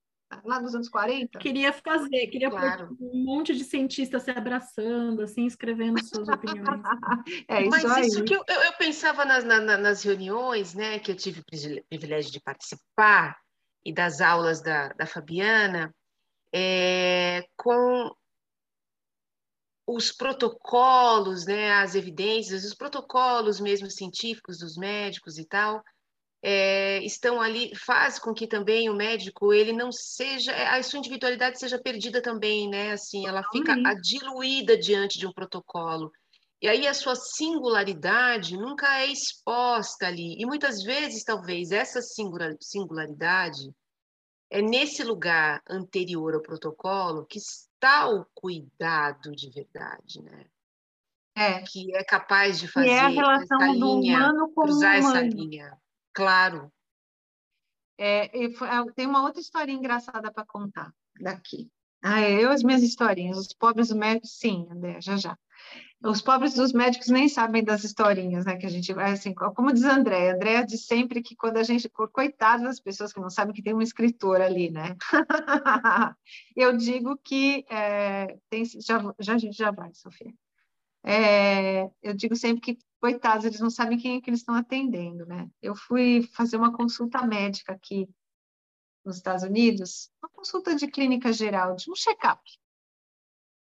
lá 0.43 0.59
dos 0.59 0.75
anos 0.75 0.89
40? 0.89 1.39
Queria 1.39 1.71
fazer, 1.71 2.27
queria 2.27 2.49
claro. 2.49 2.97
um 2.99 3.23
monte 3.23 3.55
de 3.55 3.63
cientistas 3.63 4.23
se 4.23 4.31
abraçando, 4.31 5.21
assim, 5.21 5.45
escrevendo 5.45 6.03
suas 6.03 6.27
opiniões. 6.27 6.65
é 7.47 7.61
isso 7.61 7.69
Mas 7.69 7.85
aí. 7.85 8.07
isso 8.07 8.23
que 8.23 8.35
eu, 8.35 8.43
eu, 8.47 8.61
eu 8.61 8.73
pensava 8.73 9.23
nas, 9.23 9.43
na, 9.43 9.59
nas 9.77 10.03
reuniões, 10.03 10.73
né, 10.73 10.99
que 10.99 11.11
eu 11.11 11.15
tive 11.15 11.41
o 11.41 11.85
privilégio 11.89 12.31
de 12.31 12.41
participar, 12.41 13.37
e 13.85 13.93
das 13.93 14.19
aulas 14.19 14.61
da, 14.61 14.89
da 14.89 15.05
Fabiana, 15.05 15.93
é, 16.51 17.47
com 17.55 18.11
os 19.87 20.11
protocolos, 20.11 21.45
né, 21.45 21.73
as 21.73 21.93
evidências, 21.93 22.65
os 22.65 22.73
protocolos 22.73 23.59
mesmo 23.59 23.89
científicos 23.91 24.57
dos 24.57 24.75
médicos 24.75 25.37
e 25.37 25.45
tal, 25.45 25.83
é, 26.47 27.03
estão 27.03 27.41
ali, 27.41 27.73
faz 27.75 28.19
com 28.19 28.31
que 28.31 28.45
também 28.45 28.87
o 28.87 28.93
médico 28.93 29.51
ele 29.51 29.73
não 29.73 29.91
seja, 29.91 30.53
a 30.75 30.83
sua 30.83 30.99
individualidade 30.99 31.57
seja 31.57 31.79
perdida 31.79 32.21
também, 32.21 32.69
né? 32.69 32.91
Assim, 32.91 33.25
ela 33.25 33.41
fica 33.51 33.75
diluída 33.99 34.77
diante 34.77 35.17
de 35.17 35.25
um 35.25 35.33
protocolo. 35.33 36.11
E 36.61 36.67
aí 36.67 36.85
a 36.85 36.93
sua 36.93 37.15
singularidade 37.15 38.55
nunca 38.57 38.99
é 38.99 39.07
exposta 39.07 40.05
ali. 40.05 40.39
E 40.39 40.45
muitas 40.45 40.83
vezes, 40.83 41.23
talvez, 41.23 41.71
essa 41.71 41.99
singularidade 41.99 43.73
é 44.47 44.61
nesse 44.61 45.03
lugar 45.03 45.63
anterior 45.67 46.35
ao 46.35 46.43
protocolo 46.43 47.25
que 47.25 47.39
está 47.39 48.07
o 48.07 48.23
cuidado 48.35 49.31
de 49.31 49.49
verdade, 49.49 50.21
né? 50.21 50.45
É. 51.35 51.61
Que 51.63 51.95
é 51.95 52.03
capaz 52.03 52.59
de 52.59 52.67
fazer 52.67 52.89
e 52.89 52.91
é 52.91 52.99
a 52.99 53.07
relação 53.07 53.61
essa 53.63 53.73
do 53.73 53.99
linha, 53.99 54.17
humano 54.19 54.53
com 54.53 54.61
cruzar 54.61 54.99
humano. 54.99 55.17
essa 55.17 55.27
linha. 55.27 55.84
Claro. 56.15 56.71
É, 57.97 58.29
tem 58.95 59.05
uma 59.05 59.23
outra 59.23 59.41
história 59.41 59.71
engraçada 59.71 60.31
para 60.31 60.45
contar 60.45 60.93
daqui. 61.19 61.69
Ah, 62.01 62.21
eu 62.21 62.51
as 62.51 62.63
minhas 62.63 62.83
historinhas, 62.83 63.37
os 63.37 63.53
pobres 63.53 63.91
médicos, 63.91 64.37
sim, 64.37 64.67
André, 64.71 65.01
já 65.01 65.17
já. 65.17 65.37
Os 66.03 66.21
pobres 66.21 66.53
dos 66.53 66.71
médicos 66.71 67.07
nem 67.07 67.27
sabem 67.27 67.63
das 67.63 67.83
historinhas, 67.83 68.45
né? 68.45 68.57
Que 68.57 68.65
a 68.65 68.69
gente 68.69 68.93
vai 68.93 69.11
assim, 69.11 69.33
como 69.33 69.73
diz 69.73 69.83
André, 69.83 70.31
André 70.31 70.63
diz 70.63 70.85
sempre 70.85 71.21
que 71.21 71.35
quando 71.35 71.57
a 71.57 71.63
gente, 71.63 71.89
coitado 71.89 72.63
das 72.63 72.79
pessoas 72.79 73.11
que 73.11 73.19
não 73.19 73.29
sabem 73.29 73.53
que 73.53 73.63
tem 73.63 73.73
um 73.73 73.81
escritor 73.81 74.39
ali, 74.39 74.69
né? 74.69 74.95
eu 76.55 76.77
digo 76.77 77.17
que 77.17 77.65
é, 77.69 78.37
tem, 78.49 78.63
já, 78.65 79.01
já, 79.19 79.37
já 79.37 79.71
vai, 79.71 79.93
Sofia. 79.93 80.33
É, 81.05 81.91
eu 82.01 82.15
digo 82.15 82.35
sempre 82.35 82.61
que 82.61 82.79
coitados, 82.99 83.45
eles 83.45 83.59
não 83.59 83.69
sabem 83.69 83.97
quem 83.97 84.17
é 84.17 84.21
que 84.21 84.29
eles 84.29 84.39
estão 84.39 84.55
atendendo, 84.55 85.25
né? 85.25 85.47
Eu 85.61 85.75
fui 85.75 86.23
fazer 86.33 86.57
uma 86.57 86.75
consulta 86.75 87.25
médica 87.25 87.73
aqui 87.73 88.09
nos 89.03 89.17
Estados 89.17 89.43
Unidos, 89.43 90.09
uma 90.21 90.29
consulta 90.29 90.75
de 90.75 90.87
clínica 90.87 91.31
geral, 91.31 91.75
de 91.75 91.91
um 91.91 91.95
check-up. 91.95 92.41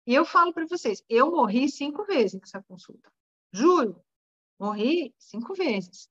E 0.07 0.15
eu 0.15 0.25
falo 0.25 0.53
para 0.53 0.67
vocês, 0.67 1.03
eu 1.09 1.33
morri 1.33 1.69
cinco 1.69 2.05
vezes 2.05 2.41
nessa 2.41 2.63
consulta. 2.63 3.13
Juro, 3.53 4.01
morri 4.57 5.13
cinco 5.19 5.53
vezes. 5.53 6.09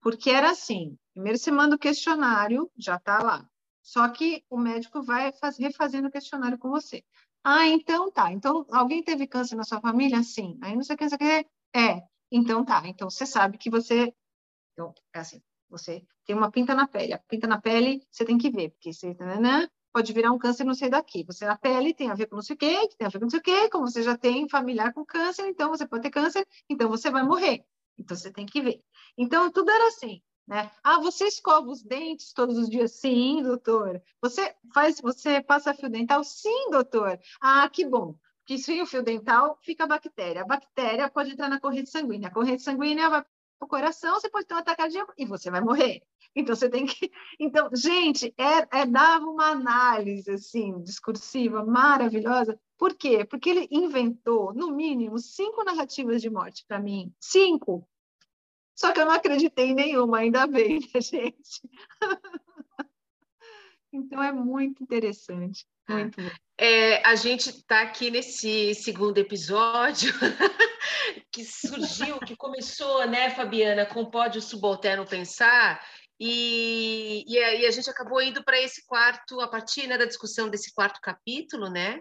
Porque 0.00 0.30
era 0.30 0.50
assim, 0.50 0.96
primeiro 1.12 1.38
você 1.38 1.50
manda 1.50 1.74
o 1.74 1.78
questionário, 1.78 2.70
já 2.76 2.96
está 2.96 3.20
lá. 3.20 3.50
Só 3.82 4.08
que 4.08 4.44
o 4.48 4.56
médico 4.56 5.02
vai 5.02 5.32
fazer, 5.32 5.64
refazendo 5.64 6.06
o 6.06 6.10
questionário 6.10 6.56
com 6.56 6.70
você. 6.70 7.04
Ah, 7.44 7.66
então 7.66 8.10
tá. 8.10 8.32
Então, 8.32 8.64
alguém 8.70 9.02
teve 9.02 9.26
câncer 9.26 9.56
na 9.56 9.64
sua 9.64 9.80
família? 9.80 10.22
Sim. 10.22 10.58
Aí 10.62 10.74
não 10.76 10.82
sei 10.82 10.94
o 10.94 10.98
que, 10.98 11.04
não 11.04 11.10
sei 11.10 11.16
o 11.16 11.44
que. 11.44 11.48
É. 11.78 12.02
Então 12.30 12.64
tá. 12.64 12.82
Então 12.86 13.10
você 13.10 13.26
sabe 13.26 13.58
que 13.58 13.70
você. 13.70 14.14
Então, 14.72 14.94
é 15.14 15.20
assim. 15.20 15.42
Você 15.70 16.04
tem 16.26 16.36
uma 16.36 16.50
pinta 16.50 16.74
na 16.74 16.86
pele. 16.86 17.14
A 17.14 17.18
pinta 17.18 17.46
na 17.46 17.60
pele 17.60 18.06
você 18.10 18.24
tem 18.24 18.38
que 18.38 18.50
ver, 18.50 18.70
porque 18.70 18.92
você. 18.92 19.16
Pode 19.92 20.10
virar 20.14 20.32
um 20.32 20.38
câncer 20.38 20.64
não 20.64 20.72
sei 20.74 20.88
daqui. 20.88 21.22
Você 21.24 21.44
na 21.44 21.56
pele 21.58 21.92
tem 21.92 22.10
a 22.10 22.14
ver 22.14 22.26
com 22.26 22.36
não 22.36 22.42
sei 22.42 22.54
o 22.56 22.58
quê, 22.58 22.88
tem 22.96 23.06
a 23.06 23.10
ver 23.10 23.18
com 23.18 23.26
não 23.26 23.30
sei 23.30 23.40
o 23.40 23.42
quê, 23.42 23.68
como 23.68 23.86
você 23.86 24.02
já 24.02 24.16
tem 24.16 24.48
familiar 24.48 24.92
com 24.94 25.04
câncer, 25.04 25.46
então 25.46 25.68
você 25.68 25.86
pode 25.86 26.02
ter 26.02 26.10
câncer, 26.10 26.46
então 26.68 26.88
você 26.88 27.10
vai 27.10 27.22
morrer. 27.22 27.62
Então 27.98 28.16
você 28.16 28.32
tem 28.32 28.46
que 28.46 28.62
ver. 28.62 28.80
Então 29.18 29.52
tudo 29.52 29.70
era 29.70 29.88
assim, 29.88 30.22
né? 30.46 30.70
Ah, 30.82 30.98
você 31.00 31.26
escova 31.26 31.68
os 31.68 31.82
dentes 31.82 32.32
todos 32.32 32.58
os 32.58 32.68
dias? 32.68 32.92
Sim, 32.92 33.42
doutor. 33.42 34.02
Você 34.20 34.54
faz, 34.72 35.00
você 35.00 35.40
passa 35.40 35.74
fio 35.74 35.88
dental? 35.88 36.24
Sim, 36.24 36.70
doutor. 36.70 37.18
Ah, 37.40 37.68
que 37.68 37.84
bom. 37.84 38.14
Porque 38.40 38.58
sem 38.58 38.82
o 38.82 38.86
fio 38.86 39.02
dental 39.02 39.58
fica 39.62 39.84
a 39.84 39.86
bactéria. 39.86 40.42
A 40.42 40.46
bactéria 40.46 41.08
pode 41.08 41.30
entrar 41.30 41.48
na 41.48 41.60
corrente 41.60 41.90
sanguínea. 41.90 42.28
A 42.28 42.32
corrente 42.32 42.62
sanguínea 42.62 43.08
vai 43.08 43.22
para 43.22 43.66
o 43.66 43.68
coração, 43.68 44.14
você 44.14 44.28
pode 44.28 44.46
ter 44.46 44.54
um 44.54 44.58
ataque 44.58 44.78
cardíaco 44.78 45.12
e 45.16 45.24
você 45.24 45.48
vai 45.50 45.60
morrer. 45.60 46.02
Então 46.34 46.54
você 46.56 46.68
tem 46.68 46.86
que. 46.86 47.10
Então, 47.38 47.70
gente, 47.74 48.34
é, 48.36 48.80
é, 48.80 48.86
dava 48.86 49.24
uma 49.26 49.50
análise 49.50 50.30
assim, 50.30 50.80
discursiva 50.82 51.64
maravilhosa. 51.64 52.58
Por 52.76 52.94
quê? 52.94 53.24
Porque 53.24 53.50
ele 53.50 53.68
inventou, 53.70 54.52
no 54.52 54.72
mínimo, 54.72 55.18
cinco 55.18 55.62
narrativas 55.64 56.20
de 56.20 56.30
morte 56.30 56.64
para 56.66 56.80
mim. 56.80 57.12
Cinco. 57.20 57.86
Só 58.82 58.90
que 58.90 58.98
eu 58.98 59.06
não 59.06 59.12
acreditei 59.12 59.66
em 59.66 59.74
nenhuma, 59.74 60.18
ainda 60.18 60.44
bem, 60.44 60.80
né, 60.92 61.00
gente? 61.00 61.60
então 63.92 64.20
é 64.20 64.32
muito 64.32 64.82
interessante. 64.82 65.64
Muito 65.88 66.20
é, 66.58 67.00
a 67.06 67.14
gente 67.14 67.50
está 67.50 67.82
aqui 67.82 68.10
nesse 68.10 68.74
segundo 68.74 69.18
episódio 69.18 70.12
que 71.30 71.44
surgiu, 71.44 72.18
que 72.18 72.34
começou, 72.34 73.06
né, 73.06 73.30
Fabiana, 73.30 73.86
com 73.86 74.00
o 74.02 74.10
Pódio 74.10 74.42
Subalterno 74.42 75.06
Pensar, 75.06 75.80
e, 76.18 77.24
e, 77.28 77.38
a, 77.38 77.54
e 77.54 77.66
a 77.66 77.70
gente 77.70 77.88
acabou 77.88 78.20
indo 78.20 78.42
para 78.42 78.60
esse 78.60 78.84
quarto, 78.84 79.40
a 79.40 79.46
partir 79.46 79.86
né, 79.86 79.96
da 79.96 80.06
discussão 80.06 80.48
desse 80.48 80.74
quarto 80.74 81.00
capítulo, 81.00 81.70
né? 81.70 82.00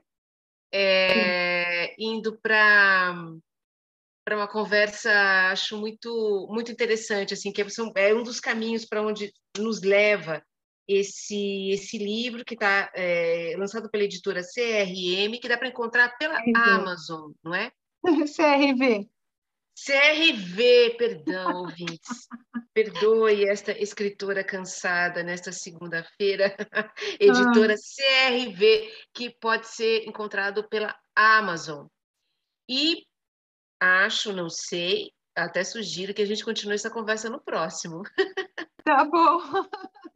É, 0.74 1.94
indo 2.00 2.40
para 2.42 3.14
para 4.32 4.38
uma 4.38 4.48
conversa 4.48 5.12
acho 5.52 5.78
muito 5.78 6.48
muito 6.50 6.72
interessante 6.72 7.34
assim 7.34 7.52
que 7.52 7.62
é, 7.96 8.16
um 8.16 8.24
dos 8.24 8.40
caminhos 8.40 8.86
para 8.86 9.02
onde 9.02 9.34
nos 9.58 9.82
leva 9.82 10.42
esse 10.88 11.70
esse 11.72 11.98
livro 11.98 12.46
que 12.46 12.54
está 12.54 12.90
é, 12.96 13.56
lançado 13.58 13.92
pela 13.92 14.06
editora 14.06 14.42
CRM 14.42 15.38
que 15.42 15.50
dá 15.50 15.58
para 15.58 15.68
encontrar 15.68 16.18
pela 16.18 16.42
Amazon 16.56 17.34
não 17.44 17.54
é 17.54 17.74
CRV 18.34 19.10
CRV, 19.74 20.96
perdão, 20.98 21.64
ouvintes. 21.64 22.28
Perdoe 22.74 23.46
esta 23.46 23.72
escritora 23.72 24.44
cansada 24.44 25.24
nesta 25.24 25.52
segunda-feira, 25.52 26.56
editora 27.20 27.74
ah. 27.74 27.78
CRV, 27.78 28.92
que 29.14 29.30
pode 29.40 29.68
ser 29.68 30.08
encontrado 30.08 30.68
pela 30.70 30.96
Amazon. 31.16 31.88
E 32.70 33.08
acho, 33.82 34.32
não 34.32 34.50
sei, 34.50 35.12
até 35.36 35.64
sugiro 35.64 36.14
que 36.14 36.22
a 36.22 36.26
gente 36.26 36.46
continue 36.46 36.76
essa 36.76 36.90
conversa 36.90 37.30
no 37.30 37.42
próximo. 37.42 38.04
Tá 38.84 39.06
bom. 39.06 39.40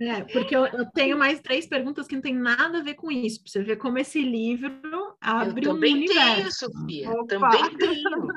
É, 0.01 0.23
porque 0.23 0.55
eu, 0.55 0.65
eu, 0.65 0.85
tenho 0.91 1.17
mais 1.17 1.39
três 1.39 1.67
perguntas 1.67 2.07
que 2.07 2.15
não 2.15 2.21
tem 2.21 2.33
nada 2.33 2.79
a 2.79 2.81
ver 2.81 2.95
com 2.95 3.11
isso. 3.11 3.41
Pra 3.41 3.51
você 3.51 3.63
ver 3.63 3.75
como 3.77 3.99
esse 3.99 4.21
livro 4.21 5.15
abre 5.21 5.67
eu 5.67 5.73
um 5.73 5.75
universo. 5.75 6.71
Tenho, 6.71 6.73
Sofia. 6.73 7.11
Opa. 7.11 7.27
Também 7.27 7.77
tenho. 7.77 8.27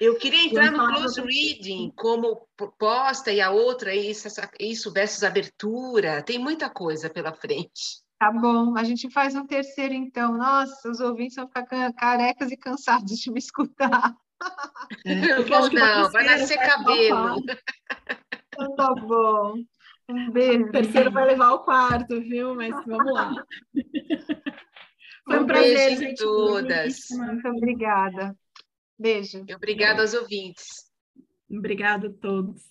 Eu 0.00 0.16
queria 0.16 0.44
entrar 0.44 0.72
no 0.72 0.86
close 0.88 1.20
reading 1.20 1.92
como 1.94 2.48
proposta 2.56 3.30
e 3.30 3.40
a 3.40 3.50
outra 3.50 3.94
isso, 3.94 4.26
isso 4.58 4.92
versus 4.92 5.22
abertura. 5.22 6.22
Tem 6.22 6.38
muita 6.38 6.70
coisa 6.70 7.10
pela 7.10 7.32
frente. 7.32 8.02
Tá 8.18 8.32
bom, 8.32 8.74
a 8.76 8.82
gente 8.82 9.10
faz 9.10 9.34
um 9.34 9.46
terceiro 9.46 9.92
então. 9.92 10.36
Nossa, 10.36 10.90
os 10.90 11.00
ouvintes 11.00 11.36
vão 11.36 11.46
ficar 11.46 11.92
carecas 11.92 12.50
e 12.50 12.56
cansados 12.56 13.18
de 13.18 13.30
me 13.30 13.38
escutar. 13.38 14.16
É, 15.04 15.42
Vou 15.42 15.70
não, 15.72 16.10
vai 16.10 16.24
nascer 16.24 16.58
cabelo. 16.58 17.42
Então, 18.48 18.76
tá 18.76 18.94
bom. 18.94 19.54
Um 20.08 20.30
beijo. 20.30 20.64
O 20.66 20.70
terceiro 20.70 21.10
vai 21.10 21.26
levar 21.26 21.52
o 21.52 21.64
quarto, 21.64 22.20
viu? 22.20 22.54
Mas 22.54 22.74
vamos 22.86 23.12
lá. 23.12 23.34
Foi 25.24 25.38
um, 25.38 25.42
um 25.42 25.46
prazer, 25.46 25.96
gente. 25.96 26.22
Todas. 26.22 27.08
Muito 27.10 27.48
obrigada. 27.48 28.36
Beijo. 28.98 29.44
E 29.46 29.54
obrigada 29.54 30.02
aos 30.02 30.14
ouvintes. 30.14 30.86
Obrigada 31.50 32.08
a 32.08 32.12
todos. 32.12 32.62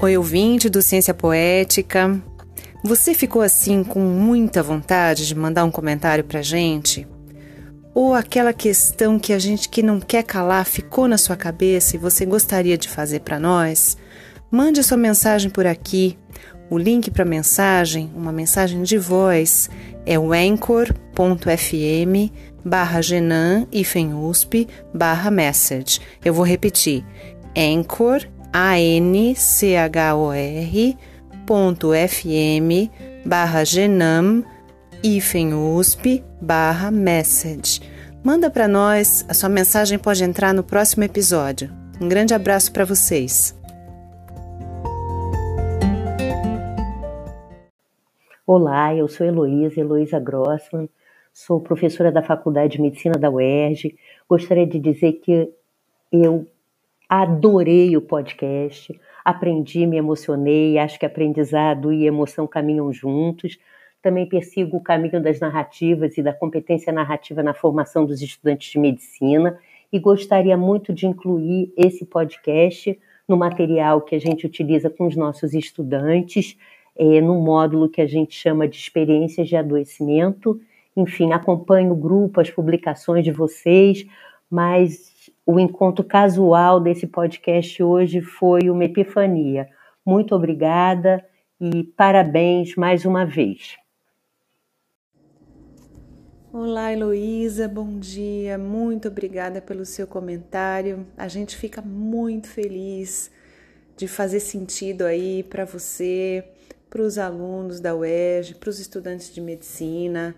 Oi, 0.00 0.16
ouvinte 0.16 0.70
do 0.70 0.80
Ciência 0.80 1.12
Poética. 1.12 2.22
Você 2.82 3.12
ficou 3.12 3.42
assim 3.42 3.82
com 3.82 3.98
muita 4.00 4.62
vontade 4.62 5.26
de 5.26 5.34
mandar 5.34 5.64
um 5.64 5.70
comentário 5.70 6.22
pra 6.22 6.42
gente? 6.42 7.06
Ou 7.92 8.14
aquela 8.14 8.52
questão 8.52 9.18
que 9.18 9.32
a 9.32 9.38
gente 9.38 9.68
que 9.68 9.82
não 9.82 9.98
quer 9.98 10.22
calar 10.22 10.64
ficou 10.64 11.08
na 11.08 11.18
sua 11.18 11.36
cabeça 11.36 11.96
e 11.96 11.98
você 11.98 12.24
gostaria 12.24 12.78
de 12.78 12.88
fazer 12.88 13.20
para 13.20 13.40
nós? 13.40 13.98
Mande 14.50 14.82
sua 14.84 14.96
mensagem 14.96 15.50
por 15.50 15.66
aqui. 15.66 16.16
O 16.70 16.78
link 16.78 17.10
para 17.10 17.24
mensagem, 17.24 18.12
uma 18.14 18.30
mensagem 18.30 18.82
de 18.84 18.96
voz, 18.96 19.68
é 20.06 20.16
o 20.18 20.32
anchor.fm 20.32 20.94
barra 22.64 23.02
genan 23.02 23.66
barra 24.94 25.30
message. 25.30 26.00
Eu 26.24 26.32
vou 26.32 26.44
repetir, 26.44 27.04
anchor.fm 27.56 28.38
anchor.fm 31.54 32.90
barra 33.24 33.64
genam 33.64 34.44
usp 35.76 36.22
barra 36.40 36.90
message. 36.90 37.80
Manda 38.22 38.50
para 38.50 38.68
nós, 38.68 39.24
a 39.28 39.34
sua 39.34 39.48
mensagem 39.48 39.98
pode 39.98 40.22
entrar 40.22 40.52
no 40.52 40.62
próximo 40.62 41.04
episódio. 41.04 41.70
Um 42.00 42.08
grande 42.08 42.34
abraço 42.34 42.72
para 42.72 42.84
vocês. 42.84 43.56
Olá, 48.46 48.94
eu 48.94 49.08
sou 49.08 49.26
Heloísa, 49.26 49.80
Heloísa 49.80 50.18
Grossman, 50.18 50.88
sou 51.32 51.60
professora 51.60 52.10
da 52.10 52.22
Faculdade 52.22 52.76
de 52.76 52.82
Medicina 52.82 53.14
da 53.18 53.30
UERJ. 53.30 53.94
Gostaria 54.28 54.66
de 54.66 54.78
dizer 54.78 55.12
que 55.14 55.50
eu 56.10 56.46
adorei 57.08 57.96
o 57.96 58.02
podcast, 58.02 58.98
aprendi, 59.24 59.86
me 59.86 59.96
emocionei, 59.96 60.78
acho 60.78 60.98
que 60.98 61.06
aprendizado 61.06 61.92
e 61.92 62.06
emoção 62.06 62.46
caminham 62.46 62.92
juntos. 62.92 63.58
Também 64.02 64.28
persigo 64.28 64.76
o 64.76 64.82
caminho 64.82 65.22
das 65.22 65.40
narrativas 65.40 66.16
e 66.18 66.22
da 66.22 66.32
competência 66.32 66.92
narrativa 66.92 67.42
na 67.42 67.54
formação 67.54 68.04
dos 68.04 68.22
estudantes 68.22 68.70
de 68.70 68.78
medicina 68.78 69.58
e 69.92 69.98
gostaria 69.98 70.56
muito 70.56 70.92
de 70.92 71.06
incluir 71.06 71.72
esse 71.76 72.04
podcast 72.04 72.98
no 73.26 73.36
material 73.36 74.00
que 74.02 74.14
a 74.14 74.20
gente 74.20 74.46
utiliza 74.46 74.88
com 74.88 75.06
os 75.06 75.16
nossos 75.16 75.54
estudantes 75.54 76.56
é, 76.96 77.20
no 77.20 77.40
módulo 77.40 77.88
que 77.88 78.00
a 78.00 78.06
gente 78.06 78.34
chama 78.34 78.68
de 78.68 78.76
experiências 78.76 79.48
de 79.48 79.56
adoecimento. 79.56 80.60
Enfim, 80.96 81.32
acompanho 81.32 81.92
o 81.92 81.96
grupo, 81.96 82.40
as 82.40 82.50
publicações 82.50 83.24
de 83.24 83.30
vocês, 83.30 84.04
mas 84.50 85.30
o 85.50 85.58
encontro 85.58 86.04
casual 86.04 86.78
desse 86.78 87.06
podcast 87.06 87.82
hoje 87.82 88.20
foi 88.20 88.68
uma 88.68 88.84
epifania. 88.84 89.66
Muito 90.04 90.34
obrigada 90.34 91.24
e 91.58 91.84
parabéns 91.84 92.76
mais 92.76 93.06
uma 93.06 93.24
vez. 93.24 93.78
Olá, 96.52 96.92
Heloísa, 96.92 97.66
bom 97.66 97.98
dia. 97.98 98.58
Muito 98.58 99.08
obrigada 99.08 99.62
pelo 99.62 99.86
seu 99.86 100.06
comentário. 100.06 101.06
A 101.16 101.28
gente 101.28 101.56
fica 101.56 101.80
muito 101.80 102.46
feliz 102.46 103.30
de 103.96 104.06
fazer 104.06 104.40
sentido 104.40 105.06
aí 105.06 105.42
para 105.44 105.64
você 105.64 106.44
para 106.90 107.00
os 107.00 107.16
alunos 107.16 107.80
da 107.80 107.94
UERJ, 107.94 108.54
para 108.56 108.68
os 108.68 108.78
estudantes 108.78 109.32
de 109.32 109.40
medicina, 109.40 110.34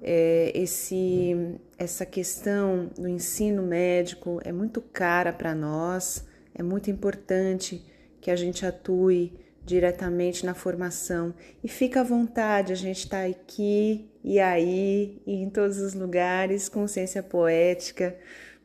é, 0.00 0.52
esse, 0.54 1.58
essa 1.84 2.06
questão 2.06 2.90
do 2.98 3.06
ensino 3.06 3.62
médico 3.62 4.40
é 4.42 4.50
muito 4.50 4.80
cara 4.80 5.32
para 5.32 5.54
nós, 5.54 6.24
é 6.54 6.62
muito 6.62 6.90
importante 6.90 7.84
que 8.20 8.30
a 8.30 8.36
gente 8.36 8.64
atue 8.64 9.38
diretamente 9.64 10.44
na 10.44 10.54
formação 10.54 11.34
e 11.62 11.68
fica 11.68 12.00
à 12.00 12.02
vontade, 12.02 12.72
a 12.72 12.76
gente 12.76 13.00
está 13.00 13.24
aqui 13.24 14.10
e 14.22 14.40
aí 14.40 15.22
e 15.26 15.34
em 15.34 15.50
todos 15.50 15.78
os 15.78 15.94
lugares 15.94 16.68
com 16.68 16.88
ciência 16.88 17.22
poética 17.22 18.16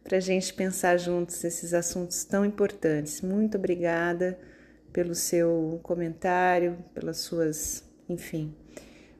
para 0.04 0.18
a 0.18 0.22
gente 0.22 0.54
pensar 0.54 0.98
juntos 0.98 1.44
esses 1.44 1.74
assuntos 1.74 2.24
tão 2.24 2.46
importantes. 2.46 3.22
Muito 3.22 3.58
obrigada 3.58 4.40
pelo 4.91 5.14
seu 5.14 5.80
comentário, 5.84 6.78
pelas 6.94 7.18
suas, 7.18 7.84
enfim, 8.08 8.56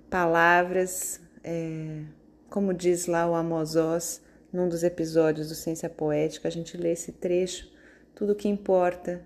palavras. 0.10 1.20
É, 1.44 2.02
como 2.50 2.74
diz 2.74 3.06
lá 3.06 3.30
o 3.30 3.36
Amos 3.36 3.76
Oz, 3.76 4.22
num 4.52 4.68
dos 4.68 4.84
episódios 4.84 5.50
do 5.50 5.56
Ciência 5.56 5.90
Poética, 5.90 6.48
a 6.48 6.52
gente 6.52 6.76
lê 6.76 6.92
esse 6.92 7.12
trecho, 7.12 7.70
tudo 8.16 8.36
que 8.36 8.48
importa, 8.48 9.22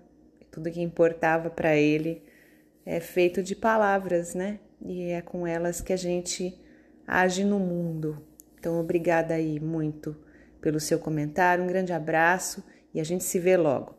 tudo 0.50 0.70
que 0.70 0.82
importava 0.82 1.48
para 1.48 1.74
ele 1.74 2.22
é 2.84 3.00
feito 3.00 3.42
de 3.42 3.56
palavras, 3.56 4.34
né? 4.34 4.60
E 4.84 5.10
é 5.10 5.22
com 5.22 5.46
elas 5.46 5.80
que 5.80 5.92
a 5.92 5.96
gente 5.96 6.54
age 7.06 7.44
no 7.44 7.58
mundo. 7.58 8.18
Então, 8.58 8.78
obrigada 8.78 9.34
aí 9.34 9.58
muito 9.58 10.14
pelo 10.60 10.78
seu 10.78 10.98
comentário, 10.98 11.64
um 11.64 11.66
grande 11.66 11.92
abraço 11.92 12.62
e 12.92 13.00
a 13.00 13.04
gente 13.04 13.24
se 13.24 13.38
vê 13.38 13.56
logo. 13.56 13.94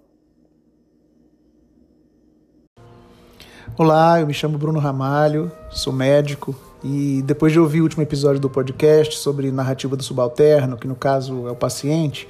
Olá, 3.78 4.22
eu 4.22 4.28
me 4.28 4.34
chamo 4.34 4.58
Bruno 4.58 4.80
Ramalho, 4.80 5.52
sou 5.72 5.92
médico 5.92 6.56
e 6.88 7.24
depois 7.24 7.52
de 7.52 7.60
ouvir 7.60 7.82
o 7.82 7.84
último 7.84 8.04
episódio 8.04 8.40
do 8.40 8.48
podcast 8.48 9.18
sobre 9.18 9.52
narrativa 9.52 9.96
do 9.96 10.04
subalterno, 10.04 10.78
que 10.78 10.88
no 10.88 10.94
caso 10.94 11.48
é 11.48 11.52
o 11.52 11.56
paciente, 11.56 12.28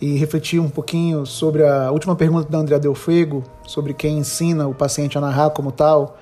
e 0.00 0.16
refletir 0.16 0.60
um 0.60 0.70
pouquinho 0.70 1.26
sobre 1.26 1.66
a 1.66 1.90
última 1.90 2.14
pergunta 2.14 2.48
da 2.48 2.58
Andrea 2.58 2.78
Delfego, 2.78 3.42
sobre 3.66 3.92
quem 3.92 4.18
ensina 4.18 4.68
o 4.68 4.72
paciente 4.72 5.18
a 5.18 5.20
narrar 5.20 5.50
como 5.50 5.72
tal, 5.72 6.16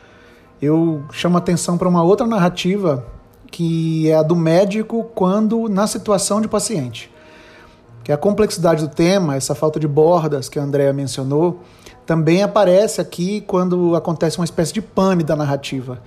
eu 0.62 1.02
chamo 1.12 1.36
a 1.36 1.40
atenção 1.40 1.76
para 1.76 1.86
uma 1.86 2.02
outra 2.02 2.26
narrativa 2.26 3.04
que 3.50 4.10
é 4.10 4.14
a 4.14 4.22
do 4.22 4.34
médico 4.34 5.04
quando 5.14 5.68
na 5.68 5.86
situação 5.86 6.40
de 6.40 6.48
paciente. 6.48 7.12
Que 8.02 8.12
é 8.12 8.14
a 8.14 8.18
complexidade 8.18 8.82
do 8.82 8.88
tema, 8.88 9.36
essa 9.36 9.54
falta 9.54 9.78
de 9.78 9.86
bordas 9.86 10.48
que 10.48 10.58
a 10.58 10.62
Andrea 10.62 10.94
mencionou, 10.94 11.60
também 12.06 12.42
aparece 12.42 12.98
aqui 12.98 13.42
quando 13.42 13.94
acontece 13.94 14.38
uma 14.38 14.44
espécie 14.46 14.72
de 14.72 14.80
pane 14.80 15.22
da 15.22 15.36
narrativa. 15.36 16.00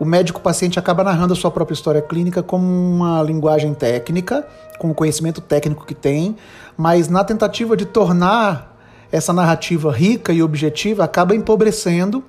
O 0.00 0.04
médico-paciente 0.06 0.78
acaba 0.78 1.04
narrando 1.04 1.34
a 1.34 1.36
sua 1.36 1.50
própria 1.50 1.74
história 1.74 2.00
clínica 2.00 2.42
como 2.42 2.64
uma 2.64 3.22
linguagem 3.22 3.74
técnica, 3.74 4.48
com 4.78 4.90
o 4.90 4.94
conhecimento 4.94 5.42
técnico 5.42 5.84
que 5.84 5.94
tem, 5.94 6.36
mas 6.74 7.10
na 7.10 7.22
tentativa 7.22 7.76
de 7.76 7.84
tornar 7.84 8.80
essa 9.12 9.30
narrativa 9.30 9.92
rica 9.92 10.32
e 10.32 10.42
objetiva, 10.42 11.04
acaba 11.04 11.36
empobrecendo 11.36 12.24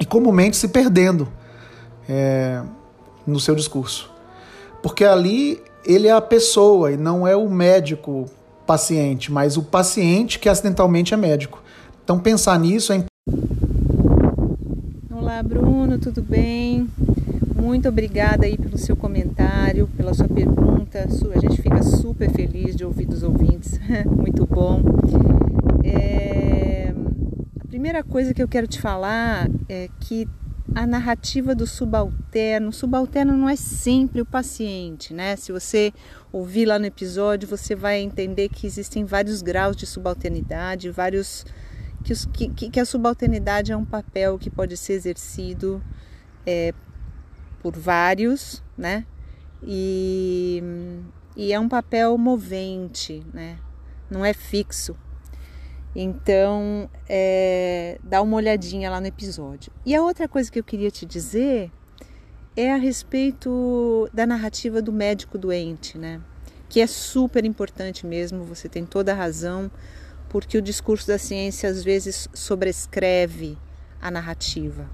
e 0.00 0.06
comumente 0.06 0.56
se 0.56 0.68
perdendo 0.68 1.28
é, 2.08 2.62
no 3.26 3.38
seu 3.38 3.54
discurso. 3.54 4.10
Porque 4.82 5.04
ali 5.04 5.62
ele 5.84 6.08
é 6.08 6.12
a 6.12 6.22
pessoa 6.22 6.90
e 6.90 6.96
não 6.96 7.28
é 7.28 7.36
o 7.36 7.50
médico 7.50 8.24
paciente, 8.66 9.30
mas 9.30 9.58
o 9.58 9.62
paciente 9.62 10.38
que 10.38 10.48
acidentalmente 10.48 11.12
é 11.12 11.18
médico. 11.18 11.62
Então 12.02 12.18
pensar 12.18 12.58
nisso 12.58 12.94
é 12.94 13.04
Olá, 15.34 15.42
Bruno, 15.42 15.98
tudo 15.98 16.22
bem? 16.22 16.88
Muito 17.60 17.88
obrigada 17.88 18.46
aí 18.46 18.56
pelo 18.56 18.78
seu 18.78 18.94
comentário, 18.94 19.88
pela 19.96 20.14
sua 20.14 20.28
pergunta. 20.28 21.08
A 21.34 21.40
gente 21.40 21.60
fica 21.60 21.82
super 21.82 22.30
feliz 22.30 22.76
de 22.76 22.84
ouvir 22.84 23.04
dos 23.04 23.24
ouvintes. 23.24 23.80
Muito 24.06 24.46
bom. 24.46 24.80
É... 25.82 26.94
A 27.60 27.66
primeira 27.66 28.04
coisa 28.04 28.32
que 28.32 28.40
eu 28.40 28.46
quero 28.46 28.68
te 28.68 28.80
falar 28.80 29.50
é 29.68 29.88
que 29.98 30.28
a 30.72 30.86
narrativa 30.86 31.52
do 31.52 31.66
subalterno, 31.66 32.68
o 32.68 32.72
subalterno 32.72 33.36
não 33.36 33.48
é 33.48 33.56
sempre 33.56 34.20
o 34.20 34.24
paciente, 34.24 35.12
né? 35.12 35.34
Se 35.34 35.50
você 35.50 35.92
ouvir 36.32 36.64
lá 36.64 36.78
no 36.78 36.86
episódio, 36.86 37.48
você 37.48 37.74
vai 37.74 38.00
entender 38.00 38.50
que 38.50 38.68
existem 38.68 39.04
vários 39.04 39.42
graus 39.42 39.74
de 39.74 39.84
subalternidade, 39.84 40.90
vários 40.90 41.44
que, 42.04 42.48
que, 42.48 42.70
que 42.70 42.80
a 42.80 42.84
subalternidade 42.84 43.72
é 43.72 43.76
um 43.76 43.84
papel 43.84 44.38
que 44.38 44.50
pode 44.50 44.76
ser 44.76 44.92
exercido 44.92 45.82
é, 46.46 46.74
por 47.62 47.74
vários, 47.74 48.62
né? 48.76 49.06
E, 49.62 50.62
e 51.34 51.52
é 51.52 51.58
um 51.58 51.68
papel 51.68 52.16
movente, 52.18 53.24
né? 53.32 53.58
Não 54.10 54.22
é 54.22 54.34
fixo. 54.34 54.94
Então, 55.96 56.90
é, 57.08 57.98
dá 58.02 58.20
uma 58.20 58.36
olhadinha 58.36 58.90
lá 58.90 59.00
no 59.00 59.06
episódio. 59.06 59.72
E 59.86 59.94
a 59.94 60.02
outra 60.02 60.28
coisa 60.28 60.52
que 60.52 60.58
eu 60.58 60.64
queria 60.64 60.90
te 60.90 61.06
dizer 61.06 61.70
é 62.54 62.70
a 62.72 62.76
respeito 62.76 64.10
da 64.12 64.26
narrativa 64.26 64.82
do 64.82 64.92
médico 64.92 65.38
doente, 65.38 65.96
né? 65.96 66.20
Que 66.68 66.80
é 66.80 66.86
super 66.86 67.46
importante 67.46 68.06
mesmo, 68.06 68.44
você 68.44 68.68
tem 68.68 68.84
toda 68.84 69.12
a 69.12 69.14
razão 69.14 69.70
porque 70.34 70.58
o 70.58 70.62
discurso 70.62 71.06
da 71.06 71.16
ciência 71.16 71.70
às 71.70 71.84
vezes 71.84 72.28
sobrescreve 72.34 73.56
a 74.02 74.10
narrativa, 74.10 74.90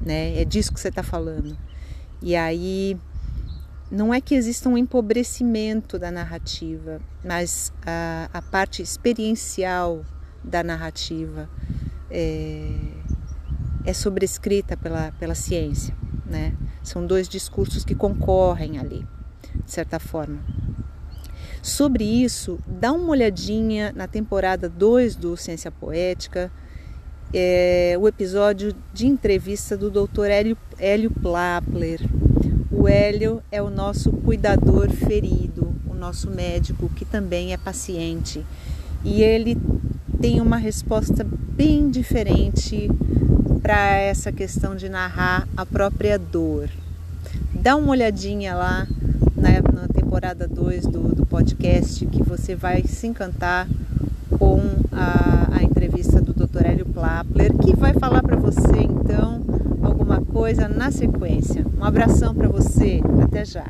né? 0.00 0.40
É 0.40 0.44
disso 0.44 0.72
que 0.72 0.78
você 0.78 0.86
está 0.86 1.02
falando. 1.02 1.58
E 2.22 2.36
aí 2.36 2.96
não 3.90 4.14
é 4.14 4.20
que 4.20 4.36
exista 4.36 4.68
um 4.68 4.78
empobrecimento 4.78 5.98
da 5.98 6.12
narrativa, 6.12 7.00
mas 7.24 7.72
a, 7.84 8.30
a 8.32 8.40
parte 8.40 8.82
experiencial 8.82 10.04
da 10.44 10.62
narrativa 10.62 11.50
é, 12.08 12.70
é 13.84 13.92
sobrescrita 13.92 14.76
pela, 14.76 15.10
pela 15.18 15.34
ciência, 15.34 15.92
né? 16.24 16.56
São 16.84 17.04
dois 17.04 17.28
discursos 17.28 17.84
que 17.84 17.96
concorrem 17.96 18.78
ali, 18.78 19.04
de 19.64 19.72
certa 19.72 19.98
forma. 19.98 20.38
Sobre 21.64 22.04
isso, 22.04 22.58
dá 22.66 22.92
uma 22.92 23.08
olhadinha 23.08 23.90
na 23.96 24.06
temporada 24.06 24.68
2 24.68 25.16
do 25.16 25.34
Ciência 25.34 25.70
Poética, 25.70 26.52
é, 27.32 27.96
o 27.98 28.06
episódio 28.06 28.74
de 28.92 29.06
entrevista 29.06 29.74
do 29.74 29.90
Dr. 29.90 30.26
Hélio, 30.26 30.58
Hélio 30.78 31.10
Plapler. 31.10 32.02
O 32.70 32.86
Hélio 32.86 33.42
é 33.50 33.62
o 33.62 33.70
nosso 33.70 34.12
cuidador 34.12 34.90
ferido, 34.90 35.74
o 35.88 35.94
nosso 35.94 36.30
médico 36.30 36.90
que 36.90 37.06
também 37.06 37.54
é 37.54 37.56
paciente. 37.56 38.44
E 39.02 39.22
ele 39.22 39.56
tem 40.20 40.42
uma 40.42 40.58
resposta 40.58 41.26
bem 41.56 41.88
diferente 41.88 42.90
para 43.62 43.96
essa 43.96 44.30
questão 44.30 44.76
de 44.76 44.90
narrar 44.90 45.48
a 45.56 45.64
própria 45.64 46.18
dor. 46.18 46.68
Dá 47.54 47.74
uma 47.74 47.92
olhadinha 47.92 48.54
lá 48.54 48.86
na, 49.34 49.62
na 49.72 49.93
temporada 50.14 50.46
2 50.46 50.86
do, 50.86 51.12
do 51.12 51.26
podcast 51.26 52.06
que 52.06 52.22
você 52.22 52.54
vai 52.54 52.84
se 52.84 53.04
encantar 53.04 53.66
com 54.38 54.60
a, 54.92 55.56
a 55.58 55.62
entrevista 55.64 56.20
do 56.20 56.32
Dr. 56.32 56.66
Hélio 56.66 56.86
Plapler, 56.86 57.52
que 57.58 57.74
vai 57.74 57.92
falar 57.94 58.22
para 58.22 58.36
você 58.36 58.78
então 58.78 59.44
alguma 59.82 60.24
coisa 60.24 60.68
na 60.68 60.92
sequência. 60.92 61.66
Um 61.76 61.82
abração 61.82 62.32
para 62.32 62.46
você, 62.46 63.00
até 63.24 63.44
já. 63.44 63.66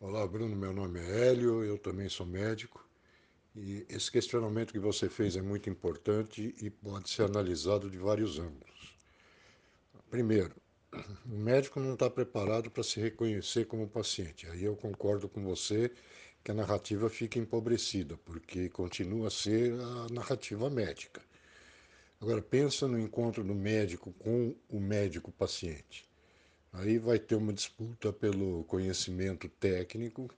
Olá, 0.00 0.24
Bruno. 0.24 0.54
Meu 0.54 0.72
nome 0.72 1.00
é 1.00 1.30
Hélio, 1.30 1.64
eu 1.64 1.78
também 1.78 2.08
sou 2.08 2.24
médico. 2.24 2.85
E 3.56 3.86
esse 3.88 4.12
questionamento 4.12 4.70
que 4.70 4.78
você 4.78 5.08
fez 5.08 5.34
é 5.34 5.40
muito 5.40 5.70
importante 5.70 6.54
e 6.60 6.68
pode 6.68 7.08
ser 7.08 7.22
analisado 7.22 7.88
de 7.88 7.96
vários 7.96 8.38
ângulos. 8.38 8.94
Primeiro, 10.10 10.54
o 11.24 11.38
médico 11.38 11.80
não 11.80 11.94
está 11.94 12.10
preparado 12.10 12.70
para 12.70 12.82
se 12.82 13.00
reconhecer 13.00 13.64
como 13.64 13.88
paciente. 13.88 14.46
Aí 14.48 14.64
eu 14.64 14.76
concordo 14.76 15.26
com 15.26 15.42
você 15.42 15.90
que 16.44 16.50
a 16.50 16.54
narrativa 16.54 17.08
fica 17.08 17.38
empobrecida, 17.38 18.18
porque 18.26 18.68
continua 18.68 19.28
a 19.28 19.30
ser 19.30 19.72
a 19.72 20.12
narrativa 20.12 20.68
médica. 20.68 21.22
Agora, 22.20 22.42
pensa 22.42 22.86
no 22.86 22.98
encontro 22.98 23.42
do 23.42 23.54
médico 23.54 24.12
com 24.18 24.54
o 24.68 24.78
médico 24.78 25.32
paciente. 25.32 26.06
Aí 26.74 26.98
vai 26.98 27.18
ter 27.18 27.36
uma 27.36 27.54
disputa 27.54 28.12
pelo 28.12 28.64
conhecimento 28.64 29.48
técnico 29.48 30.28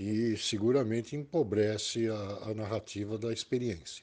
que 0.00 0.34
seguramente 0.34 1.14
empobrece 1.14 2.08
a, 2.08 2.48
a 2.48 2.54
narrativa 2.54 3.18
da 3.18 3.34
experiência. 3.34 4.02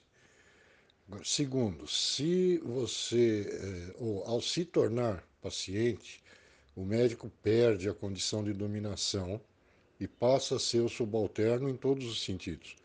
Segundo, 1.24 1.88
se 1.88 2.60
você, 2.60 3.50
eh, 3.52 3.96
ou 3.98 4.24
ao 4.26 4.40
se 4.40 4.64
tornar 4.64 5.28
paciente, 5.42 6.24
o 6.76 6.86
médico 6.86 7.32
perde 7.42 7.90
a 7.90 7.96
condição 7.96 8.44
de 8.44 8.54
dominação 8.54 9.42
e 10.00 10.08
passa 10.08 10.58
a 10.58 10.60
ser 10.60 10.82
o 10.82 10.90
subalterno 10.90 11.68
em 11.68 11.76
todos 11.76 12.06
os 12.06 12.24
sentidos. 12.24 12.76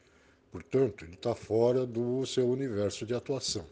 Portanto, 0.50 1.04
ele 1.04 1.12
está 1.12 1.34
fora 1.34 1.84
do 1.84 2.24
seu 2.24 2.48
universo 2.48 3.04
de 3.04 3.12
atuação. 3.12 3.66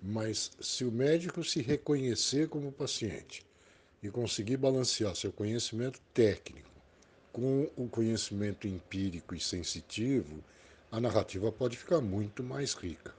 Mas 0.00 0.50
se 0.62 0.82
o 0.82 0.90
médico 0.90 1.44
se 1.44 1.60
reconhecer 1.60 2.48
como 2.48 2.72
paciente 2.72 3.44
e 4.02 4.08
conseguir 4.08 4.56
balancear 4.56 5.14
seu 5.14 5.30
conhecimento 5.30 6.00
técnico 6.14 6.71
com 7.32 7.68
o 7.76 7.88
conhecimento 7.88 8.68
empírico 8.68 9.34
e 9.34 9.40
sensitivo, 9.40 10.44
a 10.90 11.00
narrativa 11.00 11.50
pode 11.50 11.78
ficar 11.78 12.00
muito 12.00 12.42
mais 12.42 12.74
rica. 12.74 13.14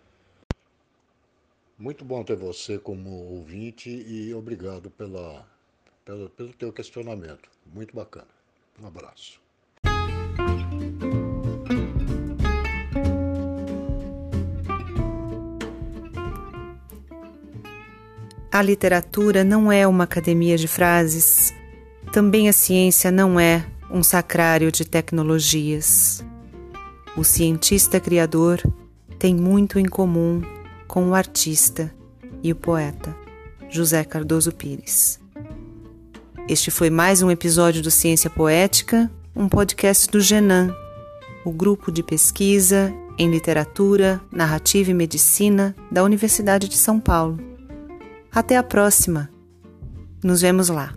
Muito 1.77 2.06
bom 2.06 2.23
ter 2.23 2.35
você 2.35 2.77
como 2.77 3.10
ouvinte 3.10 3.90
e 3.90 4.31
obrigado 4.34 4.91
pela, 4.91 5.45
pela, 6.06 6.30
pelo 6.30 6.53
teu 6.53 6.72
questionamento. 6.72 7.49
Muito 7.73 7.95
bacana. 7.95 8.27
Um 8.80 8.85
abraço. 8.85 9.41
A 18.52 18.61
literatura 18.61 19.44
não 19.44 19.72
é 19.72 19.88
uma 19.88 20.03
academia 20.03 20.56
de 20.56 20.68
frases, 20.68 21.52
também 22.14 22.48
a 22.48 22.53
ciência 22.53 23.10
não 23.10 23.40
é 23.40 23.65
um 23.94 24.02
sacrário 24.02 24.72
de 24.72 24.84
tecnologias. 24.84 26.26
O 27.15 27.24
cientista 27.24 27.99
criador 27.99 28.60
tem 29.20 29.36
muito 29.36 29.78
em 29.78 29.86
comum 29.86 30.41
com 30.88 31.10
o 31.10 31.14
artista 31.14 31.94
e 32.41 32.52
o 32.52 32.56
poeta 32.56 33.15
José 33.70 34.03
Cardoso 34.03 34.52
Pires. 34.52 35.20
Este 36.49 36.72
foi 36.72 36.90
mais 36.90 37.22
um 37.22 37.30
episódio 37.30 37.84
do 37.84 37.91
Ciência 37.91 38.32
Poética, 38.32 39.11
um 39.36 39.48
podcast 39.48 40.10
do 40.10 40.20
Genan, 40.20 40.76
o 41.45 41.52
grupo 41.52 41.91
de 41.91 42.02
pesquisa 42.02 42.91
em 43.15 43.30
literatura, 43.30 44.20
narrativa 44.32 44.90
e 44.90 44.94
medicina 44.94 45.76
da 45.91 46.03
Universidade 46.03 46.68
de 46.68 46.76
São 46.78 46.99
Paulo. 46.99 47.40
Até 48.32 48.57
a 48.57 48.64
próxima. 48.64 49.30
Nos 50.24 50.41
vemos 50.41 50.70
lá. 50.70 50.95